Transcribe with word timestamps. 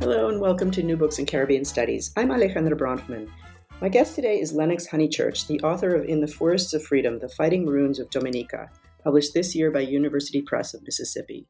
Hello 0.00 0.30
and 0.30 0.40
welcome 0.40 0.70
to 0.70 0.82
New 0.82 0.96
Books 0.96 1.18
in 1.18 1.26
Caribbean 1.26 1.62
Studies. 1.62 2.10
I'm 2.16 2.30
Alejandra 2.30 2.72
Bronfman. 2.72 3.28
My 3.82 3.90
guest 3.90 4.14
today 4.14 4.40
is 4.40 4.50
Lennox 4.50 4.88
Honychurch, 4.88 5.46
the 5.46 5.60
author 5.60 5.94
of 5.94 6.06
In 6.06 6.22
the 6.22 6.26
Forests 6.26 6.72
of 6.72 6.82
Freedom 6.82 7.18
The 7.18 7.28
Fighting 7.28 7.66
Maroons 7.66 7.98
of 7.98 8.08
Dominica, 8.08 8.70
published 9.04 9.34
this 9.34 9.54
year 9.54 9.70
by 9.70 9.80
University 9.80 10.40
Press 10.40 10.72
of 10.72 10.82
Mississippi. 10.84 11.46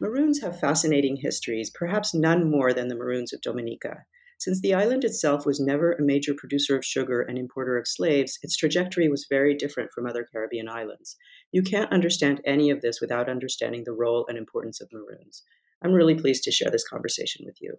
Maroons 0.00 0.42
have 0.42 0.60
fascinating 0.60 1.16
histories, 1.16 1.70
perhaps 1.70 2.12
none 2.12 2.50
more 2.50 2.74
than 2.74 2.88
the 2.88 2.94
Maroons 2.94 3.32
of 3.32 3.40
Dominica. 3.40 4.04
Since 4.38 4.60
the 4.60 4.74
island 4.74 5.02
itself 5.04 5.46
was 5.46 5.58
never 5.58 5.92
a 5.92 6.02
major 6.02 6.34
producer 6.34 6.76
of 6.76 6.84
sugar 6.84 7.22
and 7.22 7.38
importer 7.38 7.78
of 7.78 7.88
slaves, 7.88 8.38
its 8.42 8.54
trajectory 8.54 9.08
was 9.08 9.28
very 9.30 9.54
different 9.54 9.92
from 9.92 10.06
other 10.06 10.28
Caribbean 10.30 10.68
islands. 10.68 11.16
You 11.52 11.62
can't 11.62 11.90
understand 11.90 12.42
any 12.44 12.68
of 12.68 12.82
this 12.82 13.00
without 13.00 13.30
understanding 13.30 13.84
the 13.86 13.92
role 13.92 14.26
and 14.28 14.36
importance 14.36 14.82
of 14.82 14.92
Maroons. 14.92 15.42
I'm 15.82 15.92
really 15.92 16.14
pleased 16.14 16.44
to 16.44 16.52
share 16.52 16.70
this 16.70 16.86
conversation 16.86 17.46
with 17.46 17.56
you. 17.62 17.78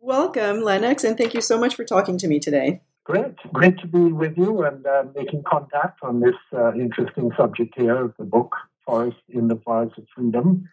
Welcome, 0.00 0.62
Lennox, 0.62 1.02
and 1.02 1.18
thank 1.18 1.34
you 1.34 1.40
so 1.40 1.58
much 1.58 1.74
for 1.74 1.84
talking 1.84 2.18
to 2.18 2.28
me 2.28 2.38
today. 2.38 2.80
Great. 3.04 3.34
Great 3.52 3.78
to 3.78 3.86
be 3.86 4.12
with 4.12 4.36
you 4.36 4.62
and 4.62 4.86
uh, 4.86 5.04
making 5.14 5.42
contact 5.42 5.98
on 6.02 6.20
this 6.20 6.36
uh, 6.52 6.72
interesting 6.74 7.30
subject 7.36 7.74
here 7.76 8.04
of 8.04 8.14
the 8.18 8.24
book, 8.24 8.54
Forest 8.86 9.16
in 9.28 9.48
the 9.48 9.56
Forest 9.56 9.98
of 9.98 10.04
Freedom, 10.14 10.68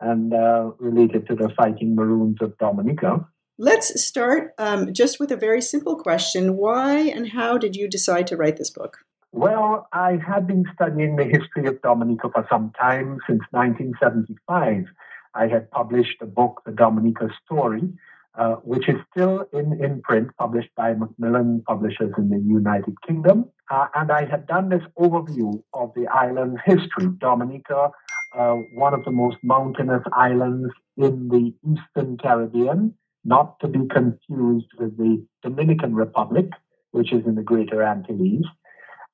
and 0.00 0.34
uh, 0.34 0.72
related 0.78 1.26
to 1.28 1.36
the 1.36 1.50
Fighting 1.50 1.94
Maroons 1.94 2.38
of 2.40 2.56
Dominica. 2.58 3.26
Let's 3.58 4.02
start 4.02 4.54
um, 4.58 4.92
just 4.92 5.20
with 5.20 5.30
a 5.30 5.36
very 5.36 5.62
simple 5.62 5.96
question. 5.96 6.56
Why 6.56 6.98
and 6.98 7.28
how 7.28 7.58
did 7.58 7.76
you 7.76 7.88
decide 7.88 8.26
to 8.28 8.36
write 8.36 8.56
this 8.56 8.70
book? 8.70 8.98
Well, 9.30 9.86
I 9.92 10.18
had 10.26 10.46
been 10.46 10.64
studying 10.74 11.16
the 11.16 11.24
history 11.24 11.66
of 11.66 11.80
Dominica 11.82 12.28
for 12.32 12.46
some 12.50 12.72
time, 12.80 13.18
since 13.28 13.42
1975. 13.50 14.86
I 15.34 15.46
had 15.46 15.70
published 15.70 16.22
a 16.22 16.26
book, 16.26 16.62
The 16.64 16.72
Dominica 16.72 17.28
Story, 17.44 17.92
uh, 18.36 18.56
which 18.56 18.88
is 18.88 18.96
still 19.10 19.46
in, 19.52 19.78
in 19.84 20.02
print, 20.02 20.28
published 20.38 20.70
by 20.76 20.94
Macmillan 20.94 21.62
Publishers 21.66 22.12
in 22.18 22.30
the 22.30 22.38
United 22.38 22.94
Kingdom. 23.06 23.46
Uh, 23.70 23.86
and 23.94 24.10
I 24.10 24.24
had 24.24 24.46
done 24.46 24.68
this 24.68 24.82
overview 24.98 25.62
of 25.72 25.92
the 25.94 26.06
island's 26.08 26.60
history. 26.64 27.08
Dominica, 27.18 27.90
uh, 28.36 28.54
one 28.74 28.92
of 28.92 29.04
the 29.04 29.10
most 29.10 29.36
mountainous 29.42 30.02
islands 30.12 30.72
in 30.96 31.28
the 31.28 31.54
Eastern 31.70 32.18
Caribbean, 32.18 32.94
not 33.24 33.58
to 33.60 33.68
be 33.68 33.86
confused 33.88 34.66
with 34.78 34.96
the 34.96 35.24
Dominican 35.42 35.94
Republic, 35.94 36.46
which 36.90 37.12
is 37.12 37.24
in 37.26 37.36
the 37.36 37.42
Greater 37.42 37.82
Antilles. 37.82 38.44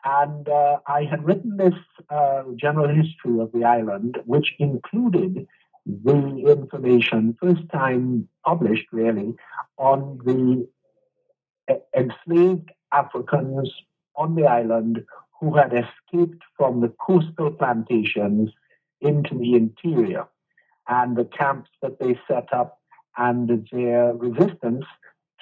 And 0.04 0.48
uh, 0.48 0.78
I 0.86 1.04
had 1.04 1.24
written 1.24 1.58
this 1.58 1.74
uh, 2.08 2.44
general 2.56 2.88
history 2.88 3.38
of 3.38 3.52
the 3.52 3.64
island, 3.64 4.18
which 4.24 4.54
included 4.58 5.46
the 6.04 6.50
information, 6.50 7.36
first 7.40 7.62
time 7.72 8.28
published 8.44 8.86
really, 8.92 9.34
on 9.78 10.18
the 10.24 10.68
enslaved 11.96 12.70
Africans 12.92 13.72
on 14.16 14.34
the 14.34 14.44
island 14.44 15.04
who 15.40 15.56
had 15.56 15.72
escaped 15.72 16.42
from 16.56 16.80
the 16.80 16.92
coastal 17.00 17.50
plantations 17.50 18.50
into 19.00 19.38
the 19.38 19.54
interior 19.54 20.26
and 20.88 21.16
the 21.16 21.24
camps 21.24 21.70
that 21.80 21.98
they 21.98 22.18
set 22.28 22.52
up 22.52 22.78
and 23.16 23.68
their 23.72 24.12
resistance 24.14 24.84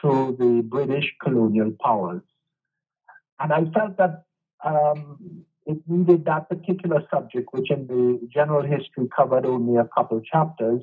to 0.00 0.36
the 0.38 0.62
British 0.64 1.12
colonial 1.22 1.72
powers. 1.82 2.22
And 3.40 3.52
I 3.52 3.64
felt 3.70 3.96
that 3.98 4.24
um, 4.64 5.44
it 5.68 5.78
needed 5.86 6.24
that 6.24 6.48
particular 6.48 7.02
subject, 7.12 7.48
which 7.52 7.70
in 7.70 7.86
the 7.86 8.26
general 8.32 8.62
history 8.62 9.06
covered 9.14 9.44
only 9.44 9.78
a 9.78 9.88
couple 9.94 10.20
chapters, 10.22 10.82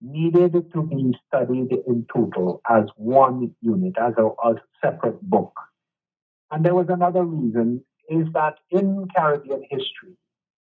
needed 0.00 0.72
to 0.72 0.82
be 0.82 1.14
studied 1.28 1.70
in 1.86 2.06
total 2.12 2.62
as 2.68 2.84
one 2.96 3.54
unit, 3.60 3.94
as 4.00 4.14
a, 4.16 4.24
a 4.48 4.54
separate 4.82 5.20
book. 5.22 5.52
And 6.50 6.64
there 6.64 6.74
was 6.74 6.86
another 6.88 7.22
reason, 7.22 7.84
is 8.08 8.26
that 8.32 8.54
in 8.70 9.06
Caribbean 9.14 9.62
history, 9.70 10.16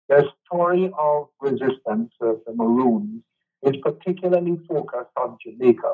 the 0.09 0.27
story 0.45 0.91
of 0.97 1.27
resistance 1.39 2.11
of 2.21 2.41
the 2.45 2.53
Maroons 2.55 3.21
is 3.61 3.75
particularly 3.81 4.57
focused 4.67 5.15
on 5.15 5.37
Jamaica. 5.45 5.93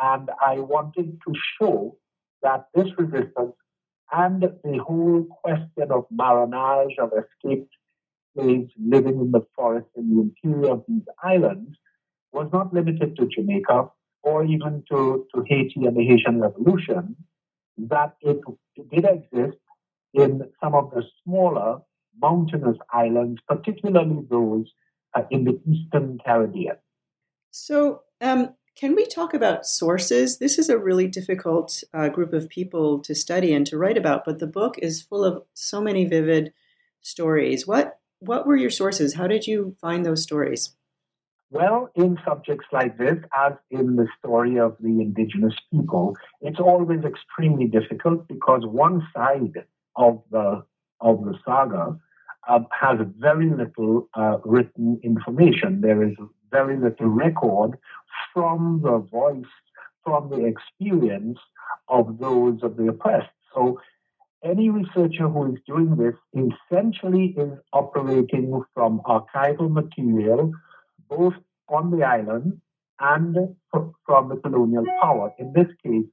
And 0.00 0.30
I 0.40 0.60
wanted 0.60 1.18
to 1.26 1.34
show 1.58 1.98
that 2.42 2.68
this 2.72 2.86
resistance 2.96 3.56
and 4.12 4.42
the 4.42 4.78
whole 4.78 5.24
question 5.42 5.90
of 5.90 6.06
marronage 6.10 6.96
of 6.98 7.10
escaped 7.12 7.72
slaves 8.34 8.70
living 8.78 9.20
in 9.20 9.30
the 9.32 9.44
forest 9.54 9.88
in 9.96 10.14
the 10.14 10.20
interior 10.22 10.72
of 10.72 10.84
these 10.88 11.02
islands 11.22 11.76
was 12.32 12.48
not 12.52 12.72
limited 12.72 13.16
to 13.16 13.26
Jamaica 13.26 13.88
or 14.22 14.44
even 14.44 14.82
to, 14.90 15.26
to 15.34 15.44
Haiti 15.46 15.86
and 15.86 15.96
the 15.96 16.04
Haitian 16.04 16.40
Revolution, 16.40 17.16
that 17.78 18.16
it, 18.20 18.40
it 18.76 18.90
did 18.90 19.04
exist 19.04 19.58
in 20.12 20.50
some 20.62 20.74
of 20.74 20.90
the 20.90 21.02
smaller 21.22 21.78
mountainous 22.20 22.76
islands, 22.92 23.40
particularly 23.46 24.26
those 24.28 24.66
uh, 25.14 25.22
in 25.30 25.44
the 25.44 25.60
Eastern 25.70 26.18
Caribbean. 26.24 26.76
So, 27.50 28.02
um, 28.20 28.54
can 28.78 28.94
we 28.94 29.06
talk 29.06 29.34
about 29.34 29.66
sources? 29.66 30.38
This 30.38 30.56
is 30.56 30.68
a 30.68 30.78
really 30.78 31.08
difficult 31.08 31.82
uh, 31.92 32.08
group 32.08 32.32
of 32.32 32.48
people 32.48 33.00
to 33.00 33.14
study 33.14 33.52
and 33.52 33.66
to 33.66 33.76
write 33.76 33.98
about, 33.98 34.24
but 34.24 34.38
the 34.38 34.46
book 34.46 34.78
is 34.78 35.02
full 35.02 35.24
of 35.24 35.42
so 35.52 35.80
many 35.80 36.04
vivid 36.04 36.52
stories. 37.00 37.66
What 37.66 37.98
what 38.20 38.46
were 38.46 38.56
your 38.56 38.70
sources? 38.70 39.14
How 39.14 39.26
did 39.26 39.46
you 39.46 39.76
find 39.80 40.06
those 40.06 40.22
stories? 40.22 40.76
Well, 41.50 41.90
in 41.94 42.18
subjects 42.24 42.66
like 42.72 42.98
this, 42.98 43.16
as 43.36 43.54
in 43.70 43.96
the 43.96 44.06
story 44.18 44.58
of 44.58 44.76
the 44.80 45.00
indigenous 45.00 45.54
people, 45.72 46.16
it's 46.40 46.60
always 46.60 47.00
extremely 47.04 47.66
difficult 47.66 48.28
because 48.28 48.62
one 48.64 49.06
side 49.14 49.64
of 49.96 50.22
the 50.30 50.64
of 51.00 51.24
the 51.24 51.34
saga 51.44 51.98
uh, 52.48 52.60
has 52.70 52.98
very 53.18 53.50
little 53.50 54.08
uh, 54.14 54.38
written 54.44 55.00
information. 55.02 55.80
There 55.80 56.02
is 56.04 56.16
very 56.50 56.78
little 56.78 57.08
record 57.08 57.78
from 58.32 58.80
the 58.82 58.98
voice, 58.98 59.52
from 60.04 60.30
the 60.30 60.44
experience 60.44 61.38
of 61.88 62.18
those 62.18 62.62
of 62.62 62.76
the 62.76 62.88
oppressed. 62.88 63.30
So 63.54 63.80
any 64.44 64.70
researcher 64.70 65.28
who 65.28 65.54
is 65.54 65.60
doing 65.66 65.96
this 65.96 66.14
essentially 66.32 67.34
is 67.36 67.58
operating 67.72 68.62
from 68.74 69.00
archival 69.00 69.70
material, 69.70 70.52
both 71.08 71.34
on 71.68 71.90
the 71.90 72.04
island 72.04 72.60
and 73.00 73.36
from 73.70 74.28
the 74.28 74.36
colonial 74.36 74.84
power. 75.02 75.32
In 75.38 75.52
this 75.52 75.68
case, 75.84 76.06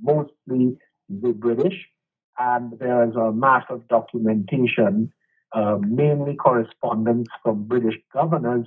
mostly 0.00 0.76
the 1.08 1.32
British, 1.32 1.74
and 2.38 2.78
there 2.78 3.08
is 3.08 3.14
a 3.16 3.32
mass 3.32 3.64
of 3.68 3.86
documentation, 3.88 5.12
uh, 5.52 5.76
mainly 5.80 6.34
correspondence 6.34 7.28
from 7.42 7.64
British 7.64 7.96
governors 8.12 8.66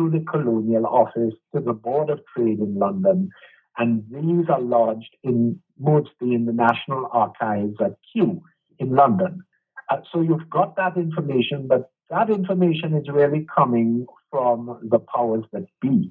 to 0.00 0.10
the 0.10 0.24
colonial 0.24 0.86
office, 0.86 1.34
to 1.54 1.60
the 1.60 1.74
Board 1.74 2.08
of 2.08 2.20
Trade 2.34 2.58
in 2.58 2.78
London, 2.78 3.28
and 3.76 4.04
these 4.10 4.48
are 4.48 4.60
lodged 4.60 5.14
in 5.22 5.60
mostly 5.78 6.34
in 6.34 6.46
the 6.46 6.52
National 6.52 7.08
Archives 7.12 7.76
at 7.84 7.96
Kew 8.12 8.42
in 8.78 8.90
London. 8.94 9.42
Uh, 9.90 9.98
so 10.10 10.22
you've 10.22 10.48
got 10.48 10.76
that 10.76 10.96
information, 10.96 11.66
but 11.68 11.90
that 12.08 12.30
information 12.30 12.96
is 12.96 13.08
really 13.08 13.46
coming 13.54 14.06
from 14.30 14.80
the 14.90 14.98
powers 14.98 15.44
that 15.52 15.66
be. 15.80 16.10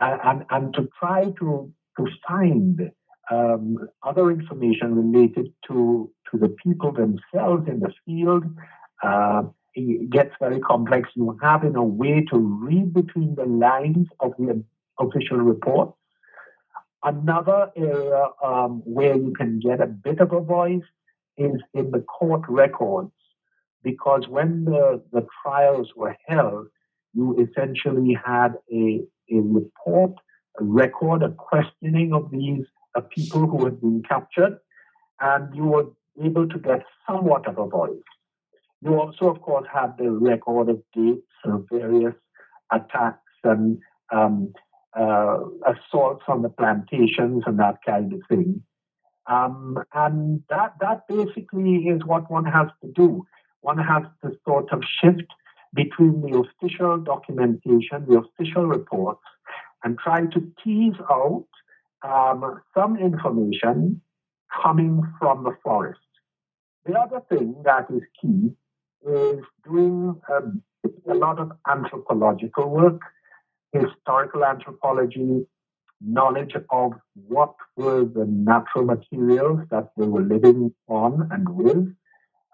Uh, 0.00 0.16
and, 0.24 0.44
and 0.50 0.74
to 0.74 0.88
try 0.98 1.24
to, 1.38 1.72
to 1.98 2.06
find 2.26 2.90
um, 3.30 3.76
other 4.02 4.30
information 4.30 4.94
related 4.94 5.52
to, 5.68 6.10
to 6.30 6.38
the 6.38 6.54
people 6.64 6.92
themselves 6.92 7.68
in 7.68 7.80
the 7.80 7.92
field 8.04 8.44
uh, 9.02 9.42
it 9.74 10.10
gets 10.10 10.34
very 10.40 10.60
complex. 10.60 11.08
You 11.14 11.38
have, 11.42 11.64
in 11.64 11.76
a 11.76 11.84
way, 11.84 12.24
to 12.30 12.38
read 12.38 12.92
between 12.92 13.34
the 13.34 13.46
lines 13.46 14.08
of 14.20 14.32
the 14.38 14.62
official 14.98 15.38
reports. 15.38 15.96
Another 17.02 17.70
area 17.76 18.26
um, 18.44 18.82
where 18.84 19.16
you 19.16 19.32
can 19.36 19.58
get 19.58 19.80
a 19.80 19.86
bit 19.86 20.20
of 20.20 20.32
a 20.32 20.40
voice 20.40 20.82
is 21.36 21.60
in 21.74 21.90
the 21.90 22.00
court 22.00 22.42
records, 22.48 23.10
because 23.82 24.28
when 24.28 24.64
the, 24.64 25.02
the 25.12 25.26
trials 25.42 25.88
were 25.96 26.16
held, 26.26 26.66
you 27.14 27.36
essentially 27.44 28.16
had 28.24 28.54
a, 28.72 29.00
a 29.30 29.40
report, 29.40 30.12
a 30.60 30.64
record, 30.64 31.22
a 31.22 31.30
questioning 31.30 32.12
of 32.12 32.30
these 32.30 32.64
uh, 32.94 33.00
people 33.00 33.46
who 33.46 33.64
had 33.64 33.80
been 33.80 34.02
captured, 34.08 34.58
and 35.20 35.54
you 35.56 35.64
were 35.64 35.86
able 36.22 36.46
to 36.48 36.58
get 36.58 36.84
somewhat 37.06 37.48
of 37.48 37.58
a 37.58 37.66
voice. 37.66 37.90
You 38.82 38.98
also, 38.98 39.28
of 39.28 39.40
course, 39.42 39.66
had 39.72 39.96
the 39.96 40.10
record 40.10 40.68
of 40.68 40.82
dates 40.92 41.22
of 41.44 41.66
various 41.70 42.14
attacks 42.72 43.18
and 43.44 43.78
um, 44.12 44.52
uh, 44.98 45.38
assaults 45.66 46.24
on 46.26 46.42
the 46.42 46.48
plantations 46.48 47.44
and 47.46 47.58
that 47.60 47.78
kind 47.86 48.12
of 48.12 48.20
thing. 48.28 48.62
Um, 49.26 49.78
and 49.94 50.42
that 50.50 50.74
that 50.80 51.06
basically 51.06 51.76
is 51.86 52.04
what 52.04 52.28
one 52.28 52.44
has 52.44 52.68
to 52.82 52.90
do. 52.92 53.24
One 53.60 53.78
has 53.78 54.02
to 54.24 54.32
sort 54.44 54.72
of 54.72 54.82
shift 55.00 55.30
between 55.72 56.20
the 56.20 56.44
official 56.44 56.98
documentation, 56.98 58.04
the 58.08 58.18
official 58.18 58.66
reports, 58.66 59.22
and 59.84 59.96
try 59.96 60.26
to 60.26 60.52
tease 60.62 60.98
out 61.08 61.46
um, 62.02 62.60
some 62.76 62.98
information 62.98 64.02
coming 64.62 65.02
from 65.20 65.44
the 65.44 65.56
forest. 65.62 66.00
The 66.84 66.94
other 66.94 67.22
thing 67.28 67.62
that 67.64 67.86
is 67.90 68.02
key 68.20 68.50
is 69.06 69.44
doing 69.64 70.20
um, 70.32 70.62
a 71.08 71.14
lot 71.14 71.38
of 71.38 71.52
anthropological 71.68 72.68
work, 72.68 73.00
historical 73.72 74.44
anthropology, 74.44 75.46
knowledge 76.00 76.54
of 76.70 76.92
what 77.28 77.54
were 77.76 78.04
the 78.04 78.24
natural 78.26 78.84
materials 78.84 79.60
that 79.70 79.90
they 79.96 80.06
were 80.06 80.22
living 80.22 80.72
on 80.88 81.28
and 81.30 81.48
with. 81.48 81.94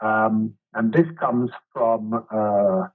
Um, 0.01 0.55
and 0.75 0.93
this 0.93 1.07
comes 1.19 1.51
from 1.73 2.25
uh, 2.31 2.89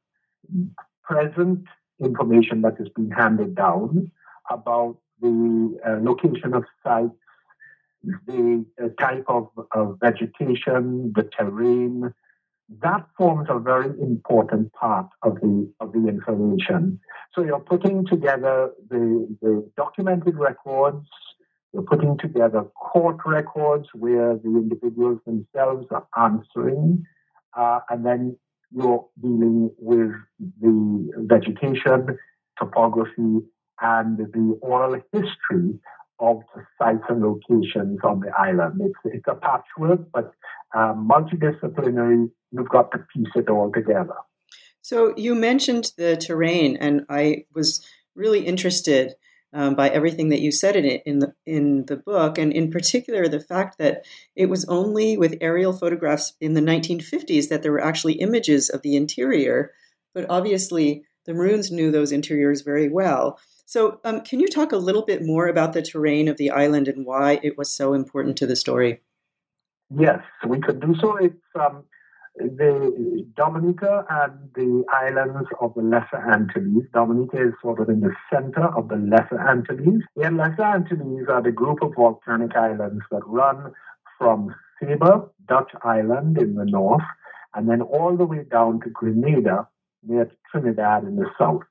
present 1.03 1.65
information 1.99 2.61
that 2.61 2.77
has 2.77 2.89
been 2.89 3.11
handed 3.11 3.55
down 3.55 4.11
about 4.49 4.97
the 5.21 5.79
uh, 5.85 5.97
location 6.01 6.53
of 6.53 6.65
sites, 6.83 7.15
the 8.27 8.65
uh, 8.81 8.87
type 8.99 9.23
of, 9.27 9.49
of 9.71 9.97
vegetation, 9.99 11.13
the 11.15 11.29
terrain, 11.37 12.13
that 12.81 13.05
forms 13.17 13.47
a 13.49 13.59
very 13.59 13.89
important 14.01 14.71
part 14.73 15.07
of 15.21 15.35
the 15.35 15.71
of 15.79 15.91
the 15.93 16.07
information. 16.07 16.99
So 17.33 17.43
you're 17.43 17.59
putting 17.59 18.05
together 18.05 18.71
the, 18.89 19.27
the 19.41 19.69
documented 19.75 20.37
records, 20.37 21.07
you're 21.73 21.83
putting 21.83 22.17
together 22.17 22.63
court 22.75 23.17
records 23.25 23.87
where 23.93 24.35
the 24.35 24.49
individuals 24.49 25.19
themselves 25.25 25.87
are 25.91 26.07
answering, 26.17 27.03
uh, 27.57 27.79
and 27.89 28.05
then 28.05 28.37
you're 28.71 29.05
dealing 29.21 29.71
with 29.77 30.11
the 30.61 31.11
vegetation, 31.17 32.17
topography, 32.57 33.39
and 33.81 34.17
the 34.17 34.57
oral 34.61 34.99
history 35.11 35.79
of 36.19 36.41
the 36.55 36.63
sites 36.77 37.03
and 37.09 37.21
locations 37.21 37.99
on 38.03 38.19
the 38.19 38.31
island. 38.37 38.79
It's, 38.81 39.15
it's 39.15 39.27
a 39.27 39.35
patchwork, 39.35 40.11
but 40.11 40.33
um, 40.75 41.09
multidisciplinary. 41.09 42.29
You've 42.51 42.69
got 42.69 42.91
to 42.91 42.99
piece 43.13 43.31
it 43.35 43.49
all 43.49 43.71
together. 43.71 44.15
So 44.81 45.13
you 45.17 45.33
mentioned 45.33 45.91
the 45.97 46.17
terrain, 46.17 46.77
and 46.77 47.05
I 47.09 47.45
was 47.53 47.85
really 48.15 48.45
interested 48.45 49.15
um, 49.53 49.75
by 49.75 49.89
everything 49.89 50.29
that 50.29 50.41
you 50.41 50.51
said 50.51 50.75
in 50.75 50.85
it 50.85 51.03
in 51.05 51.19
the 51.19 51.33
in 51.45 51.85
the 51.85 51.95
book, 51.95 52.37
and 52.37 52.51
in 52.51 52.71
particular 52.71 53.27
the 53.27 53.39
fact 53.39 53.77
that 53.77 54.05
it 54.35 54.47
was 54.47 54.65
only 54.65 55.15
with 55.15 55.37
aerial 55.41 55.73
photographs 55.73 56.33
in 56.41 56.53
the 56.53 56.61
1950s 56.61 57.49
that 57.49 57.61
there 57.61 57.71
were 57.71 57.83
actually 57.83 58.13
images 58.13 58.69
of 58.69 58.81
the 58.81 58.95
interior. 58.95 59.71
But 60.13 60.25
obviously, 60.29 61.03
the 61.25 61.33
Maroons 61.33 61.71
knew 61.71 61.91
those 61.91 62.11
interiors 62.11 62.61
very 62.61 62.89
well. 62.89 63.39
So, 63.65 63.99
um, 64.03 64.21
can 64.21 64.39
you 64.39 64.47
talk 64.47 64.71
a 64.71 64.77
little 64.77 65.03
bit 65.03 65.23
more 65.23 65.47
about 65.47 65.73
the 65.73 65.81
terrain 65.81 66.27
of 66.27 66.37
the 66.37 66.51
island 66.51 66.87
and 66.87 67.05
why 67.05 67.39
it 67.43 67.57
was 67.57 67.71
so 67.71 67.93
important 67.93 68.37
to 68.37 68.47
the 68.47 68.55
story? 68.55 69.01
Yes, 69.95 70.19
we 70.47 70.59
could 70.59 70.81
do 70.81 70.95
so. 70.99 71.17
It's 71.17 71.35
um, 71.59 71.83
the 72.35 73.25
Dominica 73.35 74.05
and 74.09 74.49
the 74.55 74.83
islands 74.91 75.47
of 75.61 75.73
the 75.75 75.81
Lesser 75.81 76.17
Antilles. 76.17 76.85
Dominica 76.93 77.47
is 77.47 77.53
sort 77.61 77.79
of 77.79 77.89
in 77.89 78.01
the 78.01 78.13
center 78.31 78.67
of 78.75 78.89
the 78.89 78.95
Lesser 78.95 79.39
Antilles. 79.39 80.01
The 80.15 80.31
Lesser 80.31 80.63
Antilles 80.63 81.27
are 81.29 81.41
the 81.41 81.51
group 81.51 81.81
of 81.81 81.93
volcanic 81.95 82.55
islands 82.55 83.03
that 83.11 83.21
run 83.25 83.71
from 84.17 84.53
Saba, 84.79 85.27
Dutch 85.47 85.71
island 85.83 86.37
in 86.37 86.55
the 86.55 86.65
north, 86.65 87.03
and 87.53 87.69
then 87.69 87.81
all 87.81 88.17
the 88.17 88.25
way 88.25 88.43
down 88.49 88.79
to 88.81 88.89
Grenada, 88.89 89.67
near 90.03 90.29
Trinidad 90.51 91.03
in 91.03 91.15
the 91.15 91.29
south. 91.37 91.61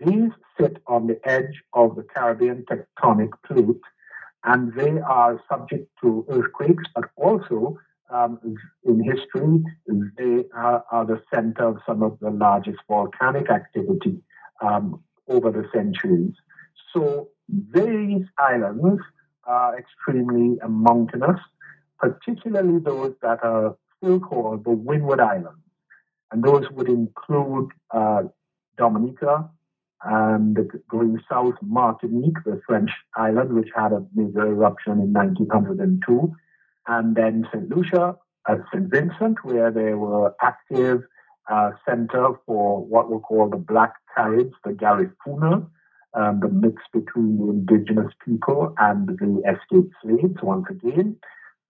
These 0.00 0.30
sit 0.60 0.78
on 0.86 1.06
the 1.06 1.20
edge 1.28 1.62
of 1.72 1.96
the 1.96 2.02
Caribbean 2.02 2.64
tectonic 2.70 3.30
plate, 3.46 3.80
and 4.44 4.72
they 4.74 4.98
are 5.00 5.40
subject 5.48 5.88
to 6.02 6.26
earthquakes, 6.28 6.84
but 6.94 7.04
also 7.16 7.78
um, 8.10 8.38
in 8.84 9.02
history, 9.02 9.64
they 10.18 10.44
are, 10.54 10.84
are, 10.90 11.06
the 11.06 11.22
center 11.32 11.68
of 11.68 11.78
some 11.86 12.02
of 12.02 12.18
the 12.20 12.30
largest 12.30 12.78
volcanic 12.86 13.50
activity 13.50 14.18
um, 14.60 15.02
over 15.28 15.50
the 15.50 15.64
centuries. 15.72 16.34
So 16.92 17.28
these 17.48 18.24
islands 18.38 19.00
are 19.44 19.78
extremely 19.78 20.58
mountainous, 20.68 21.40
particularly 21.98 22.80
those 22.80 23.14
that 23.22 23.42
are 23.42 23.76
still 23.96 24.20
called 24.20 24.64
the 24.64 24.70
Windward 24.70 25.20
Islands. 25.20 25.58
And 26.30 26.42
those 26.42 26.64
would 26.70 26.88
include 26.88 27.70
uh, 27.90 28.24
Dominica, 28.76 29.50
and 30.04 30.58
going 30.88 31.20
south, 31.30 31.54
Martinique, 31.62 32.42
the 32.44 32.60
French 32.66 32.90
island, 33.16 33.52
which 33.52 33.68
had 33.74 33.92
a 33.92 34.04
major 34.14 34.46
eruption 34.46 34.94
in 34.94 35.12
1902, 35.12 36.32
and 36.88 37.14
then 37.14 37.46
St. 37.52 37.68
Lucia 37.68 38.16
at 38.48 38.58
St. 38.72 38.90
Vincent, 38.90 39.44
where 39.44 39.70
they 39.70 39.94
were 39.94 40.34
active 40.42 41.02
uh, 41.50 41.70
center 41.88 42.30
for 42.46 42.84
what 42.84 43.10
we 43.10 43.18
call 43.18 43.48
the 43.48 43.56
Black 43.56 43.94
Caribs, 44.14 44.54
the 44.64 44.70
Garifuna, 44.70 45.66
um, 46.14 46.40
the 46.40 46.48
mix 46.48 46.82
between 46.92 47.38
the 47.38 47.50
indigenous 47.50 48.12
people 48.24 48.74
and 48.78 49.08
the 49.08 49.42
escaped 49.46 49.94
slaves, 50.02 50.42
once 50.42 50.66
again. 50.68 51.16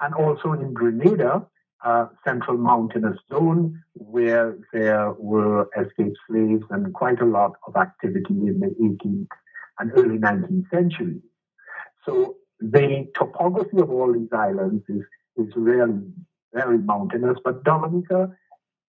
And 0.00 0.14
also 0.14 0.52
in 0.52 0.72
Grenada, 0.72 1.46
central 2.24 2.56
mountainous 2.56 3.18
zone 3.32 3.82
where 3.94 4.56
there 4.72 5.12
were 5.18 5.68
escaped 5.76 6.16
slaves 6.28 6.64
and 6.70 6.92
quite 6.94 7.20
a 7.20 7.24
lot 7.24 7.52
of 7.66 7.76
activity 7.76 8.34
in 8.34 8.60
the 8.60 8.74
18th 8.80 9.26
and 9.78 9.92
early 9.96 10.18
19th 10.18 10.70
centuries. 10.70 11.22
So 12.06 12.36
the 12.60 13.08
topography 13.18 13.78
of 13.78 13.90
all 13.90 14.12
these 14.12 14.32
islands 14.32 14.84
is, 14.88 15.02
is 15.36 15.52
really 15.56 16.02
very 16.54 16.78
mountainous, 16.78 17.38
but 17.44 17.64
Dominica, 17.64 18.30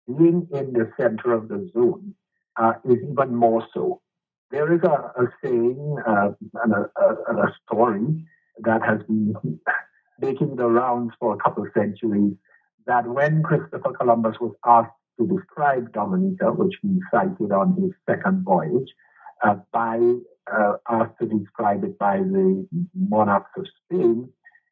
being 0.06 0.48
in 0.52 0.72
the 0.72 0.90
center 0.98 1.32
of 1.32 1.48
the 1.48 1.70
zone, 1.74 2.14
uh, 2.56 2.72
is 2.84 2.98
even 3.10 3.34
more 3.34 3.66
so. 3.74 4.00
There 4.50 4.72
is 4.72 4.80
a, 4.82 5.12
a 5.22 5.26
saying 5.42 5.96
uh, 6.06 6.30
and 6.64 6.72
a, 6.72 6.90
a, 7.00 7.36
a 7.36 7.54
story 7.66 8.24
that 8.60 8.82
has 8.82 9.00
been 9.06 9.34
making 10.20 10.56
the 10.56 10.66
rounds 10.66 11.12
for 11.20 11.34
a 11.34 11.36
couple 11.36 11.64
of 11.64 11.70
centuries 11.76 12.34
that 12.88 13.06
when 13.06 13.42
Christopher 13.42 13.92
Columbus 13.92 14.36
was 14.40 14.54
asked 14.66 14.90
to 15.20 15.26
describe 15.28 15.92
Dominica, 15.92 16.50
which 16.52 16.74
he 16.82 16.98
sighted 17.12 17.52
on 17.52 17.76
his 17.80 17.92
second 18.08 18.44
voyage, 18.44 18.88
uh, 19.44 19.56
by 19.72 20.00
uh, 20.52 20.72
asked 20.88 21.18
to 21.20 21.26
describe 21.26 21.84
it 21.84 21.98
by 21.98 22.16
the 22.16 22.66
monarchs 22.94 23.50
of 23.56 23.66
Spain, 23.84 24.28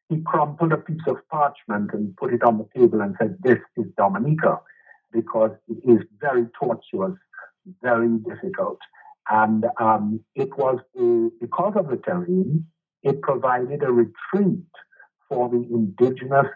he 0.09 0.21
crumpled 0.25 0.73
a 0.73 0.77
piece 0.77 1.07
of 1.07 1.17
parchment 1.29 1.91
and 1.93 2.15
put 2.17 2.33
it 2.33 2.43
on 2.43 2.57
the 2.57 2.67
table 2.75 3.01
and 3.01 3.15
said, 3.19 3.37
This 3.41 3.59
is 3.77 3.85
Dominica, 3.97 4.59
because 5.13 5.51
it 5.67 5.77
is 5.89 5.99
very 6.19 6.47
tortuous, 6.59 7.17
very 7.83 8.17
difficult. 8.19 8.79
And 9.29 9.65
um, 9.79 10.21
it 10.35 10.57
was, 10.57 10.79
a, 10.97 11.29
because 11.39 11.73
of 11.75 11.89
the 11.89 11.97
terrain, 11.97 12.65
it 13.03 13.21
provided 13.21 13.83
a 13.83 13.91
retreat 13.91 14.65
for 15.29 15.49
the 15.49 15.67
indigenous 15.69 16.47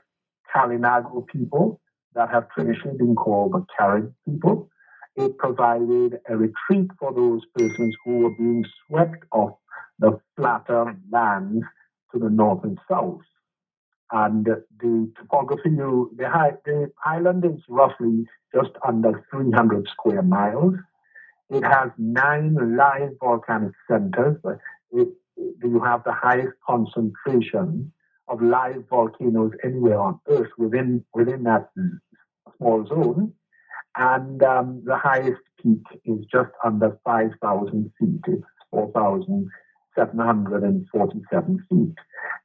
Kalinago 0.54 1.26
people 1.28 1.80
that 2.16 2.30
have 2.30 2.50
traditionally 2.50 2.98
been 2.98 3.16
called 3.16 3.54
the 3.54 3.66
Carib 3.78 4.14
people. 4.26 4.70
It 5.16 5.38
provided 5.38 6.20
a 6.30 6.38
retreat 6.38 6.90
for 7.00 7.14
those 7.14 7.42
persons 7.56 7.96
who 8.04 8.20
were 8.20 8.36
being 8.38 8.66
swept 8.88 9.24
off 9.32 9.56
the 10.00 10.20
flatter 10.36 10.96
lands 11.12 11.66
to 12.12 12.20
the 12.20 12.30
north 12.30 12.64
and 12.64 12.80
south. 12.90 13.22
And 14.12 14.46
the 14.46 15.12
topography, 15.18 15.70
the, 15.70 16.30
high, 16.30 16.52
the 16.66 16.92
island 17.06 17.46
is 17.46 17.62
roughly 17.70 18.26
just 18.54 18.72
under 18.86 19.26
300 19.32 19.88
square 19.88 20.22
miles. 20.22 20.74
It 21.50 21.64
has 21.64 21.92
nine 21.98 22.76
live 22.76 23.12
volcanic 23.20 23.72
centers. 23.90 24.38
It, 24.92 25.10
you 25.38 25.82
have 25.84 26.04
the 26.04 26.14
highest 26.14 26.54
concentration 26.68 27.94
of 28.32 28.42
live 28.42 28.84
volcanoes 28.90 29.52
anywhere 29.64 30.00
on 30.00 30.20
Earth 30.28 30.50
within 30.58 31.06
within 31.14 31.44
that 31.44 31.70
small 32.58 32.84
zone, 32.88 33.34
and 33.98 34.42
um, 34.44 34.82
the 34.86 34.98
highest 34.98 35.42
peak 35.62 35.84
is 36.06 36.26
just 36.32 36.52
under 36.64 36.98
5,000 37.04 37.92
feet. 38.00 38.22
It's 38.28 38.44
4,747 38.72 41.66
feet, 41.70 41.96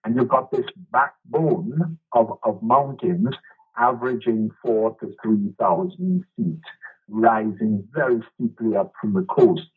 and 0.05 0.16
you've 0.16 0.28
got 0.28 0.50
this 0.50 0.66
backbone 0.90 1.99
of, 2.12 2.38
of 2.43 2.61
mountains 2.62 3.37
averaging 3.78 4.50
four 4.62 4.97
to 5.00 5.14
3,000 5.23 6.25
feet, 6.37 6.61
rising 7.09 7.85
very 7.93 8.21
steeply 8.35 8.76
up 8.76 8.93
from 9.00 9.14
the 9.14 9.23
coast. 9.23 9.71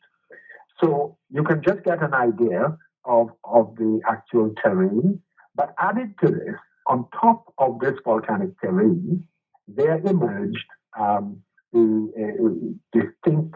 So 0.81 1.17
you 1.29 1.43
can 1.43 1.61
just 1.61 1.83
get 1.83 2.01
an 2.01 2.13
idea 2.13 2.77
of, 3.05 3.29
of 3.43 3.75
the 3.75 4.01
actual 4.09 4.53
terrain. 4.63 5.21
But 5.59 5.75
added 5.77 6.13
to 6.23 6.31
this, 6.31 6.55
on 6.87 7.05
top 7.19 7.53
of 7.57 7.81
this 7.81 7.95
volcanic 8.05 8.51
terrain, 8.61 9.25
there 9.67 9.97
emerged 9.97 10.65
um, 10.97 11.41
the 11.73 12.13
uh, 12.17 12.97
distinct 12.97 13.55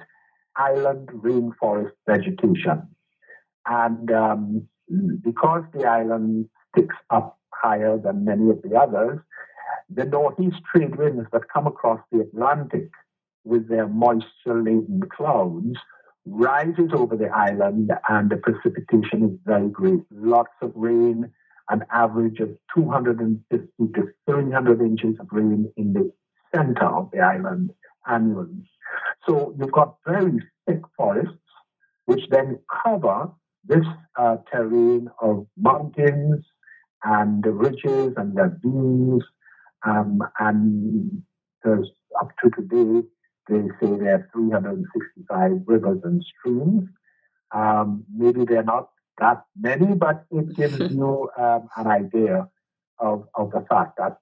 island 0.58 1.08
rainforest 1.14 1.94
vegetation. 2.06 2.90
And 3.66 4.12
um, 4.12 4.68
because 5.24 5.64
the 5.74 5.86
island 5.86 6.50
sticks 6.76 6.98
up 7.10 7.40
higher 7.54 7.98
than 7.98 8.26
many 8.26 8.50
of 8.50 8.62
the 8.64 8.76
others, 8.76 9.20
the 9.90 10.04
northeast 10.04 10.58
trade 10.70 10.98
winds 10.98 11.30
that 11.32 11.44
come 11.54 11.68
across 11.68 12.02
the 12.12 12.20
Atlantic 12.20 12.90
with 13.46 13.70
their 13.70 13.88
moisture 13.88 14.62
laden 14.62 15.04
clouds 15.10 15.78
rises 16.26 16.92
over 16.94 17.16
the 17.16 17.30
island 17.30 17.94
and 18.10 18.30
the 18.30 18.36
precipitation 18.36 19.24
is 19.24 19.40
very 19.46 19.70
great. 19.70 20.02
Lots 20.12 20.52
of 20.62 20.74
rain, 20.76 21.32
an 21.70 21.84
average 21.92 22.40
of 22.40 22.50
250 22.76 23.68
to 23.80 24.08
300 24.30 24.82
inches 24.82 25.16
of 25.20 25.28
rain 25.32 25.72
in 25.78 25.94
the 25.94 26.12
center 26.54 26.86
of 26.86 27.10
the 27.12 27.20
island 27.20 27.72
annually. 28.08 28.70
So 29.28 29.56
you've 29.58 29.72
got 29.72 29.96
very 30.06 30.40
thick 30.68 30.82
forests, 30.98 31.38
which 32.06 32.24
then 32.30 32.60
cover 32.84 33.32
this 33.66 33.86
uh, 34.20 34.38
terrain 34.52 35.10
of 35.22 35.48
mountains 35.58 36.46
and 37.04 37.46
ridges 37.46 38.14
and 38.18 38.36
ravines. 38.36 39.24
Um, 39.86 40.22
and 40.40 41.24
up 41.66 42.30
to 42.44 42.50
today, 42.50 43.08
they 43.50 43.62
say 43.80 43.98
there 43.98 44.16
are 44.16 44.30
365 44.34 45.52
rivers 45.66 46.00
and 46.04 46.24
streams. 46.40 46.90
Um, 47.54 48.06
maybe 48.14 48.46
they're 48.46 48.64
not 48.64 48.90
that 49.20 49.44
many, 49.60 49.94
but 49.96 50.26
it 50.32 50.56
gives 50.56 50.80
you 50.92 51.30
um, 51.38 51.70
an 51.78 51.88
idea 51.88 52.48
of, 53.00 53.28
of 53.36 53.52
the 53.52 53.66
fact 53.70 53.98
that 53.98 54.18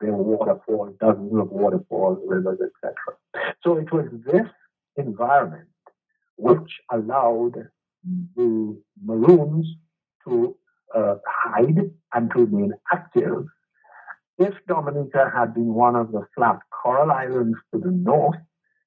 there 0.00 0.10
are 0.10 0.22
waterfalls, 0.22 0.94
dozens 1.00 1.32
of 1.32 1.50
waterfalls, 1.50 2.18
rivers, 2.26 2.58
etc. 2.60 2.94
So 3.62 3.76
it 3.76 3.92
was 3.92 4.06
this 4.24 4.46
environment 4.96 5.68
which 6.36 6.80
allowed 6.90 7.54
the 8.36 8.82
Maroons 9.02 9.66
to 10.26 10.56
uh, 10.94 11.16
hide 11.26 11.90
and 12.14 12.30
to 12.32 12.40
remain 12.40 12.72
active. 12.92 13.46
If 14.38 14.54
Dominica 14.68 15.30
had 15.34 15.54
been 15.54 15.72
one 15.72 15.96
of 15.96 16.12
the 16.12 16.26
flat 16.34 16.58
coral 16.70 17.10
islands 17.10 17.56
to 17.72 17.80
the 17.80 17.90
north, 17.90 18.36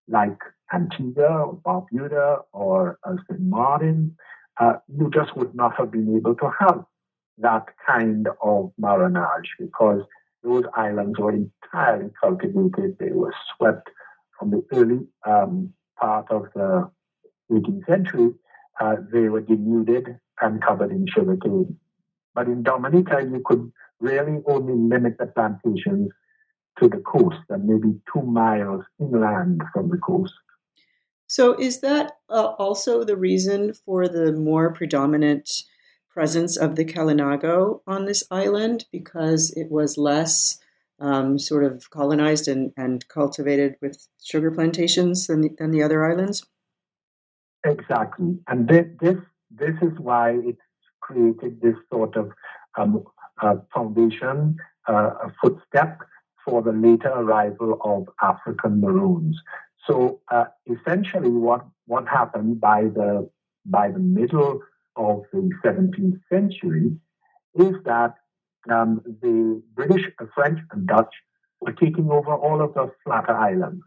like 0.07 0.37
Antigua 0.73 1.45
or 1.45 1.57
Barbuda 1.57 2.41
or 2.53 2.99
uh, 3.03 3.15
St. 3.27 3.41
Martin, 3.41 4.15
uh, 4.59 4.73
you 4.87 5.09
just 5.13 5.35
would 5.35 5.55
not 5.55 5.75
have 5.77 5.91
been 5.91 6.15
able 6.15 6.35
to 6.35 6.51
have 6.59 6.83
that 7.37 7.65
kind 7.87 8.27
of 8.43 8.71
marronage 8.77 9.55
because 9.57 10.01
those 10.43 10.63
islands 10.75 11.17
were 11.17 11.33
entirely 11.33 12.09
cultivated. 12.21 12.97
They 12.99 13.11
were 13.11 13.33
swept 13.55 13.89
from 14.37 14.51
the 14.51 14.65
early 14.73 14.99
um, 15.25 15.73
part 15.99 16.29
of 16.31 16.47
the 16.53 16.89
18th 17.51 17.85
century. 17.87 18.31
Uh, 18.79 18.97
they 19.11 19.29
were 19.29 19.41
denuded 19.41 20.17
and 20.41 20.61
covered 20.61 20.91
in 20.91 21.05
sugarcane. 21.07 21.77
But 22.33 22.47
in 22.47 22.63
Dominica, 22.63 23.21
you 23.21 23.41
could 23.45 23.71
really 23.99 24.41
only 24.45 24.73
limit 24.73 25.17
the 25.17 25.25
plantations 25.27 26.09
to 26.79 26.87
the 26.87 26.97
coast 26.97 27.39
and 27.49 27.65
maybe 27.65 27.99
two 28.13 28.21
miles 28.21 28.83
inland 28.99 29.61
from 29.73 29.89
the 29.89 29.97
coast. 29.97 30.33
So, 31.29 31.53
is 31.53 31.81
that 31.81 32.13
uh, 32.27 32.53
also 32.57 33.03
the 33.03 33.15
reason 33.15 33.71
for 33.73 34.07
the 34.07 34.31
more 34.33 34.73
predominant 34.73 35.63
presence 36.09 36.57
of 36.57 36.75
the 36.75 36.83
Kalinago 36.83 37.81
on 37.85 38.05
this 38.05 38.23
island 38.31 38.85
because 38.91 39.51
it 39.55 39.69
was 39.69 39.95
less 39.95 40.57
um, 40.99 41.37
sort 41.37 41.63
of 41.63 41.91
colonized 41.91 42.47
and, 42.47 42.71
and 42.75 43.07
cultivated 43.09 43.75
with 43.79 44.07
sugar 44.19 44.49
plantations 44.49 45.27
than 45.27 45.41
the, 45.41 45.49
than 45.59 45.69
the 45.69 45.83
other 45.83 46.03
islands? 46.03 46.47
Exactly. 47.63 48.39
And 48.47 48.67
this, 48.67 48.87
this, 48.99 49.17
this 49.51 49.75
is 49.83 49.99
why 49.99 50.31
it's 50.31 50.59
created 50.99 51.61
this 51.61 51.75
sort 51.93 52.17
of 52.17 52.31
um, 52.75 53.03
uh, 53.39 53.57
foundation, 53.71 54.57
uh, 54.87 55.11
a 55.25 55.33
footstep 55.39 55.99
for 56.43 56.63
the 56.63 56.71
later 56.71 57.09
arrival 57.09 57.77
of 57.83 58.07
African 58.19 58.81
Maroons. 58.81 59.39
So 59.87 60.21
uh, 60.31 60.45
essentially, 60.67 61.29
what 61.29 61.65
what 61.85 62.07
happened 62.07 62.59
by 62.61 62.83
the 62.83 63.29
by 63.65 63.91
the 63.91 63.99
middle 63.99 64.61
of 64.95 65.23
the 65.31 65.49
17th 65.63 66.19
century 66.31 66.91
is 67.55 67.75
that 67.85 68.15
um, 68.69 69.01
the 69.21 69.61
British, 69.73 70.05
French, 70.35 70.59
and 70.71 70.87
Dutch 70.87 71.13
were 71.61 71.71
taking 71.73 72.09
over 72.11 72.33
all 72.33 72.61
of 72.61 72.73
the 72.73 72.91
flatter 73.03 73.35
islands. 73.35 73.83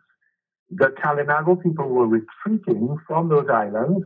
The 0.71 0.87
Kalinago 0.87 1.63
people 1.63 1.89
were 1.89 2.07
retreating 2.07 2.97
from 3.07 3.29
those 3.29 3.49
islands 3.53 4.05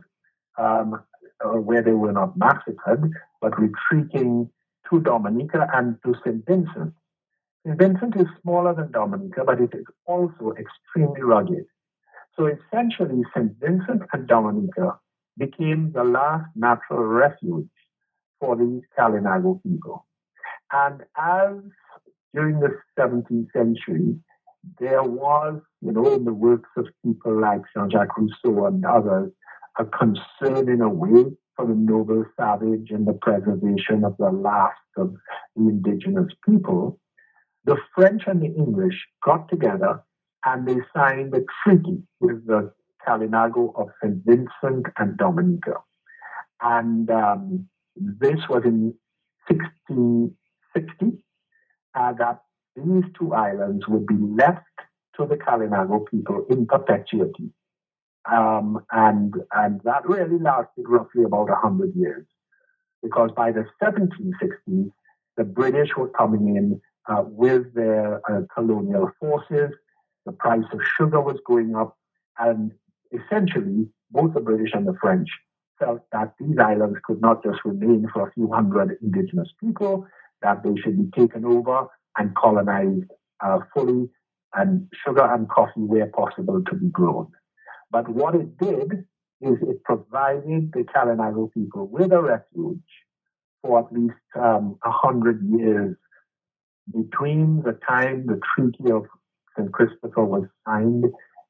um, 0.57 1.01
uh, 1.43 1.49
where 1.49 1.81
they 1.81 1.91
were 1.91 2.11
not 2.11 2.37
massacred, 2.37 3.11
but 3.41 3.53
retreating 3.59 4.49
to 4.89 4.99
Dominica 4.99 5.67
and 5.73 5.97
to 6.05 6.13
St. 6.25 6.45
Vincent. 6.45 6.93
St. 7.65 7.77
Vincent 7.77 8.15
is 8.15 8.27
smaller 8.41 8.73
than 8.73 8.91
Dominica, 8.91 9.43
but 9.45 9.61
it 9.61 9.73
is 9.73 9.85
also 10.05 10.53
extremely 10.57 11.21
rugged. 11.21 11.65
So 12.37 12.45
essentially, 12.45 13.23
St. 13.35 13.51
Vincent 13.59 14.03
and 14.13 14.27
Dominica 14.27 14.99
became 15.37 15.91
the 15.93 16.03
last 16.03 16.45
natural 16.55 17.03
refuge 17.03 17.69
for 18.39 18.55
these 18.55 18.83
Kalinago 18.97 19.61
people. 19.63 20.05
And 20.71 21.01
as 21.17 21.55
during 22.33 22.59
the 22.59 22.77
17th 22.99 23.51
century, 23.53 24.19
there 24.79 25.03
was, 25.03 25.61
you 25.81 25.91
know, 25.91 26.13
in 26.13 26.25
the 26.25 26.33
works 26.33 26.69
of 26.77 26.87
people 27.03 27.39
like 27.39 27.61
Jean 27.75 27.89
Jacques 27.89 28.17
Rousseau 28.17 28.65
and 28.65 28.85
others, 28.85 29.31
a 29.79 29.85
concern 29.85 30.69
in 30.69 30.81
a 30.81 30.89
way 30.89 31.25
for 31.55 31.65
the 31.65 31.73
noble 31.73 32.25
savage 32.39 32.91
and 32.91 33.07
the 33.07 33.13
preservation 33.13 34.03
of 34.03 34.15
the 34.17 34.29
last 34.29 34.75
of 34.97 35.15
the 35.55 35.69
indigenous 35.69 36.31
people. 36.47 36.99
The 37.65 37.77
French 37.95 38.23
and 38.27 38.41
the 38.41 38.47
English 38.47 38.95
got 39.23 39.49
together 39.49 40.03
and 40.45 40.67
they 40.67 40.77
signed 40.95 41.33
a 41.33 41.41
treaty 41.63 42.03
with 42.19 42.45
the 42.45 42.71
Kalinago 43.07 43.73
of 43.79 43.89
St. 44.01 44.21
Vincent 44.25 44.87
and 44.97 45.17
Dominica. 45.17 45.75
And 46.61 47.09
um, 47.09 47.67
this 47.95 48.39
was 48.49 48.63
in 48.65 48.93
1660 49.47 51.17
uh, 51.95 52.13
that 52.13 52.41
these 52.75 53.03
two 53.17 53.33
islands 53.33 53.87
would 53.87 54.05
be 54.05 54.17
left 54.17 54.61
to 55.15 55.25
the 55.25 55.35
Kalinago 55.35 56.05
people 56.09 56.45
in 56.49 56.65
perpetuity. 56.65 57.51
Um, 58.31 58.79
and, 58.91 59.33
and 59.53 59.81
that 59.83 60.07
really 60.07 60.37
lasted 60.39 60.85
roughly 60.87 61.23
about 61.23 61.49
100 61.49 61.95
years. 61.95 62.25
Because 63.01 63.31
by 63.35 63.51
the 63.51 63.65
1760s, 63.81 64.91
the 65.37 65.43
British 65.43 65.89
were 65.95 66.09
coming 66.09 66.55
in 66.55 66.81
uh, 67.07 67.23
with 67.25 67.73
their 67.73 68.21
uh, 68.29 68.41
colonial 68.53 69.11
forces. 69.19 69.71
The 70.27 70.33
price 70.33 70.65
of 70.73 70.81
sugar 70.97 71.21
was 71.21 71.39
going 71.45 71.73
up. 71.73 71.97
And 72.37 72.73
essentially, 73.13 73.87
both 74.11 74.33
the 74.33 74.41
British 74.41 74.71
and 74.73 74.85
the 74.85 74.97
French 75.01 75.29
felt 75.79 76.01
that 76.11 76.33
these 76.37 76.57
islands 76.59 76.99
could 77.05 77.21
not 77.21 77.41
just 77.43 77.59
remain 77.63 78.07
for 78.13 78.27
a 78.27 78.31
few 78.33 78.51
hundred 78.51 78.97
indigenous 79.01 79.47
people, 79.63 80.05
that 80.41 80.63
they 80.63 80.75
should 80.81 80.97
be 80.97 81.09
taken 81.17 81.45
over 81.45 81.87
and 82.17 82.35
colonized 82.35 83.09
uh, 83.39 83.59
fully, 83.73 84.09
and 84.53 84.89
sugar 85.05 85.23
and 85.33 85.47
coffee 85.49 85.87
where 85.93 86.07
possible 86.07 86.61
to 86.69 86.75
be 86.75 86.89
grown. 86.89 87.27
But 87.89 88.09
what 88.09 88.35
it 88.35 88.57
did 88.57 89.05
is 89.39 89.57
it 89.61 89.81
provided 89.85 90.73
the 90.73 90.83
Kalinago 90.93 91.53
people 91.53 91.87
with 91.87 92.11
a 92.11 92.21
refuge 92.21 92.79
for 93.61 93.79
at 93.79 93.93
least 93.93 94.15
um, 94.35 94.77
a 94.83 94.89
um, 94.89 94.93
hundred 95.03 95.41
years 95.57 95.95
between 96.93 97.61
the 97.63 97.79
time 97.87 98.25
the 98.25 98.41
Treaty 98.55 98.91
of 98.91 99.05
St. 99.57 99.71
Christopher 99.71 100.23
was 100.23 100.43
signed 100.65 101.05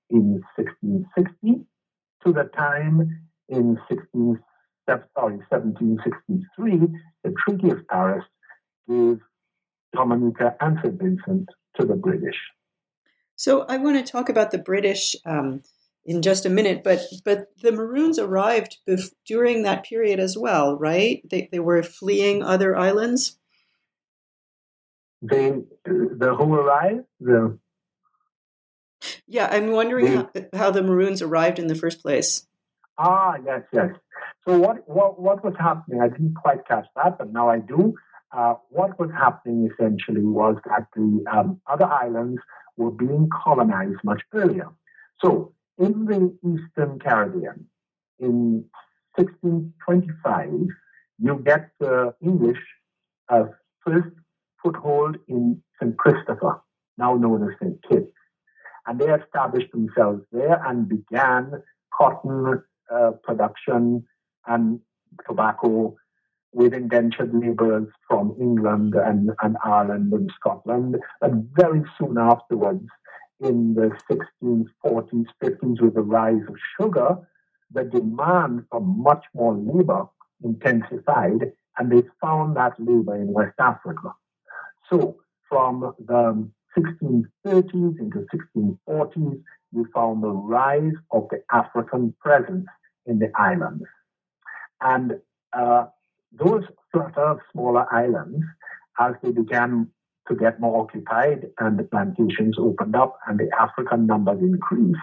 in 0.09 0.41
1660 0.55 1.65
to 2.25 2.33
the 2.33 2.49
time 2.55 3.27
in 3.49 3.77
16, 3.89 4.39
sorry, 4.87 5.37
1763, 5.49 6.87
the 7.23 7.33
Treaty 7.45 7.69
of 7.69 7.87
Paris 7.87 8.23
gave 8.89 9.19
Dominica 9.93 10.55
and 10.59 10.77
St. 10.83 10.99
Vincent 10.99 11.49
to 11.79 11.85
the 11.85 11.95
British. 11.95 12.35
So 13.35 13.65
I 13.69 13.77
want 13.77 14.03
to 14.03 14.11
talk 14.11 14.29
about 14.29 14.51
the 14.51 14.57
British 14.57 15.15
um, 15.25 15.61
in 16.05 16.21
just 16.21 16.45
a 16.45 16.49
minute, 16.49 16.83
but 16.83 17.01
but 17.23 17.49
the 17.61 17.71
Maroons 17.71 18.17
arrived 18.17 18.77
bef- 18.87 19.13
during 19.25 19.63
that 19.63 19.83
period 19.83 20.19
as 20.19 20.37
well, 20.37 20.77
right? 20.77 21.21
They 21.29 21.47
they 21.51 21.59
were 21.59 21.83
fleeing 21.83 22.41
other 22.41 22.75
islands. 22.75 23.37
They 25.21 25.51
the 25.85 26.35
who 26.35 26.53
arrived 26.53 27.05
the. 27.19 27.59
Yeah, 29.27 29.48
I'm 29.51 29.72
wondering 29.72 30.05
they, 30.05 30.15
how, 30.15 30.29
how 30.53 30.72
the 30.72 30.81
Maroons 30.81 31.22
arrived 31.22 31.60
in 31.60 31.67
the 31.67 31.75
first 31.75 32.01
place. 32.01 32.48
Ah, 32.98 33.36
yes, 33.46 33.62
yes. 33.74 33.89
So 34.48 34.57
what, 34.57 34.88
what, 34.88 35.19
what 35.19 35.43
was 35.43 35.53
happening? 35.60 36.01
I 36.01 36.07
didn't 36.07 36.36
quite 36.36 36.65
catch 36.67 36.86
that, 36.96 37.17
but 37.17 37.31
now 37.31 37.50
I 37.50 37.60
do. 37.60 37.93
Uh, 38.31 38.55
what 38.69 39.00
was 39.00 39.10
happening 39.12 39.69
essentially 39.72 40.25
was 40.25 40.57
that 40.65 40.88
the 40.96 41.24
um, 41.31 41.62
other 41.67 41.86
islands 41.86 42.41
were 42.77 42.91
being 42.91 43.29
colonized 43.43 44.00
much 44.03 44.22
earlier. 44.34 44.69
So 45.22 45.53
in 45.77 46.05
the 46.05 46.38
Eastern 46.43 47.00
Caribbean, 47.00 47.67
in 48.19 48.65
1625, 49.15 50.50
you 51.19 51.41
get 51.46 51.72
the 51.79 52.13
English 52.22 52.60
uh, 53.29 53.46
first 53.86 54.15
foothold 54.62 55.17
in 55.27 55.62
St. 55.79 55.98
Christopher, 55.98 56.62
now 56.98 57.15
known 57.15 57.43
as 57.43 57.55
St. 57.62 57.79
Kitts. 57.88 58.12
And 58.88 59.00
they 59.00 59.13
established 59.13 59.72
themselves 59.72 60.24
there 60.32 60.63
and 60.65 60.88
began 60.88 61.62
cotton 61.94 62.63
uh, 62.89 63.12
production 63.24 64.06
and 64.48 64.79
tobacco 65.27 65.96
with 66.53 66.74
indentured 66.74 67.34
laborers 67.34 67.88
from 68.08 68.36
England 68.39 68.96
and, 68.96 69.32
and 69.44 69.58
Ireland 69.63 70.13
and 70.13 70.32
Scotland. 70.39 70.96
And 71.22 71.50
very 71.53 71.84
soon 72.00 72.17
afterwards, 72.17 72.88
in 73.39 73.75
the 73.75 73.91
1640s, 74.10 75.25
50s, 75.44 75.82
with 75.82 75.94
the 75.94 76.01
rise 76.01 76.41
of 76.48 76.56
sugar, 76.79 77.17
the 77.72 77.84
demand 77.84 78.65
for 78.72 78.82
much 78.82 79.25
more 79.36 79.56
labor 79.56 80.06
intensified, 80.44 81.52
and 81.78 81.91
they 81.91 82.04
found 82.21 82.56
that 82.56 82.73
labor 82.80 83.15
in 83.15 83.34
West 83.34 83.56
Africa. 83.60 84.13
So, 84.89 85.17
from 85.50 85.93
the 86.00 86.50
1630s 86.77 87.99
into 87.99 88.25
1640s, 88.34 89.41
we 89.71 89.84
found 89.93 90.23
the 90.23 90.30
rise 90.30 90.93
of 91.12 91.27
the 91.30 91.43
African 91.51 92.13
presence 92.19 92.65
in 93.06 93.19
the 93.19 93.32
islands. 93.36 93.86
And 94.82 95.13
uh, 95.53 95.86
those 96.32 96.63
flatter, 96.91 97.43
smaller 97.51 97.91
islands, 97.93 98.43
as 98.99 99.13
they 99.21 99.32
began 99.32 99.89
to 100.27 100.36
get 100.36 100.60
more 100.60 100.84
occupied 100.84 101.47
and 101.60 101.80
the 101.80 101.84
plantations 101.84 102.58
opened 102.60 102.95
up 102.95 103.17
and 103.27 103.39
the 103.39 103.49
African 103.60 104.06
numbers 104.08 104.39
increased, 104.41 104.99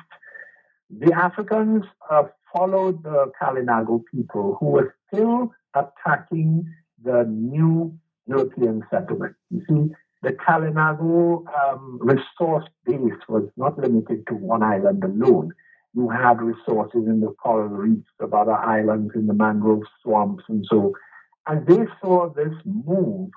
the 0.90 1.12
Africans 1.12 1.84
uh, 2.10 2.24
followed 2.54 3.02
the 3.02 3.32
Kalinago 3.40 4.02
people 4.12 4.56
who 4.60 4.66
were 4.66 4.94
still 5.08 5.52
attacking 5.74 6.66
the 7.02 7.24
new 7.28 7.98
European 8.26 8.82
settlement. 8.90 9.34
You 9.50 9.62
see, 9.68 9.94
the 10.24 10.32
Kalinago 10.32 11.44
um, 11.54 11.98
resource 12.00 12.64
base 12.84 13.20
was 13.28 13.48
not 13.56 13.78
limited 13.78 14.26
to 14.26 14.34
one 14.34 14.62
island 14.62 15.04
alone 15.04 15.52
you 15.94 16.08
had 16.08 16.42
resources 16.42 17.06
in 17.06 17.20
the 17.20 17.32
coral 17.40 17.68
reefs 17.68 18.10
of 18.18 18.34
other 18.34 18.52
islands, 18.54 19.12
in 19.14 19.26
the 19.26 19.34
mangrove 19.34 19.84
swamps, 20.02 20.44
and 20.48 20.66
so. 20.68 20.92
And 21.46 21.66
they 21.66 21.86
saw 22.00 22.30
this 22.30 22.52
move 22.64 23.30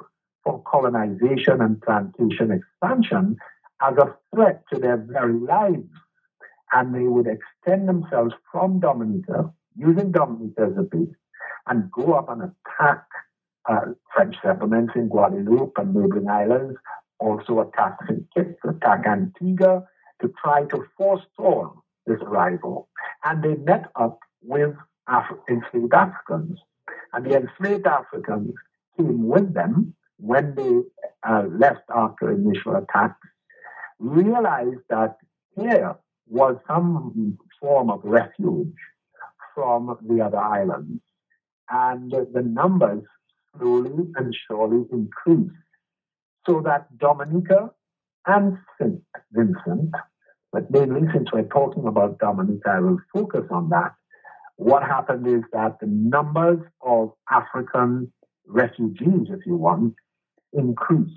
for 0.43 0.63
colonization 0.63 1.61
and 1.61 1.81
plantation 1.81 2.51
expansion 2.51 3.37
as 3.81 3.95
a 3.97 4.15
threat 4.33 4.63
to 4.73 4.79
their 4.79 4.97
very 4.97 5.33
lives. 5.33 5.89
And 6.73 6.95
they 6.95 7.03
would 7.03 7.27
extend 7.27 7.87
themselves 7.87 8.33
from 8.51 8.79
Dominica, 8.79 9.53
using 9.75 10.11
Dominica 10.11 10.63
as 10.71 10.77
a 10.77 10.83
base, 10.83 11.15
and 11.67 11.91
go 11.91 12.13
up 12.13 12.29
and 12.29 12.41
attack 12.41 13.03
uh, 13.67 13.81
French 14.13 14.35
settlements 14.43 14.93
in 14.95 15.09
Guadeloupe 15.09 15.73
and 15.77 15.93
neighboring 15.93 16.29
islands, 16.29 16.77
also 17.19 17.61
attacked 17.61 18.03
St. 18.07 18.25
Kitts, 18.33 18.59
Antigua, 18.83 19.83
to 20.21 20.33
try 20.41 20.63
to 20.65 20.85
forestall 20.97 21.83
this 22.05 22.19
arrival. 22.21 22.89
And 23.23 23.43
they 23.43 23.55
met 23.55 23.85
up 23.95 24.19
with 24.41 24.75
Af- 25.07 25.37
enslaved 25.49 25.93
Africans. 25.93 26.59
And 27.13 27.25
the 27.25 27.35
enslaved 27.35 27.87
Africans 27.87 28.53
came 28.97 29.27
with 29.27 29.53
them 29.53 29.93
when 30.17 30.55
they 30.55 30.81
uh, 31.27 31.43
left 31.49 31.83
after 31.93 32.31
initial 32.31 32.75
attacks, 32.75 33.19
realized 33.99 34.81
that 34.89 35.17
here 35.55 35.95
was 36.27 36.57
some 36.67 37.37
form 37.61 37.89
of 37.89 38.01
refuge 38.03 38.73
from 39.53 39.97
the 40.07 40.23
other 40.23 40.37
islands. 40.39 41.01
And 41.69 42.11
the 42.11 42.41
numbers 42.41 43.03
slowly 43.59 44.05
and 44.15 44.35
surely 44.47 44.85
increased 44.91 45.55
so 46.47 46.61
that 46.65 46.97
Dominica 46.97 47.71
and 48.25 48.57
St. 48.79 49.01
Vincent 49.31 49.91
but 50.51 50.71
mainly, 50.71 51.01
since 51.13 51.29
we're 51.31 51.43
talking 51.43 51.85
about 51.87 52.19
Dominica, 52.19 52.69
I 52.69 52.79
will 52.79 52.99
focus 53.13 53.43
on 53.51 53.69
that. 53.69 53.93
What 54.55 54.81
happened 54.83 55.27
is 55.27 55.43
that 55.53 55.77
the 55.79 55.87
numbers 55.87 56.59
of 56.81 57.11
African 57.29 58.11
refugees, 58.47 59.27
if 59.29 59.45
you 59.45 59.55
want, 59.55 59.93
increased 60.53 61.11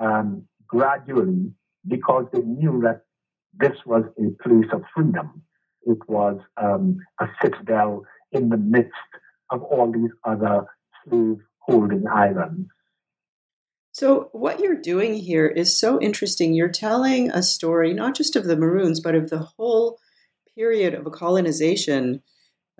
um, 0.00 0.46
gradually 0.66 1.50
because 1.88 2.26
they 2.32 2.42
knew 2.42 2.80
that 2.82 3.02
this 3.54 3.76
was 3.86 4.04
a 4.18 4.42
place 4.42 4.70
of 4.72 4.82
freedom. 4.94 5.42
It 5.82 5.98
was 6.08 6.38
um, 6.56 6.98
a 7.20 7.26
citadel 7.42 8.04
in 8.32 8.50
the 8.50 8.56
midst 8.56 8.92
of 9.50 9.62
all 9.62 9.90
these 9.90 10.10
other 10.24 10.66
holding 11.60 12.06
islands. 12.06 12.68
So, 13.92 14.28
what 14.32 14.58
you're 14.58 14.80
doing 14.80 15.14
here 15.14 15.46
is 15.46 15.78
so 15.78 16.00
interesting. 16.00 16.52
You're 16.52 16.68
telling 16.68 17.30
a 17.30 17.42
story 17.42 17.94
not 17.94 18.16
just 18.16 18.34
of 18.34 18.44
the 18.44 18.56
Maroons, 18.56 19.00
but 19.00 19.14
of 19.14 19.30
the 19.30 19.38
whole 19.38 19.98
period 20.56 20.94
of 20.94 21.10
colonization 21.12 22.22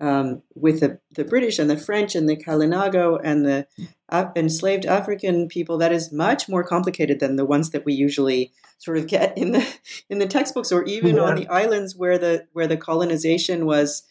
um, 0.00 0.42
with 0.54 0.80
the, 0.80 0.98
the 1.14 1.24
British 1.24 1.58
and 1.58 1.70
the 1.70 1.76
French 1.76 2.14
and 2.14 2.28
the 2.28 2.36
Kalinago 2.36 3.20
and 3.22 3.46
the 3.46 3.66
uh, 4.08 4.26
enslaved 4.34 4.86
African 4.86 5.46
people. 5.46 5.78
That 5.78 5.92
is 5.92 6.12
much 6.12 6.48
more 6.48 6.64
complicated 6.64 7.20
than 7.20 7.36
the 7.36 7.44
ones 7.44 7.70
that 7.70 7.84
we 7.84 7.94
usually 7.94 8.52
sort 8.78 8.98
of 8.98 9.06
get 9.06 9.36
in 9.38 9.52
the 9.52 9.66
in 10.10 10.18
the 10.18 10.26
textbooks, 10.26 10.72
or 10.72 10.84
even 10.84 11.16
yeah. 11.16 11.22
on 11.22 11.36
the 11.36 11.48
islands 11.48 11.94
where 11.96 12.18
the 12.18 12.46
where 12.52 12.66
the 12.66 12.76
colonization 12.76 13.66
was, 13.66 14.02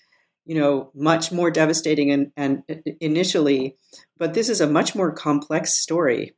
you 0.45 0.59
know, 0.59 0.91
much 0.93 1.31
more 1.31 1.49
devastating 1.49 2.11
and, 2.11 2.31
and 2.35 2.63
initially. 2.99 3.77
But 4.17 4.33
this 4.33 4.49
is 4.49 4.61
a 4.61 4.67
much 4.67 4.95
more 4.95 5.11
complex 5.11 5.73
story. 5.73 6.33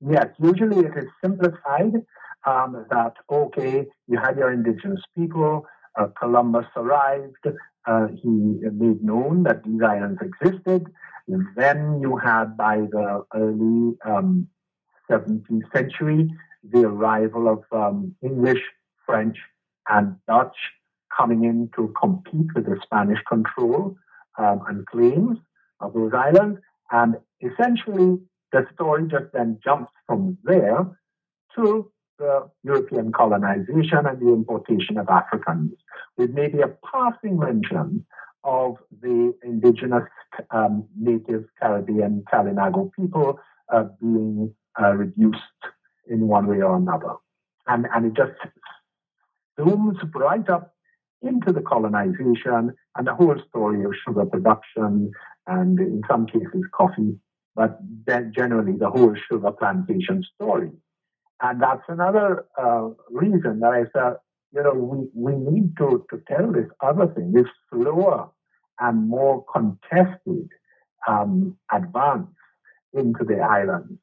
Yes, 0.00 0.26
usually 0.38 0.84
it 0.84 0.92
is 0.96 1.08
simplified 1.22 1.94
um, 2.46 2.86
that, 2.90 3.14
okay, 3.30 3.86
you 4.06 4.18
had 4.18 4.36
your 4.36 4.52
indigenous 4.52 5.00
people, 5.16 5.66
uh, 5.98 6.08
Columbus 6.18 6.66
arrived, 6.76 7.46
uh, 7.86 8.06
he 8.08 8.28
made 8.28 9.02
known 9.02 9.44
that 9.44 9.64
these 9.64 9.80
islands 9.82 10.20
existed. 10.20 10.86
Then 11.56 12.00
you 12.00 12.16
had, 12.16 12.56
by 12.56 12.78
the 12.78 13.24
early 13.34 13.96
um, 14.04 14.48
17th 15.10 15.72
century, 15.72 16.30
the 16.62 16.84
arrival 16.84 17.48
of 17.48 17.64
um, 17.72 18.14
English, 18.22 18.60
French, 19.06 19.36
and 19.88 20.16
Dutch 20.26 20.56
coming 21.16 21.44
in 21.44 21.70
to 21.76 21.92
compete 22.00 22.54
with 22.54 22.66
the 22.66 22.78
Spanish 22.82 23.20
control 23.28 23.96
um, 24.38 24.60
and 24.68 24.86
claims 24.86 25.38
of 25.80 25.92
those 25.94 26.12
islands. 26.14 26.58
And 26.90 27.16
essentially, 27.40 28.18
the 28.52 28.66
story 28.74 29.08
just 29.08 29.32
then 29.32 29.58
jumps 29.64 29.92
from 30.06 30.38
there 30.44 30.86
to 31.56 31.90
the 32.18 32.48
European 32.62 33.12
colonization 33.12 34.06
and 34.06 34.20
the 34.20 34.32
importation 34.32 34.98
of 34.98 35.08
Africans, 35.08 35.72
with 36.16 36.30
maybe 36.30 36.60
a 36.60 36.68
passing 36.92 37.38
mention 37.38 38.06
of 38.44 38.76
the 39.00 39.34
indigenous 39.42 40.04
um, 40.50 40.86
native 40.96 41.44
Caribbean 41.60 42.24
Kalinago 42.32 42.90
people 42.92 43.40
uh, 43.72 43.84
being 44.00 44.54
uh, 44.80 44.92
reduced 44.92 45.38
in 46.08 46.28
one 46.28 46.46
way 46.46 46.60
or 46.60 46.76
another. 46.76 47.14
And, 47.66 47.86
and 47.94 48.06
it 48.06 48.14
just 48.14 48.32
zooms 49.58 49.96
right 50.14 50.48
up 50.48 50.73
into 51.24 51.52
the 51.52 51.62
colonization 51.62 52.74
and 52.96 53.06
the 53.06 53.14
whole 53.14 53.36
story 53.48 53.84
of 53.84 53.92
sugar 54.06 54.26
production 54.26 55.10
and 55.46 55.78
in 55.78 56.02
some 56.08 56.26
cases 56.26 56.62
coffee, 56.72 57.18
but 57.54 57.78
then 58.06 58.32
generally 58.34 58.76
the 58.78 58.90
whole 58.90 59.14
sugar 59.28 59.52
plantation 59.52 60.22
story. 60.34 60.70
And 61.42 61.60
that's 61.60 61.82
another 61.88 62.46
uh, 62.58 62.90
reason 63.10 63.60
that 63.60 63.72
I 63.72 63.84
said, 63.92 64.16
you 64.52 64.62
know, 64.62 64.72
we, 64.72 65.08
we 65.14 65.36
need 65.36 65.76
to, 65.78 66.06
to 66.10 66.22
tell 66.28 66.52
this 66.52 66.68
other 66.80 67.08
thing, 67.08 67.32
this 67.32 67.48
slower 67.72 68.30
and 68.80 69.08
more 69.08 69.44
contested 69.52 70.48
um, 71.08 71.56
advance 71.72 72.28
into 72.92 73.24
the 73.24 73.40
islands. 73.40 73.98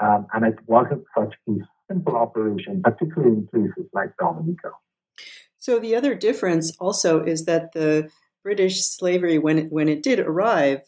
Um, 0.00 0.26
and 0.34 0.44
it 0.44 0.56
wasn't 0.66 1.04
such 1.16 1.34
a 1.48 1.52
simple 1.88 2.16
operation, 2.16 2.82
particularly 2.82 3.36
in 3.36 3.48
places 3.48 3.88
like 3.92 4.10
Dominica. 4.18 4.70
So 5.64 5.78
the 5.78 5.96
other 5.96 6.14
difference 6.14 6.76
also 6.78 7.24
is 7.24 7.46
that 7.46 7.72
the 7.72 8.10
British 8.42 8.84
slavery, 8.84 9.38
when 9.38 9.58
it, 9.60 9.72
when 9.72 9.88
it 9.88 10.02
did 10.02 10.20
arrive, 10.20 10.82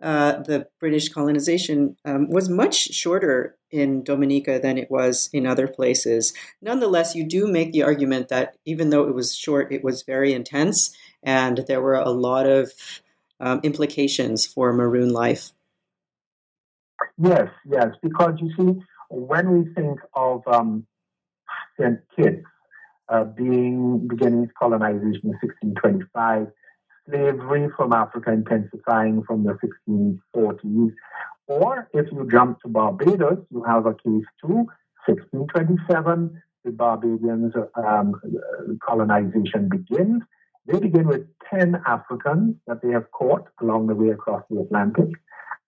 uh, 0.00 0.42
the 0.42 0.68
British 0.78 1.08
colonization 1.08 1.96
um, 2.04 2.30
was 2.30 2.48
much 2.48 2.94
shorter 2.94 3.56
in 3.72 4.04
Dominica 4.04 4.60
than 4.62 4.78
it 4.78 4.88
was 4.92 5.28
in 5.32 5.44
other 5.44 5.66
places. 5.66 6.32
Nonetheless, 6.60 7.16
you 7.16 7.26
do 7.26 7.48
make 7.48 7.72
the 7.72 7.82
argument 7.82 8.28
that 8.28 8.54
even 8.64 8.90
though 8.90 9.08
it 9.08 9.14
was 9.16 9.34
short, 9.34 9.72
it 9.72 9.82
was 9.82 10.04
very 10.04 10.32
intense, 10.32 10.96
and 11.24 11.64
there 11.66 11.82
were 11.82 11.96
a 11.96 12.10
lot 12.10 12.46
of 12.46 12.70
um, 13.40 13.58
implications 13.64 14.46
for 14.46 14.72
Maroon 14.72 15.12
life. 15.12 15.50
Yes, 17.18 17.48
yes, 17.68 17.88
because 18.00 18.34
you 18.40 18.52
see, 18.56 18.80
when 19.10 19.50
we 19.50 19.74
think 19.74 19.98
of 20.14 20.46
um, 20.46 20.86
St. 21.76 21.98
Uh, 23.12 23.24
being 23.24 24.06
beginning 24.08 24.44
its 24.44 24.52
colonization 24.58 25.20
in 25.24 25.36
1625, 25.42 26.46
slavery 27.06 27.68
from 27.76 27.92
Africa 27.92 28.32
intensifying 28.32 29.22
from 29.26 29.44
the 29.44 29.58
1640s, 29.62 30.92
or 31.46 31.90
if 31.92 32.06
you 32.10 32.26
jump 32.30 32.58
to 32.62 32.68
Barbados, 32.68 33.44
you 33.50 33.62
have 33.64 33.84
a 33.84 33.92
case 33.92 34.24
too, 34.40 34.64
1627, 35.06 36.42
the 36.64 36.70
Barbadians 36.70 37.52
um, 37.76 38.14
colonization 38.82 39.68
begins. 39.68 40.22
They 40.66 40.78
begin 40.78 41.06
with 41.06 41.26
10 41.52 41.82
Africans 41.86 42.56
that 42.66 42.80
they 42.82 42.92
have 42.92 43.10
caught 43.10 43.46
along 43.60 43.88
the 43.88 43.94
way 43.94 44.10
across 44.10 44.42
the 44.48 44.60
Atlantic. 44.60 45.10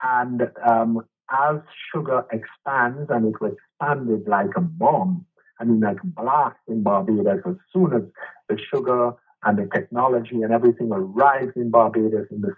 And 0.02 0.42
um, 0.66 1.00
as 1.30 1.56
sugar 1.92 2.24
expands, 2.32 3.10
and 3.10 3.26
it 3.26 3.40
was 3.40 3.52
expanded 3.52 4.28
like 4.28 4.50
a 4.56 4.60
bomb, 4.60 5.26
I 5.64 5.66
mean, 5.66 5.80
like 5.80 5.96
blast 6.02 6.58
in 6.68 6.82
Barbados, 6.82 7.40
as 7.46 7.54
soon 7.72 7.94
as 7.94 8.02
the 8.50 8.58
sugar 8.70 9.12
and 9.44 9.58
the 9.58 9.66
technology 9.72 10.42
and 10.42 10.52
everything 10.52 10.90
arrived 10.92 11.56
in 11.56 11.70
Barbados 11.70 12.26
in 12.30 12.42
the 12.42 12.52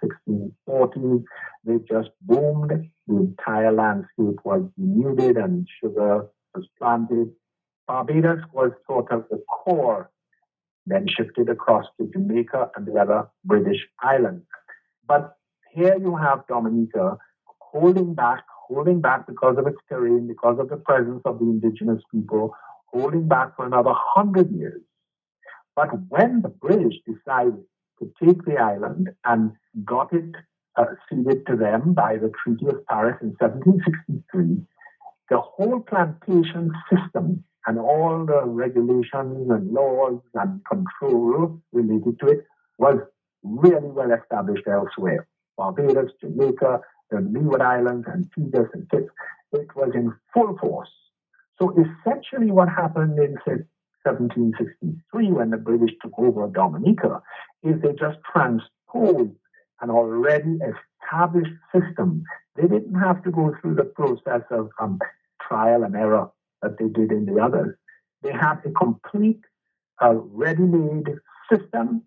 1640s, 0.69 1.23
they 1.65 1.79
just 1.89 2.11
boomed. 2.23 2.73
The 3.07 3.17
entire 3.17 3.71
landscape 3.71 4.41
was 4.45 4.69
denuded 4.77 5.37
and 5.37 5.69
sugar 5.81 6.27
was 6.53 6.67
planted. 6.81 7.31
Barbados 7.87 8.41
was 8.53 8.73
sort 8.89 9.13
of 9.13 9.25
the 9.31 9.41
core, 9.49 10.11
then 10.85 11.07
shifted 11.09 11.49
across 11.49 11.87
to 12.01 12.11
Jamaica 12.13 12.73
and 12.75 12.87
the 12.87 12.99
other 12.99 13.29
British 13.45 13.87
islands. 14.03 14.45
But 15.07 15.37
here 15.73 15.97
you 15.97 16.17
have 16.17 16.45
Dominica 16.49 17.19
holding 17.61 18.15
back, 18.15 18.43
holding 18.67 19.01
back 19.01 19.29
because 19.29 19.59
of 19.59 19.69
its 19.69 19.79
terrain, 19.89 20.27
because 20.27 20.59
of 20.59 20.69
the 20.71 20.77
presence 20.77 21.23
of 21.25 21.39
the 21.39 21.45
indigenous 21.45 22.03
people, 22.13 22.53
holding 22.87 23.29
back 23.29 23.57
for 23.57 23.67
another 23.67 23.93
hundred 23.95 24.51
years. 24.51 24.83
But 25.75 25.89
when 26.09 26.43
the 26.43 26.49
British 26.49 26.95
decided 27.07 27.63
to 27.99 28.13
take 28.23 28.45
the 28.45 28.57
island 28.57 29.11
and 29.25 29.53
got 29.85 30.13
it 30.13 30.35
uh, 30.77 30.85
ceded 31.09 31.47
to 31.47 31.57
them 31.57 31.95
by 31.95 32.17
the 32.17 32.31
Treaty 32.43 32.67
of 32.67 32.85
Paris 32.87 33.17
in 33.23 33.35
1763, 33.39 34.63
the 35.31 35.39
whole 35.39 35.81
plantation 35.81 36.71
system 36.91 37.45
and 37.67 37.79
all 37.79 38.25
the 38.25 38.43
regulations 38.45 39.51
and 39.51 39.73
laws 39.73 40.21
and 40.35 40.61
control 40.65 41.61
related 41.73 42.19
to 42.21 42.27
it 42.29 42.47
was 42.79 42.99
really 43.43 43.89
well 43.89 44.13
established 44.13 44.67
elsewhere. 44.69 45.27
Barbados, 45.57 46.11
Jamaica, 46.21 46.81
the 47.11 47.21
Leeward 47.21 47.63
Islands, 47.63 48.07
and 48.13 48.29
Antigua 48.37 48.69
and 48.73 48.89
Kitts, 48.91 49.11
it 49.53 49.75
was 49.75 49.91
in 49.95 50.13
full 50.33 50.57
force. 50.59 50.91
So 51.59 51.73
essentially, 51.73 52.51
what 52.51 52.69
happened 52.69 53.19
in 53.19 53.37
1763, 53.47 55.33
when 55.33 55.51
the 55.51 55.57
British 55.57 55.91
took 56.03 56.13
over 56.19 56.47
Dominica, 56.49 57.23
is 57.63 57.81
they 57.81 57.93
just 57.93 58.19
transposed 58.31 59.37
an 59.81 59.91
already 59.91 60.59
established 61.03 61.53
system. 61.75 62.25
They 62.57 62.69
didn't 62.69 62.95
have 62.95 63.23
to 63.25 63.31
go 63.31 63.55
through 63.61 63.77
the 63.77 63.85
process 63.85 64.43
of 64.51 64.71
um, 64.81 64.99
trial 65.41 65.85
and 65.85 65.95
error 65.95 66.31
that 66.63 66.79
they 66.79 66.89
did 66.89 67.11
in 67.13 67.27
the 67.27 67.41
others. 67.41 67.77
They 68.23 68.33
had 68.33 68.57
a 68.65 68.71
complete, 68.71 69.41
uh, 70.03 70.15
ready-made 70.15 71.09
system 71.51 72.03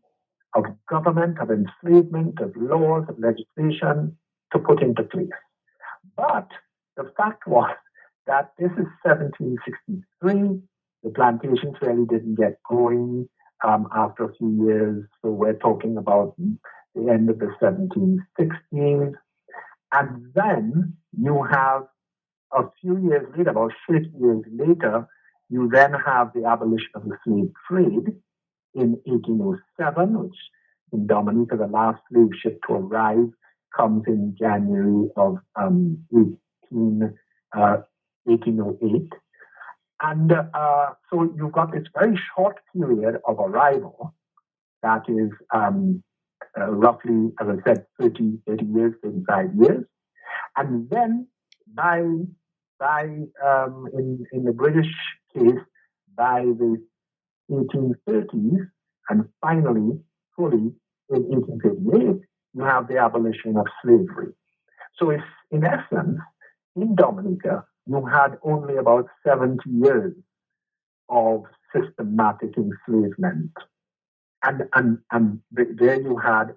of 0.56 0.66
government, 0.90 1.40
of 1.40 1.50
enslavement, 1.52 2.40
of 2.40 2.56
laws, 2.56 3.06
of 3.08 3.20
legislation 3.20 4.18
to 4.52 4.60
put 4.60 4.82
into 4.82 5.04
place. 5.04 5.30
But 6.18 6.50
the 6.98 7.12
fact 7.16 7.48
was 7.48 7.76
that 8.28 8.54
this 8.58 8.72
is 8.72 8.88
1763. 9.04 10.62
The 11.04 11.10
plantations 11.12 11.76
really 11.82 12.06
didn't 12.06 12.36
get 12.36 12.60
going 12.70 13.28
um, 13.66 13.88
after 13.96 14.26
a 14.26 14.34
few 14.36 14.66
years. 14.66 15.06
So 15.22 15.30
we're 15.32 15.54
talking 15.54 15.98
about 15.98 16.36
the 16.96 17.10
end 17.12 17.30
of 17.30 17.40
the 17.40 17.52
1760s. 17.62 19.14
And 19.92 20.34
then 20.36 20.98
you 21.18 21.44
have 21.50 21.84
a 22.52 22.64
few 22.82 22.98
years 23.08 23.28
later, 23.36 23.52
about 23.52 23.72
50 23.90 24.10
years 24.20 24.44
later, 24.52 25.08
you 25.50 25.70
then 25.72 25.94
have 25.94 26.32
the 26.34 26.46
abolition 26.46 26.90
of 26.96 27.06
the 27.06 27.18
slave 27.24 27.52
trade 27.68 28.16
in 28.76 29.00
1807, 29.06 30.24
which 30.24 30.36
in 30.92 31.08
Dominica, 31.08 31.58
the 31.58 31.68
last 31.68 32.02
slave 32.12 32.30
ship 32.42 32.60
to 32.68 32.74
arrive 32.74 33.30
comes 33.76 34.04
in 34.08 34.36
January 34.40 35.10
of 35.16 35.38
um, 35.56 35.98
18, 36.72 37.14
uh, 37.58 37.78
1808. 38.30 39.10
And 40.02 40.32
uh, 40.32 40.88
so 41.10 41.30
you've 41.36 41.52
got 41.52 41.74
this 41.74 41.84
very 41.98 42.20
short 42.36 42.58
period 42.74 43.20
of 43.28 43.39
arrival 43.39 44.15
that 44.82 45.04
is 45.10 45.30
um, 45.54 46.04
uh, 46.58 46.72
roughly, 46.72 47.32
as 47.42 47.48
I 47.48 47.56
said, 47.68 47.86
30, 48.00 48.39
30 48.48 48.65
years, 48.65 48.94
35 49.04 49.46
years. 49.60 49.86
And 50.56 50.89
then 50.89 51.28
by, 51.74 52.02
by 52.80 53.04
um, 53.46 53.88
in, 53.94 54.26
in 54.32 54.44
the 54.46 54.54
British 54.54 54.92
case, 55.36 55.60
by 56.15 56.42
the 56.42 56.78
1830s, 57.52 58.70
and 59.10 59.26
finally, 59.42 60.00
fully 60.36 60.72
in 61.10 61.24
1838, 61.24 62.22
you 62.54 62.63
have 62.63 62.88
the 62.88 62.98
abolition 62.98 63.58
of 63.58 63.65
slavery. 63.84 64.34
So 64.98 65.10
it's, 65.10 65.24
in 65.52 65.65
essence, 65.65 66.20
in 66.76 66.96
Dominica, 66.96 67.65
you 67.89 68.06
had 68.06 68.38
only 68.43 68.78
about 68.78 69.08
70 69.25 69.58
years 69.67 70.13
of 71.10 71.43
systematic 71.75 72.52
enslavement. 72.56 73.52
And, 74.43 74.63
and, 74.73 74.99
and 75.12 75.39
there 75.52 75.99
you 75.99 76.17
had 76.17 76.56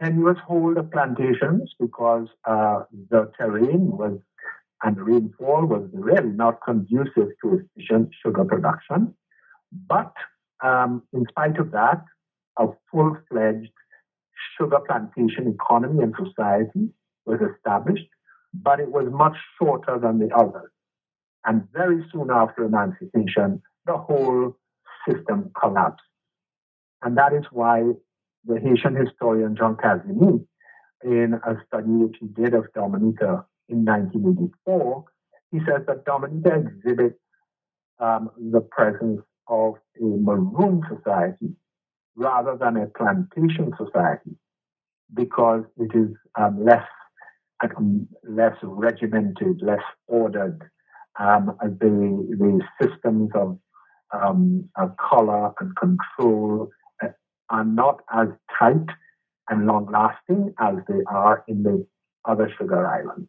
tenuous 0.00 0.38
hold 0.46 0.76
of 0.76 0.90
plantations 0.90 1.74
because 1.80 2.28
uh, 2.44 2.84
the 3.10 3.30
terrain 3.38 3.90
was 3.90 4.18
and 4.82 4.96
the 4.96 5.02
rainfall 5.02 5.66
was 5.66 5.86
really 5.92 6.30
not 6.30 6.58
conducive 6.64 7.28
to 7.42 7.60
efficient 7.76 8.08
sugar 8.24 8.44
production. 8.44 9.14
But 9.72 10.14
um, 10.64 11.02
in 11.12 11.26
spite 11.28 11.58
of 11.58 11.70
that, 11.72 12.02
a 12.58 12.68
full 12.90 13.14
fledged 13.30 13.72
sugar 14.56 14.80
plantation 14.86 15.48
economy 15.48 16.02
and 16.02 16.14
society 16.16 16.88
was 17.26 17.40
established 17.54 18.08
but 18.52 18.80
it 18.80 18.90
was 18.90 19.06
much 19.10 19.36
shorter 19.58 19.98
than 19.98 20.18
the 20.18 20.34
others. 20.34 20.70
And 21.44 21.66
very 21.72 22.04
soon 22.12 22.30
after 22.30 22.64
emancipation, 22.64 23.62
the 23.86 23.96
whole 23.96 24.56
system 25.08 25.50
collapsed. 25.58 26.02
And 27.02 27.16
that 27.16 27.32
is 27.32 27.44
why 27.50 27.82
the 28.44 28.60
Haitian 28.60 28.96
historian 28.96 29.56
Jean 29.56 29.76
Casimir, 29.76 30.40
in 31.02 31.34
a 31.46 31.54
study 31.66 31.88
which 31.88 32.16
he 32.20 32.26
did 32.26 32.54
of 32.54 32.72
Dominica 32.74 33.46
in 33.68 33.84
1984, 33.84 35.04
he 35.50 35.58
says 35.60 35.86
that 35.86 36.04
Dominica 36.04 36.56
exhibits 36.56 37.18
um, 37.98 38.30
the 38.36 38.60
presence 38.60 39.20
of 39.48 39.74
a 40.00 40.04
maroon 40.04 40.82
society 40.88 41.54
rather 42.16 42.56
than 42.56 42.76
a 42.76 42.86
plantation 42.86 43.72
society 43.76 44.36
because 45.14 45.64
it 45.78 45.90
is 45.94 46.08
um, 46.38 46.64
less 46.64 46.86
less 48.28 48.56
regimented, 48.62 49.60
less 49.62 49.82
ordered. 50.06 50.60
Um, 51.18 51.56
the 51.60 52.36
the 52.38 52.60
systems 52.80 53.30
of, 53.34 53.58
um, 54.12 54.68
of 54.76 54.96
color 54.96 55.52
and 55.60 55.74
control 55.76 56.70
uh, 57.02 57.08
are 57.50 57.64
not 57.64 58.00
as 58.12 58.28
tight 58.58 58.86
and 59.48 59.66
long 59.66 59.90
lasting 59.92 60.54
as 60.58 60.76
they 60.88 61.02
are 61.08 61.44
in 61.48 61.62
the 61.62 61.86
other 62.24 62.50
sugar 62.56 62.86
islands. 62.86 63.28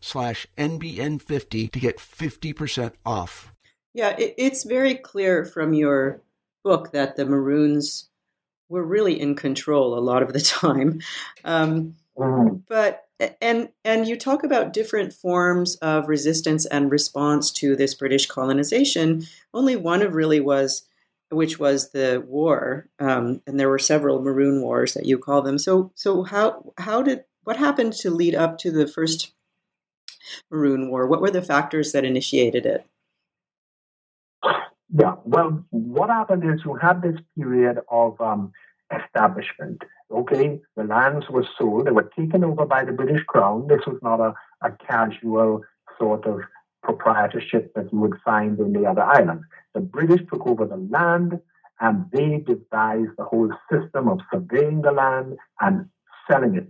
slash 0.01 0.47
NBN50 0.57 1.71
to 1.71 1.79
get 1.79 1.97
50% 1.97 2.93
off. 3.05 3.53
Yeah, 3.93 4.15
it, 4.17 4.35
it's 4.37 4.63
very 4.63 4.95
clear 4.95 5.45
from 5.45 5.73
your 5.73 6.21
book 6.63 6.91
that 6.91 7.15
the 7.15 7.25
Maroons 7.25 8.09
were 8.69 8.83
really 8.83 9.19
in 9.19 9.35
control 9.35 9.97
a 9.97 9.99
lot 9.99 10.23
of 10.23 10.33
the 10.33 10.41
time. 10.41 11.01
Um, 11.43 11.95
mm-hmm. 12.17 12.57
But 12.67 13.05
and 13.39 13.69
and 13.83 14.07
you 14.07 14.17
talk 14.17 14.43
about 14.43 14.73
different 14.73 15.13
forms 15.13 15.75
of 15.75 16.09
resistance 16.09 16.65
and 16.65 16.91
response 16.91 17.51
to 17.51 17.75
this 17.75 17.93
British 17.93 18.25
colonization. 18.25 19.23
Only 19.53 19.75
one 19.75 20.01
of 20.01 20.15
really 20.15 20.39
was, 20.39 20.83
which 21.29 21.59
was 21.59 21.91
the 21.91 22.23
war, 22.25 22.87
um, 22.99 23.41
and 23.45 23.59
there 23.59 23.69
were 23.69 23.79
several 23.79 24.21
Maroon 24.21 24.61
wars 24.61 24.93
that 24.95 25.05
you 25.05 25.19
call 25.19 25.41
them. 25.41 25.57
So 25.57 25.91
so 25.95 26.23
how 26.23 26.73
how 26.77 27.03
did 27.03 27.25
what 27.43 27.57
happened 27.57 27.93
to 27.93 28.09
lead 28.09 28.35
up 28.35 28.57
to 28.59 28.71
the 28.71 28.87
first 28.87 29.33
Maroon 30.49 30.89
War? 30.89 31.07
What 31.07 31.21
were 31.21 31.31
the 31.31 31.41
factors 31.41 31.91
that 31.91 32.05
initiated 32.05 32.65
it? 32.65 32.85
Yeah, 34.93 35.15
well, 35.23 35.63
what 35.69 36.09
happened 36.09 36.43
is 36.43 36.61
you 36.65 36.75
had 36.75 37.01
this 37.01 37.15
period 37.37 37.79
of 37.89 38.19
um, 38.19 38.51
establishment. 38.93 39.81
Okay, 40.11 40.59
the 40.75 40.83
lands 40.83 41.29
were 41.29 41.47
sold, 41.57 41.87
they 41.87 41.91
were 41.91 42.11
taken 42.17 42.43
over 42.43 42.65
by 42.65 42.83
the 42.83 42.91
British 42.91 43.23
Crown. 43.23 43.67
This 43.67 43.79
was 43.87 43.97
not 44.01 44.19
a, 44.19 44.33
a 44.61 44.71
casual 44.85 45.61
sort 45.97 46.25
of 46.25 46.41
proprietorship 46.83 47.73
that 47.75 47.91
you 47.93 47.99
would 47.99 48.19
find 48.25 48.59
in 48.59 48.73
the 48.73 48.85
other 48.85 49.03
islands. 49.03 49.45
The 49.73 49.79
British 49.79 50.21
took 50.29 50.45
over 50.45 50.65
the 50.65 50.75
land 50.75 51.39
and 51.79 52.05
they 52.11 52.43
devised 52.45 53.11
the 53.17 53.23
whole 53.23 53.51
system 53.71 54.07
of 54.07 54.19
surveying 54.31 54.81
the 54.81 54.91
land 54.91 55.37
and 55.61 55.87
selling 56.29 56.55
it. 56.55 56.69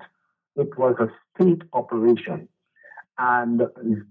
It 0.56 0.78
was 0.78 0.96
a 1.00 1.10
state 1.36 1.64
operation. 1.74 2.48
And 3.24 3.62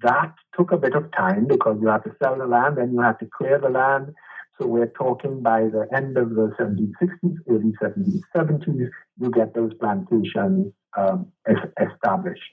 that 0.02 0.34
took 0.56 0.70
a 0.70 0.76
bit 0.76 0.94
of 0.94 1.10
time 1.10 1.46
because 1.48 1.78
you 1.82 1.88
have 1.88 2.04
to 2.04 2.14
sell 2.22 2.38
the 2.38 2.46
land 2.46 2.76
then 2.76 2.92
you 2.92 3.00
have 3.00 3.18
to 3.18 3.28
clear 3.36 3.58
the 3.58 3.68
land. 3.68 4.14
So 4.56 4.68
we're 4.68 4.92
talking 4.96 5.42
by 5.42 5.62
the 5.62 5.88
end 5.92 6.16
of 6.16 6.30
the 6.30 6.52
1760s, 6.60 7.34
early 7.48 7.72
1770s, 7.82 8.88
you 9.18 9.30
get 9.32 9.52
those 9.52 9.72
plantations 9.80 10.72
um, 10.96 11.32
established. 11.80 12.52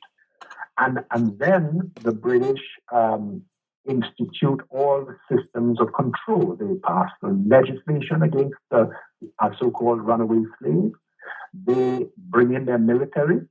And, 0.80 1.00
and 1.12 1.38
then 1.38 1.92
the 2.02 2.12
British 2.12 2.62
um, 2.92 3.44
institute 3.88 4.62
all 4.72 5.06
the 5.06 5.38
systems 5.38 5.80
of 5.80 5.94
control. 5.94 6.56
They 6.60 6.74
pass 6.84 7.10
the 7.22 7.40
legislation 7.48 8.24
against 8.24 8.58
the 8.72 8.90
uh, 9.40 9.50
so-called 9.60 10.02
runaway 10.02 10.44
slaves. 10.60 10.96
They 11.54 12.08
bring 12.18 12.56
in 12.56 12.66
their 12.66 12.80
military. 12.80 13.42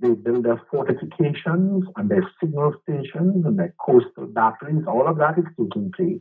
They 0.00 0.10
build 0.10 0.44
their 0.44 0.60
fortifications 0.70 1.84
and 1.96 2.08
their 2.08 2.28
signal 2.40 2.74
stations 2.82 3.44
and 3.46 3.58
their 3.58 3.74
coastal 3.80 4.26
batteries. 4.26 4.84
All 4.86 5.06
of 5.06 5.18
that 5.18 5.38
is 5.38 5.44
taking 5.58 5.90
place. 5.96 6.20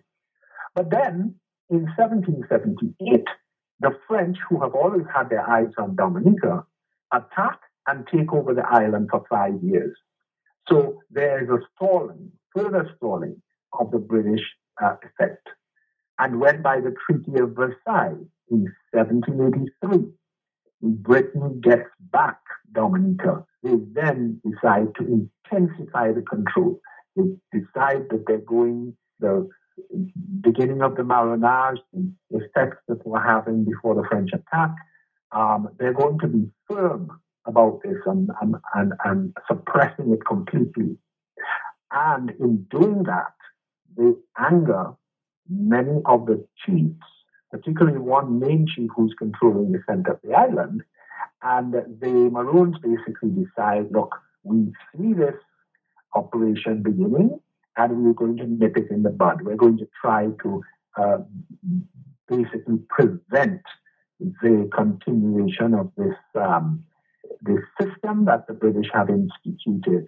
But 0.76 0.92
then 0.92 1.36
in 1.70 1.86
1778, 1.98 3.26
the 3.80 3.92
French, 4.08 4.38
who 4.50 4.62
have 4.62 4.74
always 4.74 5.06
had 5.14 5.30
their 5.30 5.48
eyes 5.50 5.72
on 5.78 5.96
Dominica, 5.96 6.66
attack 7.14 7.60
and 7.88 8.08
take 8.08 8.32
over 8.34 8.54
the 8.54 8.66
island 8.66 9.10
for 9.12 9.24
five 9.30 9.62
years. 9.62 9.96
So 10.70 11.02
there 11.12 11.44
is 11.44 11.50
a 11.50 11.60
stalling, 11.76 12.32
further 12.56 12.90
stalling 12.98 13.42
of 13.80 13.92
the 13.92 14.00
British 14.00 14.42
uh, 14.82 14.96
effect. 15.04 15.48
And 16.18 16.40
when 16.40 16.62
by 16.62 16.80
the 16.80 16.96
Treaty 17.06 17.40
of 17.42 17.56
Versailles 17.56 18.24
in 18.50 18.74
1783, 18.92 20.12
Britain 20.82 21.62
gets 21.62 21.90
back 22.12 22.40
Dominica, 22.72 23.46
they 23.66 23.78
then 23.94 24.40
decide 24.46 24.94
to 24.96 25.04
intensify 25.04 26.12
the 26.12 26.22
control. 26.22 26.80
They 27.16 27.24
decide 27.52 28.04
that 28.12 28.26
they're 28.28 28.38
going 28.38 28.96
the 29.20 29.50
beginning 30.42 30.82
of 30.82 30.96
the 30.96 31.04
Marronage, 31.04 31.80
the 31.92 32.14
effects 32.32 32.78
that 32.88 33.06
were 33.06 33.20
happening 33.20 33.66
before 33.66 33.96
the 33.96 34.08
French 34.08 34.30
attack. 34.34 34.76
Um, 35.32 35.70
they're 35.80 35.94
going 35.94 36.20
to 36.20 36.28
be 36.28 36.50
firm 36.70 37.10
about 37.46 37.82
this 37.84 37.98
and, 38.06 38.30
and, 38.42 38.56
and, 38.76 38.94
and 39.04 39.38
suppressing 39.48 40.14
it 40.14 40.26
completely. 40.26 40.98
And 41.92 42.32
in 42.40 42.68
doing 42.70 43.04
that, 43.04 43.34
they 43.98 44.12
anger 44.38 44.94
many 45.50 46.02
of 46.06 46.28
the 46.28 46.46
chiefs, 46.66 47.06
particularly 47.52 48.00
one 48.00 48.40
main 48.40 48.68
chief 48.68 48.90
who's 48.96 49.16
controlling 49.18 49.72
the 49.72 49.82
center 49.90 50.14
of 50.14 50.20
the 50.24 50.34
island, 50.34 50.84
and 51.42 51.74
the 51.74 52.30
Maroons 52.32 52.78
basically 52.82 53.30
decide, 53.30 53.92
look, 53.92 54.16
we 54.44 54.72
see 54.96 55.14
this 55.14 55.36
operation 56.14 56.82
beginning 56.82 57.40
and 57.78 58.04
we're 58.04 58.14
going 58.14 58.38
to 58.38 58.48
nip 58.48 58.78
it 58.78 58.90
in 58.90 59.04
the 59.04 59.10
bud. 59.10 59.42
We're 59.42 59.56
going 59.56 59.78
to 59.78 59.88
try 60.02 60.28
to 60.44 60.64
uh, 60.98 61.18
basically 62.28 62.80
prevent 62.90 63.62
the 64.20 64.70
continuation 64.74 65.74
of 65.74 65.92
this 65.98 66.16
um, 66.36 66.84
this 67.42 67.60
system 67.80 68.26
that 68.26 68.48
the 68.48 68.54
British 68.54 68.88
have 68.94 69.10
instituted. 69.10 70.06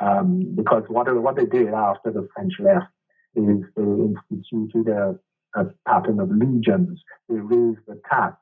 Um, 0.00 0.54
because 0.54 0.84
what, 0.88 1.12
what 1.20 1.36
they 1.36 1.46
did 1.46 1.68
after 1.68 2.12
the 2.12 2.28
French 2.34 2.54
left 2.60 2.86
is 3.34 3.64
they 3.76 3.82
instituted 4.30 4.88
a, 4.88 5.18
a 5.54 5.66
pattern 5.86 6.20
of 6.20 6.30
legions. 6.30 7.00
They 7.28 7.36
raised 7.36 7.80
the 7.86 8.00
tax 8.10 8.36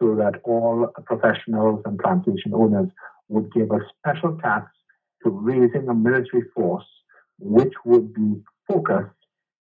so 0.00 0.14
that 0.16 0.40
all 0.44 0.88
professionals 1.04 1.82
and 1.84 1.98
plantation 1.98 2.54
owners 2.54 2.88
would 3.28 3.52
give 3.52 3.70
a 3.70 3.80
special 3.98 4.38
tax 4.42 4.66
to 5.22 5.30
raising 5.30 5.88
a 5.88 5.94
military 5.94 6.42
force 6.54 6.86
which 7.38 7.72
would 7.84 8.12
be 8.14 8.34
focused 8.66 9.14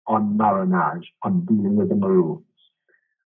on 0.07 0.37
marronage, 0.37 1.07
on 1.23 1.45
dealing 1.45 1.77
with 1.77 1.89
the 1.89 1.95
Maroons. 1.95 2.45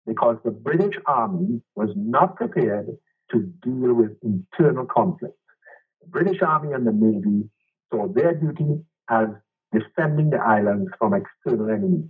Because 0.07 0.37
the 0.45 0.51
British 0.51 0.95
Army 1.07 1.61
was 1.75 1.91
not 1.97 2.37
prepared 2.37 2.87
to 3.33 3.41
deal 3.63 3.93
with 3.95 4.13
internal 4.23 4.87
conflict. 4.87 5.37
The 6.01 6.09
British 6.09 6.41
Army 6.41 6.73
and 6.73 6.87
the 6.87 6.93
Navy 6.93 7.49
saw 7.91 8.09
their 8.09 8.35
duty 8.35 8.81
as 9.11 9.29
defending 9.73 10.31
the 10.31 10.39
islands 10.39 10.91
from 10.99 11.15
external 11.15 11.69
enemies. 11.69 12.09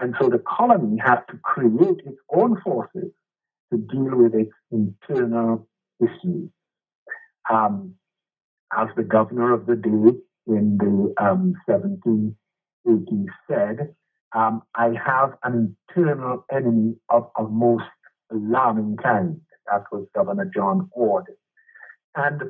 And 0.00 0.14
so 0.20 0.28
the 0.28 0.42
colony 0.48 0.98
had 0.98 1.20
to 1.30 1.36
create 1.44 2.00
its 2.04 2.16
own 2.34 2.60
forces 2.62 3.12
to 3.70 3.78
deal 3.78 4.16
with 4.16 4.34
its 4.34 4.52
internal 4.70 5.68
issues. 6.00 6.50
Um, 7.50 7.94
as 8.76 8.88
the 8.96 9.02
governor 9.02 9.52
of 9.52 9.66
the 9.66 9.76
day 9.76 10.18
in 10.46 10.78
the 10.78 11.14
um, 11.22 11.54
1780s 11.68 13.26
said, 13.48 13.94
um, 14.34 14.62
I 14.74 14.92
have 15.04 15.34
an 15.42 15.76
internal 15.90 16.44
enemy 16.52 16.94
of 17.08 17.30
a 17.36 17.42
most 17.42 17.84
alarming 18.30 18.96
kind. 19.02 19.40
That 19.66 19.84
was 19.90 20.06
Governor 20.14 20.50
John 20.54 20.88
Orde. 20.92 21.34
And 22.14 22.42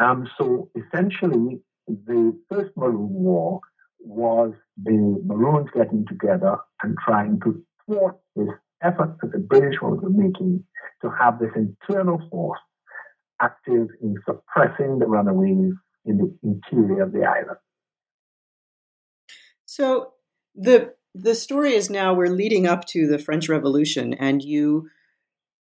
um, 0.00 0.28
so 0.38 0.70
essentially, 0.74 1.60
the 1.86 2.38
First 2.50 2.70
Maroon 2.76 3.10
War 3.10 3.60
was 4.00 4.52
the 4.82 5.20
Maroons 5.24 5.68
getting 5.74 6.04
together 6.06 6.56
and 6.82 6.96
trying 7.04 7.40
to 7.40 7.62
thwart 7.86 8.18
this 8.34 8.48
effort 8.82 9.16
that 9.22 9.32
the 9.32 9.38
British 9.38 9.80
were 9.80 9.96
making 10.10 10.64
to 11.02 11.10
have 11.10 11.38
this 11.38 11.50
internal 11.56 12.20
force 12.30 12.60
active 13.40 13.88
in 14.00 14.14
suppressing 14.24 14.98
the 14.98 15.06
runaways 15.06 15.72
in 16.04 16.18
the 16.18 16.38
interior 16.42 17.02
of 17.02 17.12
the 17.12 17.24
island. 17.24 17.58
So 19.64 20.12
the 20.54 20.94
the 21.14 21.34
story 21.34 21.74
is 21.74 21.90
now 21.90 22.14
we're 22.14 22.28
leading 22.28 22.66
up 22.66 22.86
to 22.86 23.06
the 23.06 23.18
French 23.18 23.48
Revolution, 23.48 24.14
and 24.14 24.42
you 24.42 24.88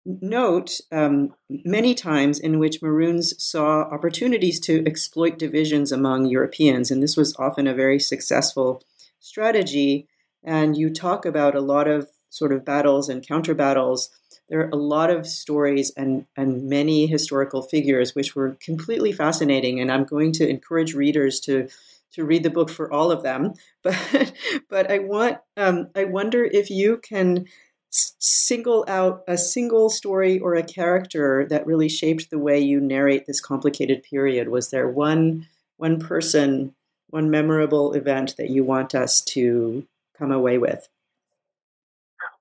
note 0.06 0.80
um, 0.92 1.34
many 1.50 1.96
times 1.96 2.40
in 2.40 2.60
which 2.60 2.82
Maroons 2.82 3.42
saw 3.44 3.82
opportunities 3.82 4.60
to 4.62 4.86
exploit 4.86 5.38
divisions 5.38 5.92
among 5.92 6.26
Europeans, 6.26 6.92
and 6.92 7.02
this 7.02 7.18
was 7.18 7.36
often 7.38 7.68
a 7.68 7.74
very 7.74 8.00
successful 8.00 8.84
strategy. 9.20 10.08
And 10.44 10.78
you 10.78 10.92
talk 10.92 11.26
about 11.26 11.56
a 11.56 11.62
lot 11.62 11.88
of 11.88 12.10
sort 12.36 12.52
of 12.52 12.66
battles 12.66 13.08
and 13.08 13.26
counter 13.26 13.54
battles. 13.54 14.10
There 14.50 14.60
are 14.60 14.70
a 14.70 14.76
lot 14.76 15.10
of 15.10 15.26
stories 15.26 15.92
and, 15.96 16.26
and 16.36 16.68
many 16.68 17.08
historical 17.08 17.62
figures 17.62 18.14
which 18.14 18.36
were 18.36 18.58
completely 18.60 19.14
fascinating. 19.14 19.80
And 19.80 19.90
I'm 19.90 20.04
going 20.04 20.34
to 20.34 20.48
encourage 20.48 20.94
readers 20.94 21.40
to 21.42 21.70
to 22.12 22.24
read 22.24 22.44
the 22.44 22.50
book 22.50 22.70
for 22.70 22.92
all 22.92 23.12
of 23.12 23.24
them. 23.24 23.54
But 23.84 24.34
but 24.70 24.92
I 24.92 25.00
want 25.00 25.38
um, 25.56 25.90
I 25.96 26.04
wonder 26.04 26.44
if 26.44 26.70
you 26.70 26.98
can 26.98 27.46
single 27.90 28.84
out 28.88 29.24
a 29.28 29.38
single 29.38 29.90
story 29.90 30.40
or 30.40 30.56
a 30.56 30.64
character 30.64 31.46
that 31.50 31.66
really 31.66 31.88
shaped 31.88 32.30
the 32.30 32.40
way 32.40 32.60
you 32.60 32.82
narrate 32.82 33.26
this 33.26 33.40
complicated 33.40 34.04
period? 34.04 34.50
Was 34.50 34.72
there 34.72 34.90
one 34.90 35.48
one 35.78 36.00
person, 36.00 36.74
one 37.10 37.30
memorable 37.30 37.94
event 37.94 38.36
that 38.38 38.50
you 38.50 38.64
want 38.64 38.94
us 38.96 39.22
to 39.22 39.86
come 40.18 40.32
away 40.32 40.58
with? 40.58 40.90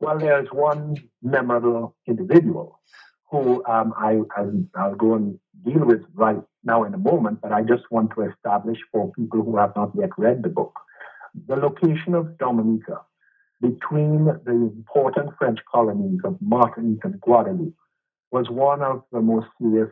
Well, 0.00 0.18
there's 0.18 0.48
one 0.48 0.96
memorable 1.22 1.96
individual 2.07 2.80
who 3.30 3.64
um, 3.66 3.94
I, 3.96 4.20
I'll 4.76 4.94
go 4.94 5.14
and 5.14 5.38
deal 5.64 5.85
with 5.85 6.02
right 6.14 6.40
now 6.62 6.85
in 6.85 6.94
a 6.94 6.98
moment, 6.98 7.40
but 7.40 7.52
I 7.52 7.62
just 7.62 7.85
want 7.90 8.12
to 8.14 8.22
establish 8.22 8.78
for 8.92 9.12
people 9.12 9.42
who 9.42 9.57
have 9.57 9.74
not 9.76 9.92
yet 9.94 10.11
read 10.18 10.42
the 10.42 10.48
book 10.48 10.74
the 11.46 11.57
location 11.57 12.14
of 12.14 12.38
Dominica 12.38 13.00
between 13.61 14.24
the 14.24 14.52
important 14.52 15.30
French 15.38 15.59
colonies 15.70 16.20
of 16.24 16.37
Martinique 16.40 17.04
and 17.04 17.20
Guadeloupe 17.20 17.74
was 18.30 18.48
one 18.50 18.83
of 18.83 19.02
the 19.12 19.20
most 19.20 19.46
serious 19.61 19.90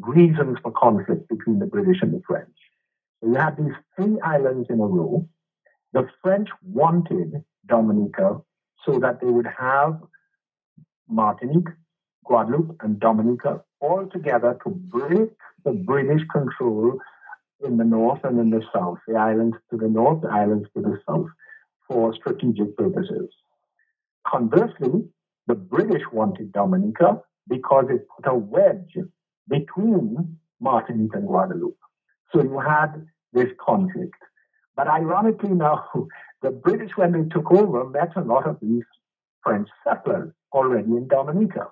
reasons 0.00 0.58
for 0.62 0.72
conflict 0.72 1.28
between 1.28 1.58
the 1.58 1.66
British 1.66 1.98
and 2.02 2.14
the 2.14 2.22
French. 2.26 2.48
So 3.20 3.28
you 3.28 3.34
had 3.34 3.56
these 3.56 3.74
three 3.96 4.18
islands 4.20 4.68
in 4.70 4.80
a 4.80 4.86
row. 4.86 5.28
The 5.92 6.08
French 6.22 6.48
wanted 6.62 7.44
Dominica 7.66 8.40
so 8.84 8.98
that 8.98 9.20
they 9.20 9.26
would 9.26 9.46
have 9.46 10.00
Martinique, 11.08 11.68
Guadeloupe, 12.24 12.76
and 12.80 12.98
Dominica 12.98 13.62
all 13.80 14.06
together 14.06 14.58
to 14.64 14.70
break 14.70 15.30
the 15.64 15.72
British 15.72 16.22
control 16.32 16.98
in 17.64 17.76
the 17.76 17.84
north 17.84 18.20
and 18.24 18.38
in 18.40 18.50
the 18.50 18.62
south, 18.74 18.98
the 19.06 19.14
islands 19.14 19.56
to 19.70 19.76
the 19.76 19.88
north, 19.88 20.22
the 20.22 20.28
islands 20.28 20.68
to 20.74 20.82
the 20.82 20.98
south 21.08 21.28
for 21.88 22.14
strategic 22.14 22.76
purposes. 22.76 23.28
Conversely, 24.26 25.04
the 25.46 25.54
British 25.54 26.02
wanted 26.12 26.52
Dominica 26.52 27.20
because 27.48 27.86
it 27.90 28.06
put 28.16 28.30
a 28.30 28.34
wedge 28.34 28.96
between 29.48 30.38
Martinique 30.60 31.14
and 31.14 31.26
Guadeloupe. 31.26 31.76
So 32.32 32.42
you 32.42 32.58
had 32.58 33.06
this 33.32 33.48
conflict. 33.64 34.14
But 34.76 34.88
ironically 34.88 35.50
now, 35.50 35.84
the 36.42 36.50
British, 36.50 36.90
when 36.96 37.12
they 37.12 37.28
took 37.28 37.50
over, 37.50 37.88
met 37.88 38.16
a 38.16 38.20
lot 38.20 38.46
of 38.46 38.58
these 38.60 38.84
French 39.42 39.68
settlers 39.84 40.32
already 40.52 40.90
in 40.90 41.08
Dominica. 41.08 41.68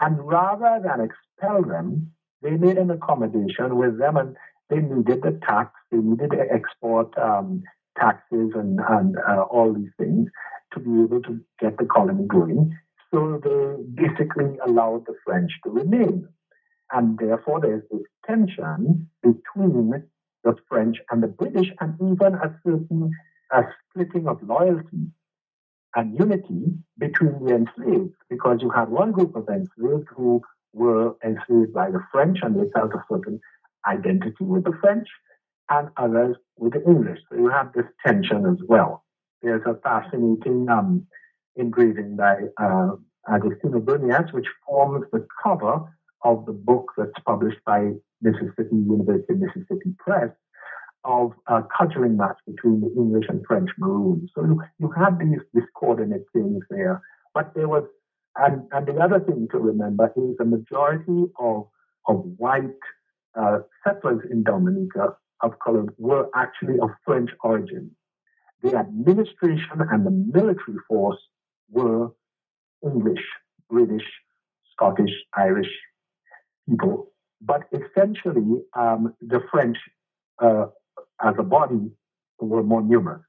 And 0.00 0.26
rather 0.26 0.80
than 0.82 1.00
expel 1.00 1.62
them, 1.62 2.12
they 2.42 2.50
made 2.50 2.78
an 2.78 2.90
accommodation 2.90 3.76
with 3.76 3.98
them 3.98 4.16
and 4.16 4.36
they 4.68 4.78
needed 4.78 5.22
the 5.22 5.40
tax, 5.46 5.72
they 5.90 5.98
needed 5.98 6.30
to 6.30 6.44
export 6.52 7.16
um, 7.18 7.62
taxes 7.98 8.52
and, 8.54 8.80
and 8.88 9.16
uh, 9.28 9.42
all 9.42 9.72
these 9.72 9.92
things 9.98 10.28
to 10.72 10.80
be 10.80 10.90
able 11.02 11.22
to 11.22 11.40
get 11.60 11.78
the 11.78 11.84
colony 11.86 12.26
going. 12.26 12.76
So 13.12 13.40
they 13.42 14.02
basically 14.08 14.58
allowed 14.66 15.06
the 15.06 15.14
French 15.24 15.52
to 15.64 15.70
remain. 15.70 16.28
And 16.92 17.18
therefore, 17.18 17.60
there's 17.60 17.82
this 17.90 18.02
tension 18.26 19.08
between 19.22 20.04
the 20.44 20.56
French 20.68 20.98
and 21.10 21.22
the 21.22 21.28
British, 21.28 21.68
and 21.80 21.94
even 22.00 22.34
a 22.34 22.54
certain 22.64 23.10
a 23.52 23.62
splitting 23.90 24.26
of 24.28 24.42
loyalty 24.42 25.10
and 25.94 26.18
unity 26.18 26.74
between 26.98 27.44
the 27.44 27.54
enslaved, 27.54 28.14
because 28.28 28.58
you 28.60 28.70
had 28.70 28.88
one 28.88 29.12
group 29.12 29.34
of 29.34 29.48
enslaved 29.48 30.08
who 30.14 30.42
were 30.72 31.14
enslaved 31.24 31.72
by 31.72 31.90
the 31.90 32.00
French 32.12 32.38
and 32.42 32.54
they 32.54 32.70
felt 32.74 32.92
a 32.92 33.04
certain 33.10 33.40
identity 33.86 34.44
with 34.44 34.64
the 34.64 34.76
French, 34.80 35.08
and 35.70 35.88
others 35.96 36.36
with 36.56 36.72
the 36.72 36.84
English. 36.84 37.18
So 37.28 37.36
you 37.36 37.48
have 37.48 37.72
this 37.72 37.86
tension 38.04 38.46
as 38.46 38.58
well. 38.68 39.04
There's 39.42 39.62
a 39.66 39.74
fascinating 39.82 40.68
um, 40.68 41.06
engraving 41.56 42.16
by 42.16 42.36
uh, 42.60 42.92
Agostino 43.28 43.80
Brunias, 43.80 44.32
which 44.32 44.46
forms 44.66 45.06
the 45.12 45.26
cover 45.42 45.80
of 46.22 46.46
the 46.46 46.52
book 46.52 46.92
that's 46.96 47.18
published 47.24 47.58
by 47.64 47.92
Mississippi 48.22 48.76
University 48.76 49.34
Mississippi 49.34 49.94
Press 49.98 50.30
of 51.06 51.32
a 51.46 51.62
cudgeling 51.78 52.16
match 52.16 52.36
between 52.46 52.80
the 52.80 52.92
English 52.96 53.26
and 53.28 53.44
French 53.46 53.70
Maroons. 53.78 54.28
So 54.34 54.44
you, 54.44 54.60
you 54.78 54.90
have 54.90 55.18
these 55.18 55.38
discordant 55.54 56.12
things 56.32 56.62
there. 56.68 57.00
But 57.32 57.54
there 57.54 57.68
was, 57.68 57.84
and, 58.36 58.62
and 58.72 58.86
the 58.86 59.00
other 59.00 59.20
thing 59.20 59.46
to 59.52 59.58
remember 59.58 60.12
is 60.16 60.36
the 60.36 60.44
majority 60.44 61.30
of, 61.38 61.68
of 62.08 62.16
white 62.36 62.82
uh, 63.40 63.58
settlers 63.84 64.20
in 64.30 64.42
Dominica 64.42 65.16
of 65.42 65.58
color 65.60 65.84
were 65.98 66.28
actually 66.34 66.78
of 66.80 66.90
French 67.04 67.30
origin. 67.42 67.90
The 68.62 68.76
administration 68.76 69.80
and 69.90 70.04
the 70.04 70.10
military 70.10 70.78
force 70.88 71.18
were 71.70 72.08
English, 72.82 73.24
British, 73.70 74.06
Scottish, 74.72 75.12
Irish 75.34 75.70
people. 76.68 77.12
But 77.40 77.68
essentially, 77.72 78.62
um, 78.74 79.14
the 79.20 79.40
French 79.50 79.76
uh, 80.42 80.66
as 81.22 81.34
a 81.38 81.42
body 81.42 81.90
were 82.38 82.62
more 82.62 82.82
numerous. 82.82 83.22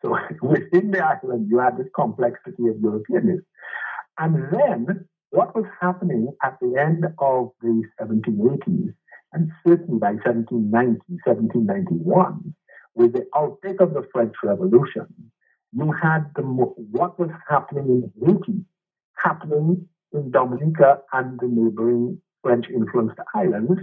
So 0.00 0.16
within 0.42 0.90
the 0.90 1.04
island, 1.04 1.48
you 1.50 1.58
had 1.58 1.76
this 1.76 1.88
complexity 1.94 2.68
of 2.68 2.80
Europeanism. 2.80 3.46
And 4.18 4.52
then 4.52 5.08
what 5.30 5.54
was 5.54 5.64
happening 5.80 6.32
at 6.42 6.58
the 6.60 6.76
end 6.78 7.04
of 7.18 7.50
the 7.62 7.82
1780s 8.00 8.94
and 9.32 9.50
certainly 9.66 9.98
by 9.98 10.12
1790, 10.12 11.00
1791, 11.24 12.54
with 12.94 13.14
the 13.14 13.26
outbreak 13.34 13.80
of 13.80 13.94
the 13.94 14.06
French 14.12 14.34
Revolution, 14.42 15.06
you 15.72 15.90
had 15.92 16.26
the, 16.36 16.42
what 16.42 17.18
was 17.18 17.30
happening 17.48 17.86
in 17.86 18.12
Haiti 18.26 18.64
happening 19.16 19.88
in 20.12 20.30
Dominica 20.30 21.00
and 21.12 21.40
the 21.40 21.46
neighboring 21.46 22.20
French 22.42 22.66
influenced 22.68 23.18
islands 23.34 23.80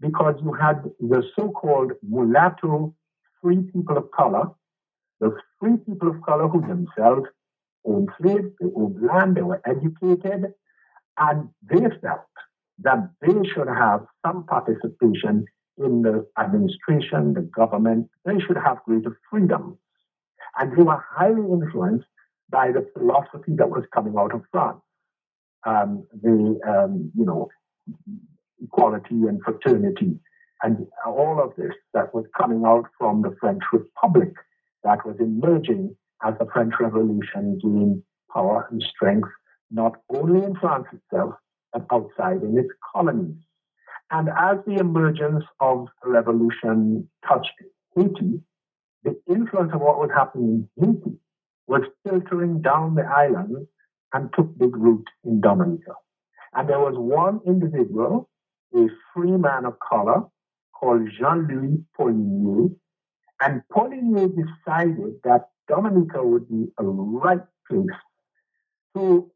because 0.00 0.34
you 0.42 0.52
had 0.52 0.82
the 1.00 1.22
so 1.34 1.50
called 1.50 1.92
mulatto 2.02 2.94
free 3.42 3.62
people 3.72 3.96
of 3.96 4.10
color, 4.10 4.50
the 5.20 5.36
free 5.58 5.76
people 5.76 6.08
of 6.08 6.20
color 6.22 6.48
who 6.48 6.60
themselves 6.60 7.26
owned 7.84 8.08
slaves, 8.20 8.48
they 8.60 8.68
owned 8.76 9.02
land, 9.02 9.36
they 9.36 9.42
were 9.42 9.62
educated, 9.66 10.52
and 11.18 11.48
they 11.62 11.84
felt 12.02 12.26
that 12.80 13.08
they 13.22 13.48
should 13.54 13.68
have 13.68 14.04
some 14.24 14.44
participation 14.44 15.46
in 15.78 16.02
the 16.02 16.26
administration, 16.38 17.34
the 17.34 17.42
government. 17.42 18.08
They 18.24 18.38
should 18.40 18.56
have 18.56 18.82
greater 18.84 19.18
freedom. 19.30 19.78
And 20.58 20.76
they 20.76 20.82
were 20.82 21.02
highly 21.10 21.42
influenced 21.42 22.06
by 22.50 22.72
the 22.72 22.86
philosophy 22.96 23.52
that 23.56 23.68
was 23.68 23.84
coming 23.94 24.14
out 24.18 24.34
of 24.34 24.42
France. 24.50 24.80
Um, 25.66 26.06
the, 26.22 26.60
um, 26.66 27.10
you 27.16 27.24
know, 27.24 27.48
equality 28.62 29.26
and 29.28 29.40
fraternity 29.42 30.18
and 30.62 30.86
all 31.06 31.40
of 31.42 31.54
this 31.56 31.74
that 31.94 32.14
was 32.14 32.24
coming 32.36 32.64
out 32.66 32.86
from 32.98 33.22
the 33.22 33.36
French 33.40 33.62
Republic 33.72 34.32
that 34.84 35.04
was 35.04 35.16
emerging 35.20 35.94
as 36.24 36.34
the 36.38 36.46
French 36.52 36.74
Revolution 36.80 37.58
gained 37.62 38.02
power 38.32 38.66
and 38.70 38.82
strength, 38.82 39.28
not 39.70 39.96
only 40.10 40.44
in 40.44 40.54
France 40.56 40.86
itself, 40.92 41.34
but 41.72 41.84
outside 41.92 42.42
in 42.42 42.56
its 42.58 42.70
colonies. 42.94 43.36
And 44.10 44.28
as 44.28 44.58
the 44.66 44.76
emergence 44.76 45.44
of 45.60 45.88
the 46.02 46.10
revolution 46.10 47.08
touched 47.28 47.52
Haiti, 47.94 48.40
the 49.02 49.20
influence 49.28 49.72
of 49.74 49.80
what 49.80 49.98
was 49.98 50.10
happening 50.14 50.68
in 50.76 50.94
Haiti 50.94 51.18
was 51.66 51.82
filtering 52.08 52.62
down 52.62 52.94
the 52.94 53.02
island 53.02 53.66
and 54.12 54.30
took 54.34 54.56
big 54.56 54.76
root 54.76 55.04
in 55.24 55.40
Dominica. 55.40 55.94
And 56.54 56.68
there 56.68 56.78
was 56.78 56.94
one 56.96 57.40
individual, 57.46 58.30
a 58.74 58.86
free 59.12 59.32
man 59.32 59.64
of 59.64 59.74
color, 59.78 60.22
called 60.72 61.08
Jean-Louis 61.18 61.78
Polinaire, 61.98 62.74
and 63.40 63.62
Polinaire 63.72 64.28
decided 64.28 65.14
that 65.24 65.48
Dominica 65.68 66.22
would 66.22 66.48
be 66.48 66.66
a 66.78 66.84
right 66.84 67.40
place 67.68 67.98
to 68.94 69.30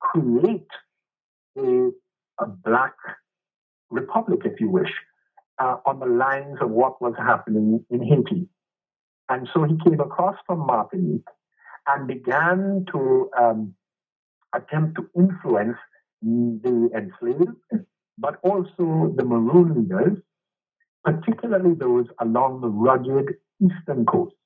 create 0.00 0.68
a, 1.58 1.90
a 2.40 2.46
black 2.46 2.94
republic, 3.90 4.40
if 4.44 4.60
you 4.60 4.70
wish, 4.70 4.90
uh, 5.58 5.76
on 5.86 6.00
the 6.00 6.06
lines 6.06 6.58
of 6.60 6.70
what 6.70 7.00
was 7.00 7.14
happening 7.18 7.84
in 7.90 8.02
Haiti. 8.02 8.48
And 9.28 9.48
so 9.52 9.64
he 9.64 9.76
came 9.84 10.00
across 10.00 10.36
from 10.46 10.66
Martinique 10.66 11.28
and 11.86 12.06
began 12.06 12.84
to 12.92 13.30
um, 13.38 13.74
attempt 14.54 14.96
to 14.96 15.08
influence 15.16 15.76
the 16.22 16.90
enslaved, 16.94 17.56
but 18.22 18.38
also 18.42 19.12
the 19.16 19.24
maroon 19.24 19.68
leaders, 19.74 20.16
particularly 21.04 21.74
those 21.74 22.06
along 22.20 22.60
the 22.60 22.68
rugged 22.68 23.34
eastern 23.60 24.06
coast. 24.06 24.36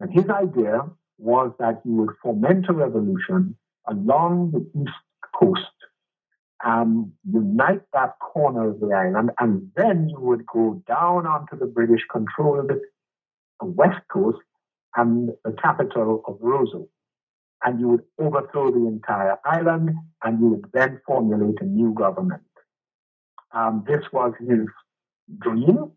And 0.00 0.10
his 0.10 0.28
idea 0.30 0.80
was 1.18 1.52
that 1.58 1.82
he 1.84 1.90
would 1.90 2.16
foment 2.22 2.64
a 2.68 2.72
revolution 2.72 3.56
along 3.86 4.52
the 4.52 4.80
east 4.80 5.04
coast, 5.38 5.76
um, 6.64 7.12
unite 7.30 7.82
that 7.92 8.18
corner 8.20 8.70
of 8.70 8.80
the 8.80 8.92
island, 8.94 9.30
and 9.38 9.70
then 9.76 10.08
you 10.08 10.20
would 10.20 10.46
go 10.46 10.82
down 10.88 11.26
onto 11.26 11.58
the 11.58 11.66
British 11.66 12.00
controlled 12.10 12.72
west 13.60 14.00
coast 14.10 14.38
and 14.96 15.30
the 15.44 15.52
capital 15.62 16.22
of 16.26 16.38
Roseau. 16.40 16.88
And 17.62 17.80
you 17.80 17.88
would 17.88 18.04
overthrow 18.18 18.70
the 18.70 18.86
entire 18.86 19.36
island 19.44 19.90
and 20.22 20.40
you 20.40 20.48
would 20.48 20.66
then 20.72 21.00
formulate 21.06 21.60
a 21.60 21.64
new 21.64 21.94
government. 21.94 22.42
Um, 23.54 23.84
this 23.86 24.02
was 24.12 24.32
his 24.40 24.66
dream. 25.38 25.92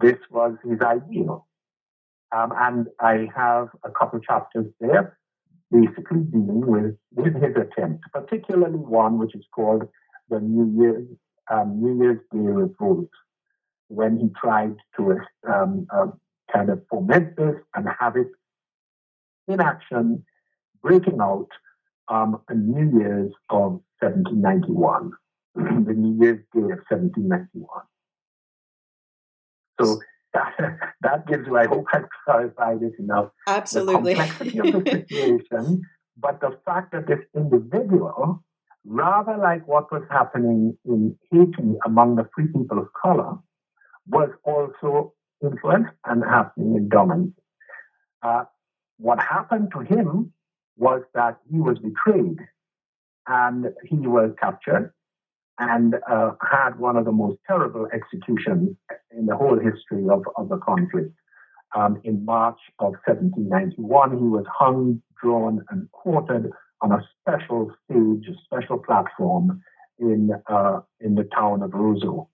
This 0.00 0.18
was 0.30 0.56
his 0.64 0.80
ideal. 0.80 1.46
Um, 2.34 2.52
and 2.56 2.86
I 3.00 3.28
have 3.36 3.68
a 3.84 3.90
couple 3.90 4.18
chapters 4.20 4.66
there 4.80 5.18
basically 5.70 6.20
dealing 6.20 6.66
with, 6.66 6.96
with 7.12 7.34
his 7.34 7.56
attempt, 7.56 8.04
particularly 8.12 8.78
one 8.78 9.18
which 9.18 9.34
is 9.34 9.44
called 9.54 9.82
the 10.28 10.40
New 10.40 10.82
Year's, 10.82 11.06
um, 11.50 11.80
New 11.80 12.02
Year's 12.02 12.20
Day 12.32 12.38
Revolt, 12.38 13.10
when 13.88 14.18
he 14.18 14.28
tried 14.40 14.76
to 14.96 15.18
um, 15.52 15.86
uh, 15.94 16.06
kind 16.52 16.70
of 16.70 16.82
foment 16.90 17.36
this 17.36 17.56
and 17.74 17.86
have 18.00 18.16
it 18.16 18.28
in 19.46 19.60
action, 19.60 20.24
breaking 20.82 21.20
out 21.20 21.48
um, 22.08 22.40
on 22.48 22.72
New 22.72 22.98
Year's 22.98 23.32
of 23.50 23.80
1791, 24.00 25.12
the 25.54 25.94
New 25.94 26.22
Year's 26.22 26.40
Day 26.52 26.60
of 26.60 26.80
1791. 26.88 27.68
So 29.80 30.00
that, 30.32 30.54
that 31.02 31.26
gives 31.26 31.46
you, 31.46 31.56
I 31.56 31.66
hope 31.66 31.86
I've 31.92 32.08
clarified 32.24 32.82
it 32.82 32.92
enough. 32.98 33.30
Absolutely. 33.46 34.14
The 34.14 34.20
complexity 34.20 34.58
of 34.58 34.84
the 34.84 34.90
situation, 34.90 35.82
but 36.16 36.40
the 36.40 36.58
fact 36.64 36.92
that 36.92 37.06
this 37.06 37.20
individual, 37.34 38.42
rather 38.84 39.36
like 39.36 39.66
what 39.66 39.90
was 39.92 40.02
happening 40.10 40.76
in 40.84 41.16
Haiti 41.30 41.74
among 41.86 42.16
the 42.16 42.28
free 42.34 42.46
people 42.46 42.78
of 42.78 42.88
color, 43.00 43.36
was 44.06 44.30
also 44.44 45.14
influenced 45.42 45.92
and 46.04 46.22
happening 46.24 46.76
in 46.76 46.88
Dominica. 46.88 47.32
Uh, 48.22 48.44
what 48.98 49.18
happened 49.18 49.72
to 49.72 49.80
him 49.80 50.32
was 50.76 51.02
that 51.14 51.38
he 51.50 51.58
was 51.58 51.78
betrayed 51.78 52.38
and 53.26 53.66
he 53.84 53.96
was 53.96 54.32
captured 54.40 54.92
and 55.58 55.94
uh, 56.10 56.32
had 56.50 56.78
one 56.78 56.96
of 56.96 57.04
the 57.04 57.12
most 57.12 57.38
terrible 57.46 57.86
executions 57.92 58.76
in 59.16 59.26
the 59.26 59.36
whole 59.36 59.58
history 59.58 60.04
of, 60.10 60.24
of 60.36 60.48
the 60.48 60.58
conflict. 60.58 61.12
Um, 61.76 62.00
in 62.04 62.24
March 62.24 62.58
of 62.78 62.94
1791, 63.06 64.10
he 64.10 64.16
was 64.16 64.44
hung, 64.52 65.02
drawn, 65.20 65.64
and 65.70 65.90
quartered 65.90 66.50
on 66.80 66.92
a 66.92 67.02
special 67.20 67.72
stage, 67.84 68.28
a 68.28 68.34
special 68.44 68.78
platform 68.78 69.60
in 69.98 70.30
uh, 70.48 70.80
in 71.00 71.14
the 71.14 71.28
town 71.34 71.62
of 71.62 71.70
Roseau, 71.70 72.28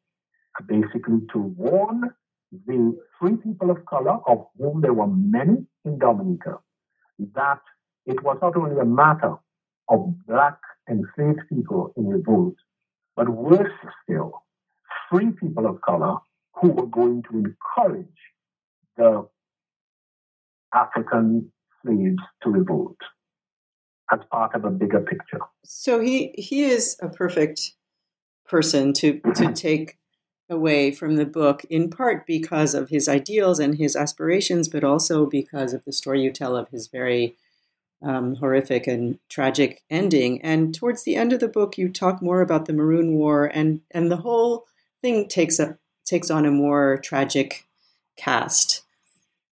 basically 0.66 1.20
to 1.32 1.38
warn 1.38 2.10
the 2.66 2.98
free 3.18 3.36
people 3.36 3.70
of 3.70 3.84
color, 3.86 4.18
of 4.26 4.46
whom 4.58 4.80
there 4.80 4.92
were 4.92 5.06
many 5.06 5.66
in 5.84 5.98
Dominica, 5.98 6.58
that 7.34 7.60
it 8.06 8.22
was 8.22 8.38
not 8.42 8.56
only 8.56 8.78
a 8.80 8.84
matter 8.84 9.36
of 9.88 10.14
black 10.26 10.58
enslaved 10.88 11.40
people 11.48 11.92
in 11.96 12.08
revolt, 12.08 12.56
but 13.16 13.28
worse 13.28 13.72
still, 14.02 14.42
free 15.10 15.30
people 15.32 15.66
of 15.66 15.80
color 15.80 16.16
who 16.54 16.70
were 16.70 16.86
going 16.86 17.22
to 17.30 17.38
encourage 17.38 18.06
the 18.96 19.26
African 20.74 21.50
slaves 21.82 22.22
to 22.42 22.50
revolt 22.50 22.96
as 24.12 24.20
part 24.30 24.54
of 24.54 24.64
a 24.64 24.70
bigger 24.70 25.00
picture. 25.00 25.40
So 25.64 26.00
he 26.00 26.34
he 26.36 26.64
is 26.64 26.96
a 27.00 27.08
perfect 27.08 27.72
person 28.46 28.92
to 28.94 29.20
to 29.34 29.52
take 29.54 29.98
away 30.48 30.90
from 30.90 31.14
the 31.14 31.26
book 31.26 31.64
in 31.70 31.88
part 31.88 32.26
because 32.26 32.74
of 32.74 32.88
his 32.88 33.08
ideals 33.08 33.60
and 33.60 33.76
his 33.76 33.94
aspirations 33.94 34.68
but 34.68 34.82
also 34.82 35.24
because 35.24 35.72
of 35.72 35.84
the 35.84 35.92
story 35.92 36.22
you 36.22 36.32
tell 36.32 36.56
of 36.56 36.68
his 36.70 36.88
very 36.88 37.36
um, 38.02 38.36
horrific 38.36 38.86
and 38.86 39.18
tragic 39.28 39.82
ending. 39.90 40.40
And 40.42 40.74
towards 40.74 41.04
the 41.04 41.16
end 41.16 41.32
of 41.32 41.40
the 41.40 41.48
book, 41.48 41.76
you 41.78 41.88
talk 41.88 42.22
more 42.22 42.40
about 42.40 42.66
the 42.66 42.72
Maroon 42.72 43.14
War, 43.14 43.46
and 43.46 43.80
and 43.90 44.10
the 44.10 44.18
whole 44.18 44.66
thing 45.02 45.28
takes 45.28 45.58
a 45.58 45.78
takes 46.04 46.30
on 46.30 46.46
a 46.46 46.50
more 46.50 46.98
tragic 46.98 47.66
cast. 48.16 48.82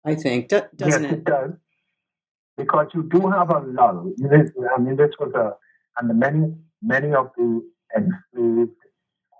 I 0.03 0.15
think, 0.15 0.49
Do, 0.49 0.61
doesn't 0.75 1.03
yes, 1.03 1.11
it? 1.11 1.17
it 1.19 1.23
does. 1.25 1.51
Because 2.57 2.87
you 2.93 3.03
do 3.03 3.27
have 3.29 3.49
a 3.49 3.59
lull. 3.59 4.13
I 4.23 4.81
mean, 4.81 4.95
this 4.95 5.11
was 5.19 5.31
a, 5.35 5.55
and 5.99 6.19
many 6.19 6.53
many 6.81 7.13
of 7.13 7.31
the 7.37 7.61
enslaved 7.95 8.71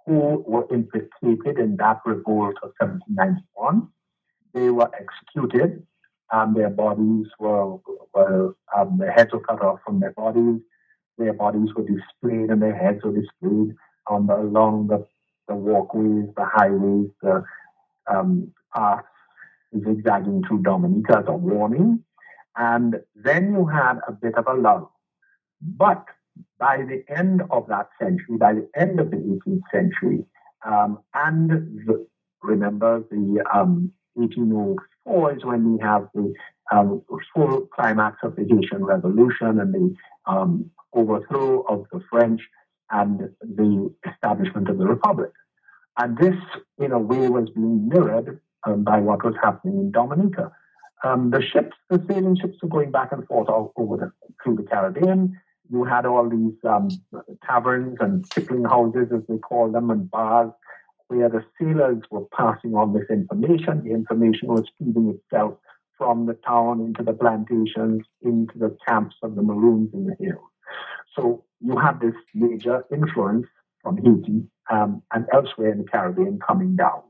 who 0.06 0.44
were 0.48 0.68
implicated 0.74 1.60
in 1.60 1.78
that 1.78 2.02
revolt 2.06 2.56
of 2.64 2.72
1791, 2.80 3.88
they 4.54 4.70
were 4.70 4.90
executed 4.96 5.86
and 6.32 6.56
their 6.56 6.70
bodies 6.70 7.28
were, 7.40 7.78
were 8.14 8.56
um, 8.78 8.98
their 8.98 9.12
heads 9.12 9.32
were 9.34 9.42
cut 9.42 9.62
off 9.62 9.80
from 9.86 10.00
their 10.00 10.12
bodies. 10.12 10.62
Their 11.18 11.34
bodies 11.34 11.70
were 11.76 11.84
displayed 11.84 12.50
and 12.50 12.62
their 12.62 12.76
heads 12.76 13.04
were 13.04 13.14
displayed 13.14 13.76
on 14.08 14.28
the, 14.28 14.36
along 14.36 14.88
the, 14.88 15.06
the 15.48 15.56
walkways, 15.56 16.30
the 16.36 16.46
highways, 16.46 17.10
the 17.22 17.44
um, 18.10 18.52
paths 18.74 19.08
zigzagging 19.86 20.44
through 20.48 20.64
Dominica 20.64 21.20
as 21.20 21.26
a 21.28 21.34
warning. 21.34 22.04
And 22.58 22.96
then 23.16 23.54
you 23.54 23.66
had 23.68 24.00
a 24.08 24.12
bit 24.12 24.36
of 24.36 24.48
a 24.48 24.54
lull. 24.54 24.92
But 25.62 26.06
by 26.60 26.78
the 26.78 27.04
end 27.16 27.44
of 27.52 27.68
that 27.68 27.90
century, 28.00 28.38
by 28.38 28.54
the 28.54 28.70
end 28.76 29.00
of 29.00 29.12
the 29.12 29.18
18th 29.18 29.62
century, 29.72 30.26
um, 30.66 31.00
and 31.14 31.50
the, 31.86 32.06
remember 32.42 33.04
the 33.10 33.44
um, 33.54 33.92
1804 35.04 35.38
is 35.38 35.46
when 35.46 35.74
we 35.74 35.80
have 35.82 36.08
the 36.14 36.34
um, 36.72 37.02
full 37.34 37.68
climax 37.74 38.18
of 38.24 38.36
the 38.36 38.44
Haitian 38.44 38.86
Revolution 38.86 39.60
and 39.60 39.74
the 39.74 39.96
um, 40.26 40.70
overthrow 40.94 41.62
of 41.62 41.86
the 41.92 42.02
French 42.10 42.42
and 42.92 43.30
the 43.42 43.94
establishment 44.10 44.70
of 44.70 44.78
the 44.78 44.86
Republic. 44.86 45.32
And 45.98 46.18
this, 46.18 46.36
in 46.78 46.92
a 46.92 47.00
way, 47.00 47.30
was 47.30 47.50
being 47.50 47.88
mirrored 47.88 48.40
um, 48.66 48.84
by 48.84 49.00
what 49.00 49.24
was 49.24 49.36
happening 49.42 49.80
in 49.80 49.92
Dominica. 49.92 50.52
Um, 51.04 51.32
the 51.32 51.42
ships, 51.42 51.76
the 51.90 52.04
sailing 52.08 52.38
ships, 52.40 52.58
were 52.62 52.70
going 52.70 52.92
back 52.92 53.12
and 53.12 53.26
forth 53.28 53.50
all 53.50 53.74
over 53.76 53.98
the, 53.98 54.12
through 54.44 54.58
the 54.58 54.64
Caribbean. 54.64 55.40
You 55.72 55.84
had 55.84 56.06
all 56.06 56.30
these 56.30 56.54
um, 56.68 56.90
taverns 57.48 57.98
and 58.00 58.30
tippling 58.30 58.66
houses, 58.66 59.08
as 59.14 59.22
they 59.28 59.38
call 59.38 59.72
them, 59.72 59.90
and 59.90 60.12
bars 60.12 60.52
where 61.12 61.28
the 61.28 61.44
sailors 61.60 62.02
were 62.10 62.26
passing 62.36 62.74
on 62.74 62.94
this 62.94 63.10
information. 63.10 63.84
The 63.84 63.92
information 63.92 64.48
was 64.48 64.64
feeding 64.80 65.10
itself 65.10 65.56
from 65.98 66.26
the 66.26 66.36
town 66.36 66.80
into 66.80 67.04
the 67.04 67.12
plantations, 67.12 68.04
into 68.22 68.58
the 68.58 68.78
camps 68.88 69.16
of 69.22 69.36
the 69.36 69.42
Maroons 69.42 69.90
in 69.94 70.06
the 70.06 70.16
hills. 70.18 70.50
So 71.14 71.44
you 71.60 71.78
have 71.78 72.00
this 72.00 72.16
major 72.34 72.86
influence 72.94 73.46
from 73.84 73.98
Haiti 73.98 74.44
um, 74.72 75.04
and 75.14 75.26
elsewhere 75.34 75.74
in 75.74 75.80
the 75.80 75.84
Caribbean 75.84 76.40
coming 76.40 76.78
down. 76.78 77.02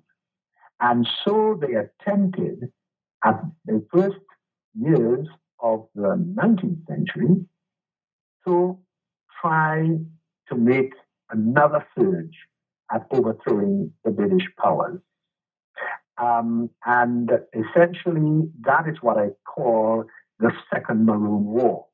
And 0.79 1.07
so 1.23 1.59
they 1.61 1.75
attempted 1.75 2.71
at 3.23 3.39
the 3.65 3.85
first 3.93 4.17
years 4.73 5.27
of 5.59 5.87
the 5.93 6.15
19th 6.17 6.87
century 6.87 7.45
to 8.47 8.79
try 9.39 9.89
to 10.49 10.55
make 10.55 10.93
another 11.29 11.85
surge 11.95 12.35
at 12.93 13.05
overthrowing 13.11 13.93
the 14.03 14.11
British 14.11 14.47
powers. 14.61 14.99
Um, 16.17 16.69
and 16.85 17.31
essentially, 17.53 18.49
that 18.61 18.87
is 18.87 18.97
what 19.01 19.17
I 19.17 19.29
call 19.45 20.05
the 20.39 20.51
Second 20.71 21.05
Maroon 21.05 21.45
War, 21.45 21.87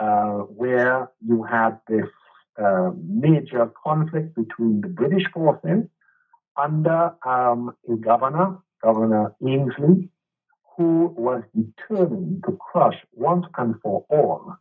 uh, 0.00 0.38
where 0.38 1.10
you 1.24 1.42
had 1.42 1.78
this 1.88 2.08
uh, 2.62 2.90
major 3.06 3.70
conflict 3.84 4.34
between 4.34 4.80
the 4.80 4.88
British 4.88 5.24
forces 5.32 5.84
under 6.56 7.14
um, 7.26 7.74
a 7.90 7.96
governor, 7.96 8.58
Governor 8.82 9.34
Ainslie, 9.46 10.10
who 10.76 11.14
was 11.16 11.42
determined 11.54 12.42
to 12.46 12.56
crush 12.56 12.96
once 13.12 13.46
and 13.58 13.74
for 13.82 14.04
all 14.08 14.56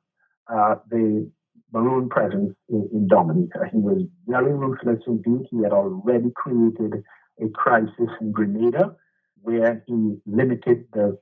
uh, 0.48 0.76
the 0.90 1.30
Maroon 1.72 2.10
presence 2.10 2.54
in, 2.70 2.90
in 2.92 3.08
Dominica. 3.08 3.60
He 3.72 3.78
was 3.78 4.04
very 4.28 4.54
ruthless 4.54 5.00
indeed. 5.08 5.48
He 5.50 5.64
had 5.64 5.72
already 5.72 6.32
created 6.36 7.04
a 7.42 7.50
crisis 7.50 8.10
in 8.20 8.32
Grenada 8.32 8.96
where 9.42 9.84
he 9.88 10.18
limited 10.26 10.86
the 10.94 11.18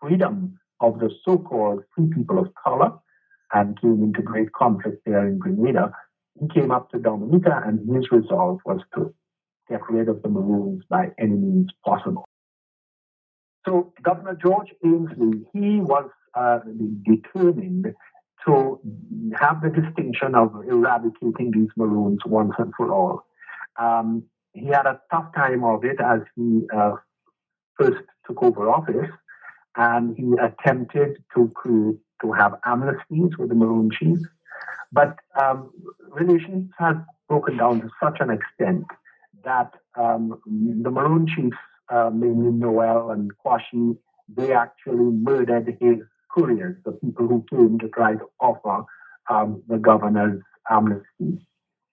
freedom 0.00 0.58
of 0.80 0.98
the 0.98 1.10
so-called 1.24 1.82
free 1.94 2.08
people 2.14 2.38
of 2.38 2.48
color 2.62 2.92
and 3.52 3.80
came 3.80 4.02
into 4.02 4.22
great 4.22 4.52
conflict 4.52 5.02
there 5.06 5.26
in 5.26 5.38
Grenada. 5.38 5.92
He 6.40 6.48
came 6.48 6.70
up 6.70 6.90
to 6.90 6.98
Dominica 6.98 7.62
and 7.64 7.78
his 7.94 8.10
resolve 8.10 8.60
was 8.64 8.80
to 8.94 9.14
get 9.68 9.80
rid 9.88 10.08
of 10.08 10.22
the 10.22 10.28
Maroons 10.28 10.82
by 10.88 11.10
any 11.18 11.36
means 11.36 11.70
possible. 11.84 12.24
So 13.66 13.94
Governor 14.02 14.34
George 14.34 14.74
Ainslie, 14.84 15.46
he 15.52 15.80
was 15.80 16.10
uh, 16.34 16.58
determined 17.04 17.94
to 18.46 18.80
have 19.38 19.62
the 19.62 19.70
distinction 19.70 20.34
of 20.34 20.54
eradicating 20.68 21.50
these 21.52 21.68
Maroons 21.76 22.20
once 22.26 22.52
and 22.58 22.72
for 22.76 22.92
all. 22.92 23.26
Um, 23.78 24.24
he 24.52 24.66
had 24.66 24.86
a 24.86 25.00
tough 25.10 25.34
time 25.34 25.64
of 25.64 25.84
it 25.84 26.00
as 26.00 26.20
he 26.36 26.62
uh, 26.74 26.92
first 27.78 28.02
took 28.26 28.42
over 28.42 28.70
office, 28.70 29.10
and 29.76 30.16
he 30.16 30.34
attempted 30.40 31.16
to 31.34 31.50
create 31.54 31.98
to 32.22 32.32
have 32.32 32.54
amnesties 32.64 33.36
with 33.38 33.48
the 33.48 33.54
Maroon 33.54 33.90
chiefs. 33.90 34.22
But 34.92 35.18
um, 35.40 35.70
relations 36.10 36.70
had 36.78 37.04
broken 37.28 37.56
down 37.56 37.80
to 37.80 37.90
such 38.02 38.18
an 38.20 38.30
extent 38.30 38.84
that 39.44 39.72
um, 39.96 40.40
the 40.46 40.90
Maroon 40.90 41.26
chiefs, 41.26 41.56
uh, 41.90 42.10
mainly 42.10 42.52
Noel 42.52 43.10
and 43.10 43.30
Quashie, 43.44 43.96
they 44.28 44.52
actually 44.52 45.10
murdered 45.12 45.76
his 45.80 45.98
couriers, 46.34 46.76
the 46.84 46.92
people 46.92 47.26
who 47.26 47.44
came 47.50 47.78
to 47.78 47.88
try 47.88 48.14
to 48.14 48.26
offer 48.40 48.84
um, 49.30 49.62
the 49.68 49.78
governor's 49.78 50.42
amnesty. 50.70 51.46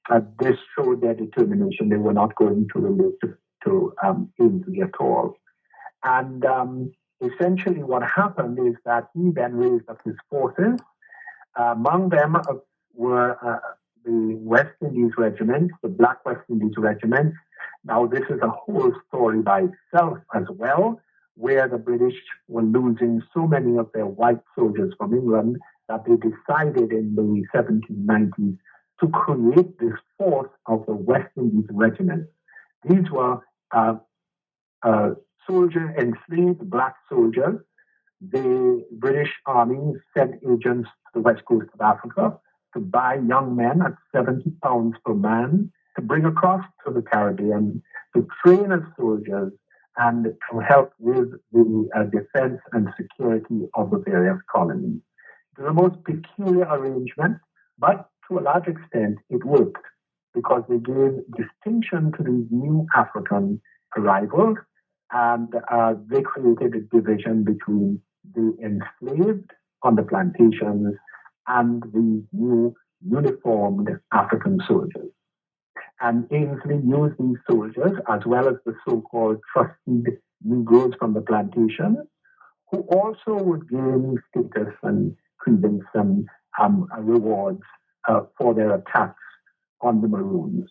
Uh, 0.09 0.21
this 0.39 0.57
showed 0.75 1.01
their 1.01 1.13
determination. 1.13 1.89
They 1.89 1.97
were 1.97 2.13
not 2.13 2.35
going 2.35 2.67
to 2.73 2.79
relate 2.79 3.15
to, 3.23 3.37
to 3.65 3.93
um, 4.03 4.31
Ainslie 4.39 4.81
at 4.81 4.95
all. 4.99 5.35
And 6.03 6.43
um, 6.45 6.91
essentially, 7.21 7.83
what 7.83 8.03
happened 8.03 8.57
is 8.67 8.75
that 8.85 9.09
he 9.13 9.29
then 9.33 9.55
raised 9.55 9.87
up 9.89 9.99
his 10.03 10.15
forces. 10.29 10.79
Uh, 11.57 11.63
among 11.63 12.09
them 12.09 12.35
uh, 12.35 12.41
were 12.93 13.37
uh, 13.45 13.59
the 14.03 14.35
West 14.39 14.73
Indies 14.81 15.11
regiments, 15.17 15.73
the 15.83 15.89
Black 15.89 16.25
West 16.25 16.41
Indies 16.49 16.73
regiments. 16.77 17.37
Now, 17.83 18.07
this 18.07 18.23
is 18.29 18.39
a 18.41 18.49
whole 18.49 18.93
story 19.07 19.41
by 19.41 19.67
itself 19.69 20.17
as 20.33 20.43
well, 20.49 20.99
where 21.35 21.67
the 21.67 21.77
British 21.77 22.15
were 22.47 22.61
losing 22.61 23.21
so 23.33 23.47
many 23.47 23.77
of 23.77 23.89
their 23.93 24.05
white 24.05 24.39
soldiers 24.55 24.93
from 24.97 25.13
England 25.13 25.57
that 25.87 26.03
they 26.05 26.15
decided 26.15 26.91
in 26.91 27.15
the 27.15 27.43
1790s 27.55 28.57
to 28.99 29.07
create 29.09 29.79
this 29.79 29.97
force 30.17 30.49
of 30.67 30.85
the 30.85 30.93
West 30.93 31.29
Indies 31.37 31.65
regiments. 31.71 32.29
These 32.87 33.09
were 33.11 33.39
uh, 33.71 33.95
uh, 34.83 35.11
soldier 35.47 35.93
enslaved 35.97 36.69
black 36.69 36.95
soldiers. 37.09 37.59
The 38.21 38.85
British 38.91 39.31
Army 39.45 39.93
sent 40.15 40.35
agents 40.43 40.89
to 40.89 41.11
the 41.15 41.21
west 41.21 41.43
coast 41.47 41.69
of 41.73 41.81
Africa 41.81 42.37
to 42.73 42.79
buy 42.79 43.15
young 43.15 43.55
men 43.55 43.81
at 43.81 43.93
70 44.15 44.49
pounds 44.63 44.95
per 45.03 45.13
man 45.13 45.71
to 45.95 46.01
bring 46.01 46.25
across 46.25 46.63
to 46.85 46.93
the 46.93 47.01
Caribbean 47.01 47.81
to 48.15 48.27
train 48.43 48.71
as 48.71 48.81
soldiers 48.97 49.51
and 49.97 50.25
to 50.25 50.59
help 50.59 50.93
with 50.99 51.31
the 51.51 51.89
uh, 51.95 52.03
defense 52.03 52.59
and 52.73 52.87
security 52.99 53.67
of 53.75 53.91
the 53.91 54.03
various 54.05 54.39
colonies. 54.53 55.01
It 55.57 55.61
was 55.61 55.69
a 55.69 55.73
most 55.73 56.03
peculiar 56.03 56.65
arrangement, 56.65 57.37
but 57.77 58.09
to 58.29 58.39
a 58.39 58.41
large 58.41 58.67
extent 58.67 59.17
it 59.29 59.43
worked 59.45 59.85
because 60.33 60.63
they 60.69 60.77
gave 60.77 61.19
distinction 61.35 62.11
to 62.17 62.23
these 62.23 62.45
new 62.49 62.85
African 62.95 63.61
arrivals 63.97 64.57
and 65.11 65.53
uh, 65.69 65.93
they 66.09 66.21
created 66.21 66.73
a 66.75 66.95
division 66.95 67.43
between 67.43 68.01
the 68.33 68.55
enslaved 68.63 69.51
on 69.83 69.95
the 69.95 70.03
plantations 70.03 70.95
and 71.47 71.83
the 71.91 72.23
new 72.31 72.73
uniformed 73.05 73.89
African 74.13 74.59
soldiers. 74.67 75.11
And 76.01 76.27
Ainslie 76.31 76.81
used 76.83 77.15
these 77.19 77.37
soldiers, 77.49 77.97
as 78.09 78.21
well 78.25 78.47
as 78.49 78.55
the 78.65 78.73
so 78.87 79.01
called 79.01 79.37
trusted 79.53 80.17
Negroes 80.43 80.93
from 80.97 81.13
the 81.13 81.21
plantations, 81.21 81.99
who 82.71 82.79
also 82.79 83.43
would 83.43 83.69
gain 83.69 84.17
status 84.29 84.73
and 84.81 85.15
credence 85.39 85.83
and 85.93 86.27
um, 86.59 86.87
rewards 86.99 87.61
uh, 88.07 88.21
for 88.37 88.53
their 88.55 88.75
attacks 88.75 89.21
on 89.81 90.01
the 90.01 90.07
Maroons. 90.07 90.69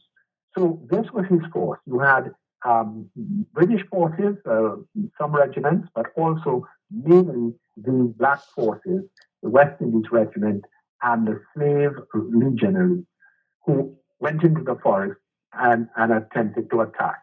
So 0.57 0.83
this 0.91 1.07
was 1.13 1.27
his 1.31 1.41
force. 1.53 1.79
You 1.87 2.01
had 2.01 2.33
um, 2.67 3.09
British 3.53 3.87
forces, 3.89 4.37
uh, 4.51 4.77
some 5.19 5.35
regiments, 5.35 5.89
but 5.95 6.07
also 6.17 6.67
mainly 6.91 7.55
the 7.77 8.13
black 8.19 8.41
forces, 8.55 9.05
the 9.43 9.49
West 9.49 9.81
Indies 9.81 10.11
Regiment, 10.11 10.65
and 11.03 11.27
the 11.27 11.41
slave 11.55 11.93
legionaries, 12.15 13.05
who 13.65 13.97
went 14.21 14.43
into 14.43 14.63
the 14.63 14.77
forest 14.83 15.21
and, 15.53 15.89
and 15.97 16.13
attempted 16.13 16.71
to 16.71 16.83
attack. 16.83 17.21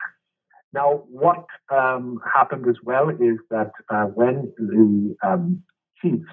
Now, 0.73 1.03
what 1.09 1.45
um, 1.69 2.19
happened 2.35 2.67
as 2.67 2.75
well 2.83 3.09
is 3.09 3.37
that 3.49 3.71
uh, 3.89 4.05
when 4.05 4.51
the 4.57 5.15
um, 5.25 5.63
chiefs 6.01 6.29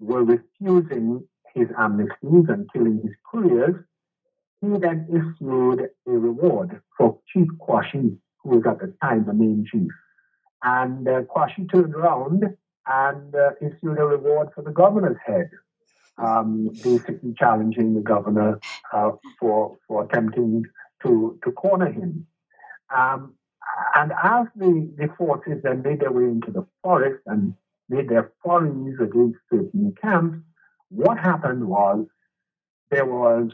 were 0.00 0.24
refusing 0.24 1.26
his 1.54 1.68
amnesties 1.68 2.48
and 2.48 2.68
killing 2.72 3.00
his 3.02 3.14
couriers, 3.30 3.76
he 4.60 4.68
then 4.78 5.06
issued 5.08 5.88
a 6.06 6.10
reward 6.10 6.80
for 6.96 7.18
Chief 7.32 7.46
Quashie, 7.60 8.16
who 8.42 8.50
was 8.50 8.64
at 8.68 8.80
the 8.80 8.92
time 9.00 9.24
the 9.24 9.32
main 9.32 9.64
chief. 9.70 9.90
And 10.62 11.06
uh, 11.06 11.22
Quashie 11.22 11.70
turned 11.72 11.94
around 11.94 12.44
and 12.86 13.34
uh, 13.34 13.50
issued 13.60 13.98
a 13.98 14.04
reward 14.04 14.48
for 14.54 14.62
the 14.62 14.72
governor's 14.72 15.18
head, 15.24 15.50
um, 16.18 16.70
basically 16.82 17.34
challenging 17.38 17.94
the 17.94 18.00
governor 18.00 18.58
uh, 18.92 19.10
for 19.38 19.76
for 19.86 20.04
attempting 20.04 20.64
to 21.02 21.38
to 21.44 21.52
corner 21.52 21.90
him. 21.90 22.26
Um, 22.94 23.34
and 23.94 24.12
as 24.12 24.46
the, 24.56 24.90
the 24.96 25.08
forces 25.16 25.62
then 25.62 25.82
made 25.82 26.00
their 26.00 26.10
way 26.10 26.24
into 26.24 26.50
the 26.50 26.66
forest 26.82 27.22
and 27.26 27.54
made 27.88 28.08
their 28.08 28.32
forays 28.42 28.94
against 29.00 29.38
certain 29.50 29.94
camps, 30.00 30.38
what 30.90 31.18
happened 31.18 31.68
was 31.68 32.06
there 32.90 33.04
was 33.04 33.50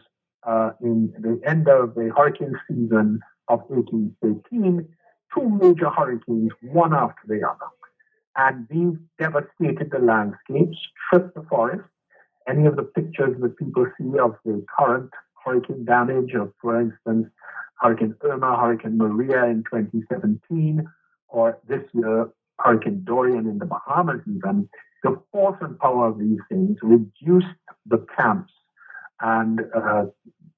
uh, 0.47 0.71
in 0.83 1.13
the 1.19 1.41
end 1.49 1.69
of 1.69 1.95
the 1.95 2.13
hurricane 2.17 2.55
season 2.69 3.21
of 3.49 3.61
1813, 3.69 4.89
two 5.35 5.49
major 5.49 5.91
hurricanes, 5.91 6.53
one 6.63 6.95
after 6.95 7.23
the 7.27 7.41
other. 7.47 7.71
And 8.37 8.67
these 8.69 8.99
devastated 9.19 9.91
the 9.91 9.99
landscape, 9.99 10.71
stripped 11.07 11.35
the 11.35 11.43
forest. 11.49 11.89
Any 12.49 12.67
of 12.67 12.77
the 12.77 12.83
pictures 12.83 13.37
that 13.41 13.57
people 13.57 13.87
see 13.99 14.19
of 14.19 14.37
the 14.45 14.65
current 14.79 15.11
hurricane 15.45 15.85
damage 15.85 16.35
of, 16.35 16.53
for 16.61 16.81
instance, 16.81 17.29
Hurricane 17.81 18.15
Irma, 18.23 18.57
Hurricane 18.57 18.97
Maria 18.97 19.45
in 19.45 19.65
2017, 19.65 20.87
or 21.29 21.59
this 21.69 21.83
year, 21.93 22.31
Hurricane 22.61 23.03
Dorian 23.05 23.47
in 23.47 23.59
the 23.59 23.67
Bahamas 23.67 24.21
even, 24.27 24.69
the 25.03 25.21
force 25.33 25.59
and 25.61 25.79
power 25.79 26.09
of 26.09 26.19
these 26.19 26.39
things 26.49 26.79
reduced 26.83 27.47
the 27.87 28.07
camps 28.17 28.53
and 29.21 29.61
uh, 29.75 30.07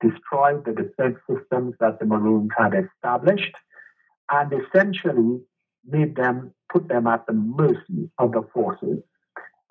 destroyed 0.00 0.64
the 0.64 0.72
defense 0.72 1.16
systems 1.28 1.74
that 1.80 1.98
the 1.98 2.06
Maroons 2.06 2.50
had 2.56 2.72
established 2.74 3.54
and 4.30 4.52
essentially 4.52 5.40
made 5.88 6.16
them 6.16 6.52
put 6.72 6.88
them 6.88 7.06
at 7.06 7.26
the 7.26 7.32
mercy 7.32 8.10
of 8.18 8.32
the 8.32 8.42
forces. 8.52 8.98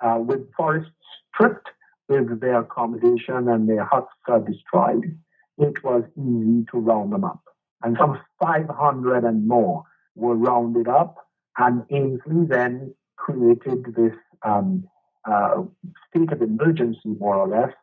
Uh, 0.03 0.17
with 0.19 0.51
forests 0.55 0.91
stripped, 1.33 1.69
with 2.07 2.39
their 2.39 2.59
accommodation 2.59 3.47
and 3.47 3.67
their 3.67 3.83
huts 3.85 4.11
uh, 4.27 4.39
destroyed, 4.39 5.17
it 5.57 5.83
was 5.83 6.03
easy 6.17 6.65
to 6.71 6.77
round 6.77 7.11
them 7.11 7.23
up. 7.23 7.41
And 7.83 7.97
some 7.99 8.19
500 8.41 9.23
and 9.23 9.47
more 9.47 9.83
were 10.15 10.35
rounded 10.35 10.87
up, 10.87 11.17
and 11.57 11.83
Ainslie 11.89 12.45
then 12.47 12.93
created 13.17 13.85
this 13.95 14.13
um, 14.43 14.87
uh, 15.29 15.63
state 16.09 16.31
of 16.31 16.41
emergency, 16.41 17.15
more 17.19 17.35
or 17.35 17.47
less, 17.47 17.73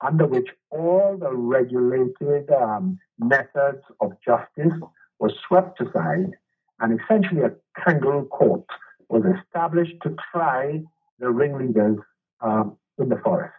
under 0.00 0.26
which 0.26 0.48
all 0.70 1.16
the 1.18 1.32
regulated 1.32 2.50
um, 2.50 2.98
methods 3.18 3.82
of 4.00 4.12
justice 4.24 4.72
were 5.18 5.32
swept 5.46 5.80
aside, 5.80 6.32
and 6.80 6.98
essentially 7.00 7.42
a 7.42 7.52
kangaroo 7.82 8.26
court 8.26 8.64
was 9.08 9.22
established 9.38 9.96
to 10.02 10.14
try 10.32 10.82
the 11.18 11.30
ringleaders 11.30 11.98
um, 12.40 12.76
in 12.98 13.08
the 13.08 13.16
forest. 13.16 13.54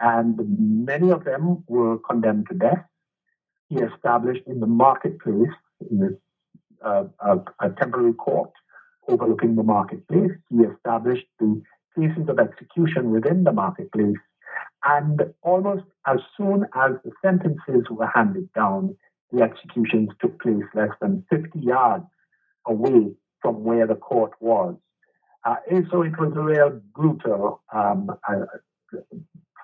And 0.00 0.38
many 0.86 1.10
of 1.10 1.24
them 1.24 1.64
were 1.68 1.98
condemned 1.98 2.46
to 2.50 2.56
death. 2.56 2.84
He 3.68 3.76
established 3.76 4.42
in 4.46 4.60
the 4.60 4.66
marketplace, 4.66 5.54
in 5.90 6.18
uh, 6.84 7.04
a, 7.20 7.38
a 7.60 7.70
temporary 7.70 8.14
court 8.14 8.50
overlooking 9.08 9.56
the 9.56 9.62
marketplace. 9.62 10.32
He 10.48 10.64
established 10.64 11.26
the 11.38 11.62
places 11.94 12.28
of 12.28 12.38
execution 12.38 13.10
within 13.10 13.44
the 13.44 13.52
marketplace. 13.52 14.16
And 14.84 15.20
almost 15.42 15.84
as 16.06 16.18
soon 16.36 16.64
as 16.74 16.92
the 17.04 17.12
sentences 17.22 17.84
were 17.90 18.10
handed 18.14 18.50
down, 18.54 18.96
the 19.32 19.42
executions 19.42 20.08
took 20.20 20.40
place 20.40 20.64
less 20.74 20.90
than 21.00 21.24
50 21.30 21.58
yards 21.58 22.04
away 22.66 23.12
from 23.42 23.62
where 23.62 23.86
the 23.86 23.94
court 23.94 24.32
was. 24.40 24.76
Uh, 25.44 25.56
so 25.90 26.02
it 26.02 26.18
was 26.18 26.32
a 26.36 26.40
real 26.40 26.80
brutal 26.94 27.62
um, 27.72 28.10
uh, 28.28 28.44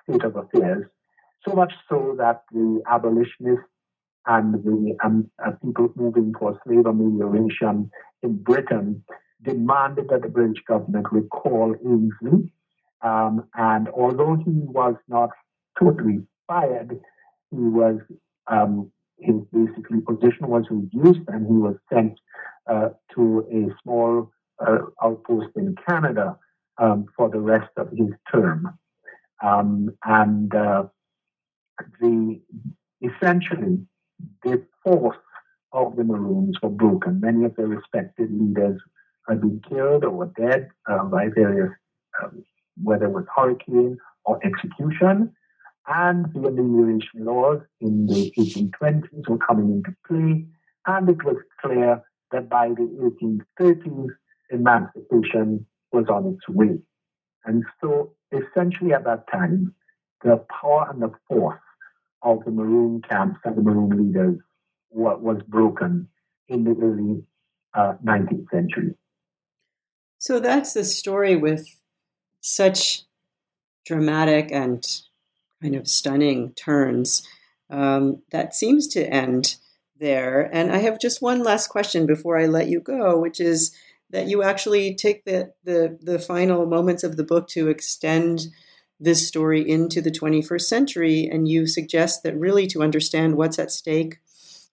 state 0.07 0.23
of 0.23 0.35
affairs, 0.35 0.85
so 1.47 1.53
much 1.53 1.73
so 1.89 2.15
that 2.17 2.43
the 2.51 2.81
abolitionists 2.89 3.65
and 4.25 4.53
the 4.63 4.97
um, 5.03 5.29
uh, 5.45 5.51
people 5.63 5.89
moving 5.95 6.33
for 6.37 6.59
slave 6.65 6.85
amelioration 6.85 7.89
in 8.23 8.35
Britain 8.35 9.03
demanded 9.41 10.09
that 10.09 10.21
the 10.21 10.29
British 10.29 10.63
government 10.67 11.07
recall 11.11 11.75
Ainslie. 11.85 12.51
Um, 13.01 13.47
and 13.55 13.87
although 13.89 14.35
he 14.35 14.51
was 14.51 14.95
not 15.07 15.29
totally 15.79 16.19
fired, 16.47 16.99
he 17.51 17.57
was 17.57 17.99
um, 18.47 18.91
his 19.19 19.35
basically 19.51 20.01
position 20.01 20.47
was 20.47 20.65
reduced, 20.69 21.27
and 21.27 21.47
he 21.47 21.53
was 21.53 21.75
sent 21.91 22.19
uh, 22.69 22.89
to 23.15 23.45
a 23.51 23.73
small 23.81 24.31
uh, 24.65 24.77
outpost 25.03 25.49
in 25.55 25.75
Canada 25.87 26.37
um, 26.77 27.05
for 27.15 27.29
the 27.29 27.39
rest 27.39 27.69
of 27.77 27.89
his 27.91 28.09
term. 28.31 28.77
Um, 29.43 29.95
and 30.03 30.53
uh, 30.53 30.83
the 31.99 32.41
essentially 33.01 33.79
the 34.43 34.65
force 34.83 35.17
of 35.73 35.95
the 35.95 36.03
Maroons 36.03 36.57
were 36.61 36.69
broken. 36.69 37.19
Many 37.19 37.45
of 37.45 37.55
their 37.55 37.67
respected 37.67 38.29
leaders 38.31 38.81
had 39.27 39.41
been 39.41 39.61
killed 39.67 40.03
or 40.03 40.11
were 40.11 40.31
dead 40.37 40.69
uh, 40.89 41.03
by 41.03 41.27
various, 41.27 41.71
um, 42.23 42.43
whether 42.81 43.05
it 43.05 43.11
was 43.11 43.25
hurricane 43.35 43.97
or 44.25 44.39
execution. 44.45 45.33
And 45.87 46.25
the 46.33 46.47
amelioration 46.47 47.25
laws 47.25 47.61
in 47.79 48.07
the 48.07 48.31
1820s 48.37 49.29
were 49.29 49.37
coming 49.37 49.71
into 49.71 49.95
play. 50.07 50.45
And 50.85 51.09
it 51.09 51.23
was 51.23 51.37
clear 51.61 52.01
that 52.31 52.49
by 52.49 52.69
the 52.69 53.13
1830s, 53.21 54.09
emancipation 54.49 55.65
was 55.91 56.05
on 56.09 56.33
its 56.33 56.47
way. 56.49 56.79
And 57.45 57.63
so 57.81 58.13
essentially 58.31 58.93
at 58.93 59.03
that 59.05 59.25
time, 59.31 59.73
the 60.23 60.43
power 60.49 60.87
and 60.89 61.01
the 61.01 61.11
force 61.27 61.59
of 62.21 62.43
the 62.45 62.51
Maroon 62.51 63.01
camps 63.07 63.39
and 63.43 63.55
the 63.55 63.61
Maroon 63.61 64.07
leaders 64.07 64.39
was 64.89 65.41
broken 65.47 66.07
in 66.47 66.63
the 66.63 66.75
early 66.81 67.23
uh, 67.73 67.93
19th 68.03 68.49
century. 68.51 68.95
So 70.17 70.39
that's 70.39 70.73
the 70.73 70.83
story 70.83 71.35
with 71.35 71.67
such 72.41 73.03
dramatic 73.85 74.51
and 74.51 74.85
kind 75.61 75.75
of 75.75 75.87
stunning 75.87 76.53
turns 76.53 77.27
um, 77.69 78.21
that 78.31 78.55
seems 78.55 78.87
to 78.87 79.07
end 79.07 79.55
there. 79.99 80.49
And 80.53 80.71
I 80.71 80.77
have 80.77 80.99
just 80.99 81.21
one 81.21 81.43
last 81.43 81.67
question 81.67 82.05
before 82.05 82.39
I 82.39 82.45
let 82.45 82.67
you 82.67 82.79
go, 82.79 83.19
which 83.19 83.39
is 83.39 83.75
that 84.09 84.27
you 84.27 84.41
actually 84.43 84.95
take 84.95 85.25
the, 85.25 85.53
the, 85.63 85.97
the 86.01 86.19
final 86.19 86.65
moments 86.65 87.03
of 87.03 87.17
the 87.17 87.23
book 87.23 87.47
to 87.49 87.67
extend 87.67 88.47
this 88.99 89.27
story 89.27 89.67
into 89.67 90.01
the 90.01 90.11
21st 90.11 90.61
century, 90.61 91.29
and 91.31 91.47
you 91.47 91.67
suggest 91.67 92.23
that 92.23 92.37
really 92.37 92.65
to 92.67 92.81
understand 92.81 93.35
what's 93.37 93.59
at 93.59 93.71
stake 93.71 94.17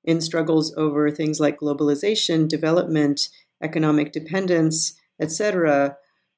in 0.03 0.21
struggles 0.21 0.75
over 0.77 1.11
things 1.11 1.41
like 1.41 1.61
globalization, 1.61 2.49
development, 2.49 3.29
economic 3.63 4.13
dependence, 4.13 4.95
etc., 5.21 5.97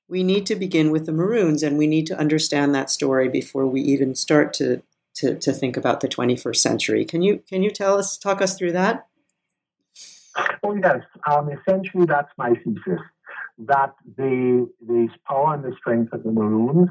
we 0.09 0.23
need 0.23 0.47
to 0.47 0.55
begin 0.55 0.91
with 0.91 1.07
the 1.07 1.13
Maroons, 1.13 1.65
and 1.65 1.77
we 1.77 1.89
need 1.89 2.07
to 2.07 2.19
understand 2.19 2.75
that 2.75 2.91
story 2.91 3.29
before 3.29 3.67
we 3.67 3.81
even 3.81 4.15
start 4.15 4.53
to 4.55 4.83
to, 5.17 5.35
to 5.35 5.53
think 5.53 5.79
about 5.79 6.01
the 6.01 6.09
21st 6.09 6.57
century. 6.57 7.05
Can 7.05 7.23
you 7.23 7.43
can 7.49 7.63
you 7.63 7.71
tell 7.71 7.99
us 7.99 8.19
talk 8.19 8.43
us 8.43 8.57
through 8.57 8.73
that? 8.73 9.07
Oh 10.62 10.74
yes, 10.74 11.03
um, 11.30 11.51
essentially 11.51 12.07
that's 12.07 12.30
my 12.37 12.55
thesis 12.55 13.01
that 13.59 13.95
the 14.16 14.68
the 14.87 15.09
power 15.26 15.55
and 15.55 15.64
the 15.64 15.74
strength 15.78 16.12
of 16.12 16.22
the 16.22 16.32
Maroons, 16.32 16.91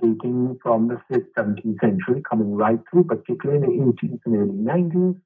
dating 0.00 0.58
from 0.62 0.88
the 0.88 1.00
17th 1.10 1.80
century, 1.80 2.22
coming 2.28 2.54
right 2.54 2.80
through, 2.90 3.04
particularly 3.04 3.64
in 3.64 3.86
the 3.86 3.92
18th 3.92 4.20
and 4.26 4.36
early 4.36 4.82
19th, 4.82 5.20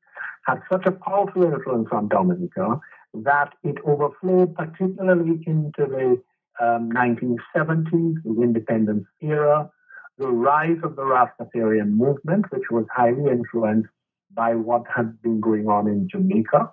had 0.46 0.61
such 0.70 0.86
a 0.86 0.92
powerful 0.92 1.44
influence 1.44 1.88
on 1.92 2.09
Dominica 2.09 2.80
that 3.14 3.54
it 3.64 3.76
overflowed 3.86 4.54
particularly 4.54 5.42
into 5.46 5.86
the 5.86 6.22
um, 6.61 6.90
1970s, 6.90 8.22
the 8.24 8.42
independence 8.42 9.06
era, 9.20 9.70
the 10.18 10.28
rise 10.28 10.78
of 10.82 10.96
the 10.96 11.02
Rastafarian 11.02 11.90
movement, 11.90 12.46
which 12.50 12.70
was 12.70 12.84
highly 12.94 13.30
influenced 13.30 13.88
by 14.34 14.54
what 14.54 14.82
had 14.94 15.20
been 15.22 15.40
going 15.40 15.68
on 15.68 15.86
in 15.86 16.09
Jamaica, 16.11 16.70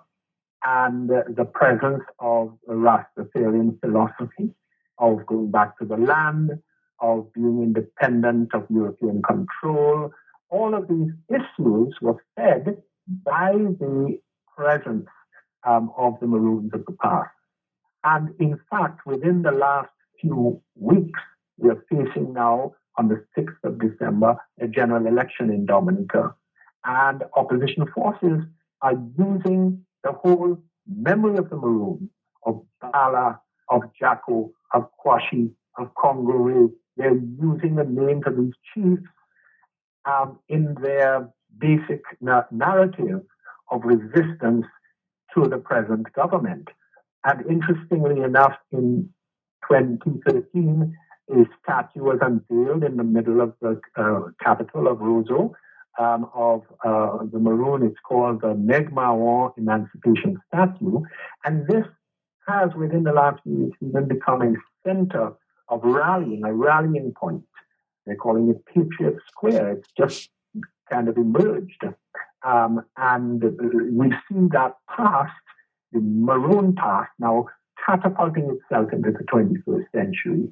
and 0.64 1.08
the 1.08 1.44
presence 1.44 2.02
of 2.18 2.56
Rastafarian 2.68 3.80
philosophy 3.80 4.54
of 4.98 5.26
going 5.26 5.50
back 5.50 5.78
to 5.78 5.84
the 5.84 5.96
land, 5.96 6.50
of 7.00 7.32
being 7.32 7.62
independent 7.62 8.54
of 8.54 8.66
European 8.70 9.22
control. 9.22 10.10
All 10.48 10.74
of 10.74 10.88
these 10.88 11.12
issues 11.28 11.94
were 12.00 12.22
fed 12.36 12.82
by 13.24 13.52
the 13.52 14.18
presence 14.56 15.06
um, 15.66 15.92
of 15.96 16.18
the 16.20 16.26
Maroons 16.26 16.70
of 16.72 16.84
the 16.86 16.96
past. 17.02 17.30
And 18.04 18.30
in 18.40 18.58
fact, 18.70 19.00
within 19.04 19.42
the 19.42 19.52
last 19.52 19.90
few 20.20 20.62
weeks, 20.74 21.20
we 21.58 21.70
are 21.70 21.84
facing 21.90 22.32
now 22.32 22.74
on 22.98 23.08
the 23.08 23.24
6th 23.36 23.62
of 23.64 23.80
December 23.80 24.36
a 24.60 24.68
general 24.68 25.06
election 25.06 25.50
in 25.50 25.66
Dominica. 25.66 26.34
And 26.84 27.24
opposition 27.34 27.86
forces 27.92 28.42
are 28.80 28.94
using 29.18 29.84
the 30.06 30.12
whole 30.12 30.56
memory 30.86 31.36
of 31.36 31.50
the 31.50 31.56
Maroons, 31.56 32.08
of 32.44 32.62
Bala, 32.80 33.40
of 33.68 33.82
Jacko, 33.98 34.52
of 34.72 34.84
Quashie, 35.04 35.50
of 35.78 35.92
Congo 35.94 36.70
They're 36.96 37.16
using 37.16 37.74
the 37.74 37.84
names 37.84 38.22
of 38.26 38.36
these 38.36 38.54
chiefs 38.72 39.02
um, 40.04 40.38
in 40.48 40.76
their 40.80 41.28
basic 41.58 42.02
na- 42.20 42.44
narrative 42.52 43.22
of 43.70 43.80
resistance 43.84 44.64
to 45.34 45.48
the 45.48 45.58
present 45.58 46.12
government. 46.12 46.68
And 47.24 47.44
interestingly 47.50 48.22
enough, 48.22 48.54
in 48.70 49.10
2013, 49.68 50.96
a 51.30 51.34
statue 51.60 52.04
was 52.04 52.20
unveiled 52.22 52.84
in 52.84 52.96
the 52.96 53.02
middle 53.02 53.40
of 53.40 53.54
the 53.60 53.80
uh, 53.96 54.20
capital 54.40 54.86
of 54.86 54.98
Roseau 54.98 55.52
um, 55.98 56.28
of 56.34 56.62
uh, 56.84 57.18
the 57.32 57.38
Maroon. 57.38 57.86
It's 57.86 58.00
called 58.06 58.42
the 58.42 58.54
Neg 58.54 58.90
Mawon 58.90 59.52
Emancipation 59.56 60.40
Statue. 60.48 61.00
And 61.44 61.66
this 61.66 61.86
has, 62.46 62.70
within 62.76 63.02
the 63.02 63.12
last 63.12 63.42
few 63.42 63.58
years, 63.58 63.72
even 63.80 64.08
become 64.08 64.42
a 64.42 64.54
center 64.86 65.32
of 65.68 65.80
rallying, 65.82 66.44
a 66.44 66.52
rallying 66.52 67.12
point. 67.12 67.42
They're 68.04 68.16
calling 68.16 68.48
it 68.50 68.64
Patriot 68.66 69.16
Square. 69.28 69.72
It's 69.72 69.88
just 69.98 70.30
kind 70.90 71.08
of 71.08 71.16
emerged. 71.16 71.84
Um, 72.44 72.84
and 72.96 73.42
we 73.92 74.10
see 74.28 74.48
that 74.52 74.76
past, 74.88 75.32
the 75.92 76.00
maroon 76.00 76.74
past, 76.76 77.10
now 77.18 77.46
catapulting 77.84 78.48
itself 78.50 78.92
into 78.92 79.10
the 79.10 79.24
21st 79.24 79.84
century 79.92 80.48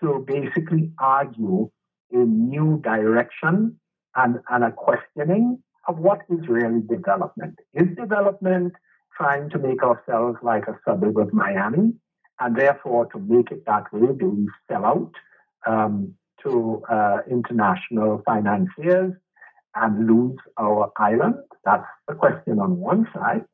to 0.00 0.24
basically 0.26 0.90
argue 0.98 1.70
a 2.12 2.16
new 2.16 2.80
direction 2.82 3.78
and, 4.16 4.40
and 4.48 4.64
a 4.64 4.72
questioning 4.72 5.62
of 5.88 5.98
what 5.98 6.20
is 6.28 6.48
really 6.48 6.80
development. 6.88 7.58
Is 7.74 7.88
development 7.96 8.72
trying 9.16 9.50
to 9.50 9.58
make 9.58 9.82
ourselves 9.82 10.38
like 10.42 10.64
a 10.66 10.78
suburb 10.86 11.18
of 11.18 11.32
Miami? 11.32 11.94
And 12.38 12.56
therefore, 12.56 13.06
to 13.12 13.18
make 13.18 13.50
it 13.50 13.64
that 13.66 13.92
way, 13.92 14.08
do 14.18 14.30
we 14.30 14.48
sell 14.70 14.84
out 14.84 15.12
um, 15.66 16.14
to 16.42 16.82
uh, 16.90 17.18
international 17.30 18.22
financiers 18.24 19.12
and 19.74 20.06
lose 20.06 20.38
our 20.58 20.90
island? 20.96 21.34
That's 21.64 21.86
the 22.08 22.14
question 22.14 22.58
on 22.58 22.78
one 22.78 23.06
side. 23.14 23.44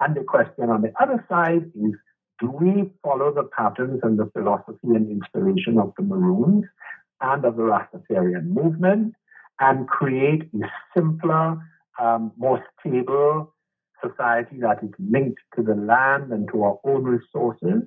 And 0.00 0.14
the 0.14 0.24
question 0.24 0.68
on 0.68 0.82
the 0.82 0.92
other 1.00 1.24
side 1.30 1.64
is 1.74 1.92
do 2.38 2.50
we 2.50 2.90
follow 3.02 3.32
the 3.32 3.44
patterns 3.44 4.00
and 4.02 4.18
the 4.18 4.30
philosophy 4.36 4.88
and 4.88 5.10
inspiration 5.10 5.78
of 5.78 5.94
the 5.96 6.02
Maroons 6.02 6.66
and 7.22 7.44
of 7.46 7.56
the 7.56 7.62
Rastafarian 7.62 8.48
movement 8.48 9.14
and 9.60 9.88
create 9.88 10.42
a 10.54 10.66
simpler, 10.94 11.56
um, 12.00 12.32
more 12.36 12.64
stable 12.80 13.54
society 14.04 14.58
that 14.60 14.78
is 14.82 14.90
linked 14.98 15.40
to 15.56 15.62
the 15.62 15.74
land 15.74 16.30
and 16.32 16.48
to 16.52 16.62
our 16.62 16.78
own 16.84 17.04
resources, 17.04 17.82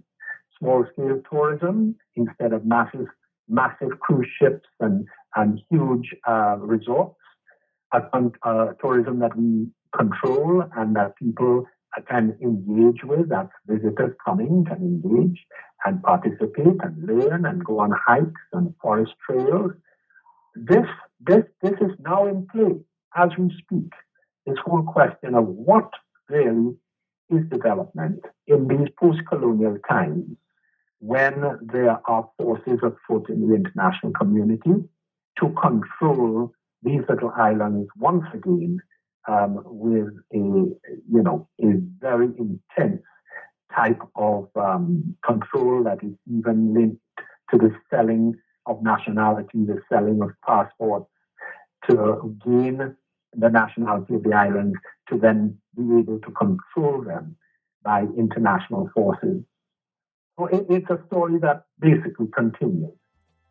small 0.57 0.85
scale 0.93 1.21
tourism 1.31 1.95
instead 2.15 2.53
of 2.53 2.65
massive, 2.65 3.05
massive 3.47 3.99
cruise 3.99 4.27
ships 4.39 4.67
and, 4.79 5.07
and 5.35 5.61
huge 5.69 6.15
uh, 6.27 6.57
resorts, 6.59 7.15
uh, 7.91 7.99
uh, 8.43 8.73
tourism 8.81 9.19
that 9.19 9.35
we 9.37 9.67
control 9.95 10.63
and 10.75 10.95
that 10.95 11.15
people 11.17 11.65
can 12.07 12.37
engage 12.41 13.03
with, 13.03 13.29
that 13.29 13.49
visitors 13.67 14.15
coming 14.23 14.65
can 14.65 14.77
engage 14.77 15.39
and 15.85 16.01
participate 16.03 16.77
and 16.83 17.07
learn 17.07 17.45
and 17.45 17.63
go 17.63 17.79
on 17.79 17.91
hikes 18.05 18.41
and 18.53 18.73
forest 18.81 19.13
trails. 19.25 19.71
This, 20.55 20.85
this, 21.19 21.43
this 21.61 21.73
is 21.81 21.91
now 21.99 22.27
in 22.27 22.47
play 22.47 22.79
as 23.15 23.29
we 23.37 23.53
speak. 23.59 23.91
This 24.45 24.57
whole 24.65 24.83
question 24.83 25.35
of 25.35 25.45
what 25.45 25.91
really 26.29 26.75
is 27.29 27.47
development 27.49 28.21
in 28.47 28.67
these 28.67 28.87
post-colonial 28.99 29.77
times 29.87 30.25
when 30.99 31.59
there 31.61 31.99
are 32.05 32.29
forces 32.37 32.79
afoot 32.83 33.29
in 33.29 33.47
the 33.47 33.55
international 33.55 34.11
community 34.13 34.83
to 35.39 35.55
control 35.61 36.51
these 36.83 37.01
little 37.07 37.31
islands 37.37 37.87
once 37.97 38.25
again 38.33 38.79
um, 39.27 39.61
with 39.65 40.07
a 40.33 40.37
you 40.37 41.23
know 41.23 41.47
a 41.61 41.73
very 41.99 42.29
intense 42.37 43.01
type 43.73 44.01
of 44.15 44.49
um, 44.55 45.15
control 45.25 45.83
that 45.83 46.03
is 46.03 46.13
even 46.27 46.73
linked 46.73 47.01
to 47.51 47.57
the 47.57 47.71
selling 47.89 48.33
of 48.69 48.81
nationality, 48.83 49.65
the 49.65 49.81
selling 49.89 50.21
of 50.21 50.29
passports 50.45 51.09
to 51.89 52.35
gain 52.45 52.95
the 53.35 53.49
nationality 53.49 54.15
of 54.15 54.23
the 54.23 54.33
island 54.33 54.75
to 55.09 55.17
then 55.17 55.57
be 55.75 55.99
able 55.99 56.19
to 56.19 56.31
control 56.31 57.03
them 57.03 57.35
by 57.83 58.01
international 58.17 58.89
forces. 58.93 59.43
So 60.37 60.45
it, 60.45 60.65
it's 60.69 60.89
a 60.89 60.99
story 61.07 61.39
that 61.39 61.63
basically 61.79 62.27
continues. 62.27 62.93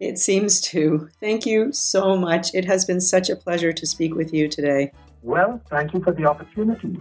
It 0.00 0.18
seems 0.18 0.60
to. 0.60 1.08
Thank 1.18 1.44
you 1.44 1.72
so 1.72 2.16
much. 2.16 2.54
It 2.54 2.64
has 2.66 2.84
been 2.84 3.00
such 3.00 3.28
a 3.28 3.36
pleasure 3.36 3.72
to 3.72 3.86
speak 3.86 4.14
with 4.14 4.32
you 4.32 4.48
today. 4.48 4.92
Well, 5.22 5.60
thank 5.68 5.92
you 5.92 6.00
for 6.02 6.12
the 6.12 6.26
opportunity. 6.26 7.00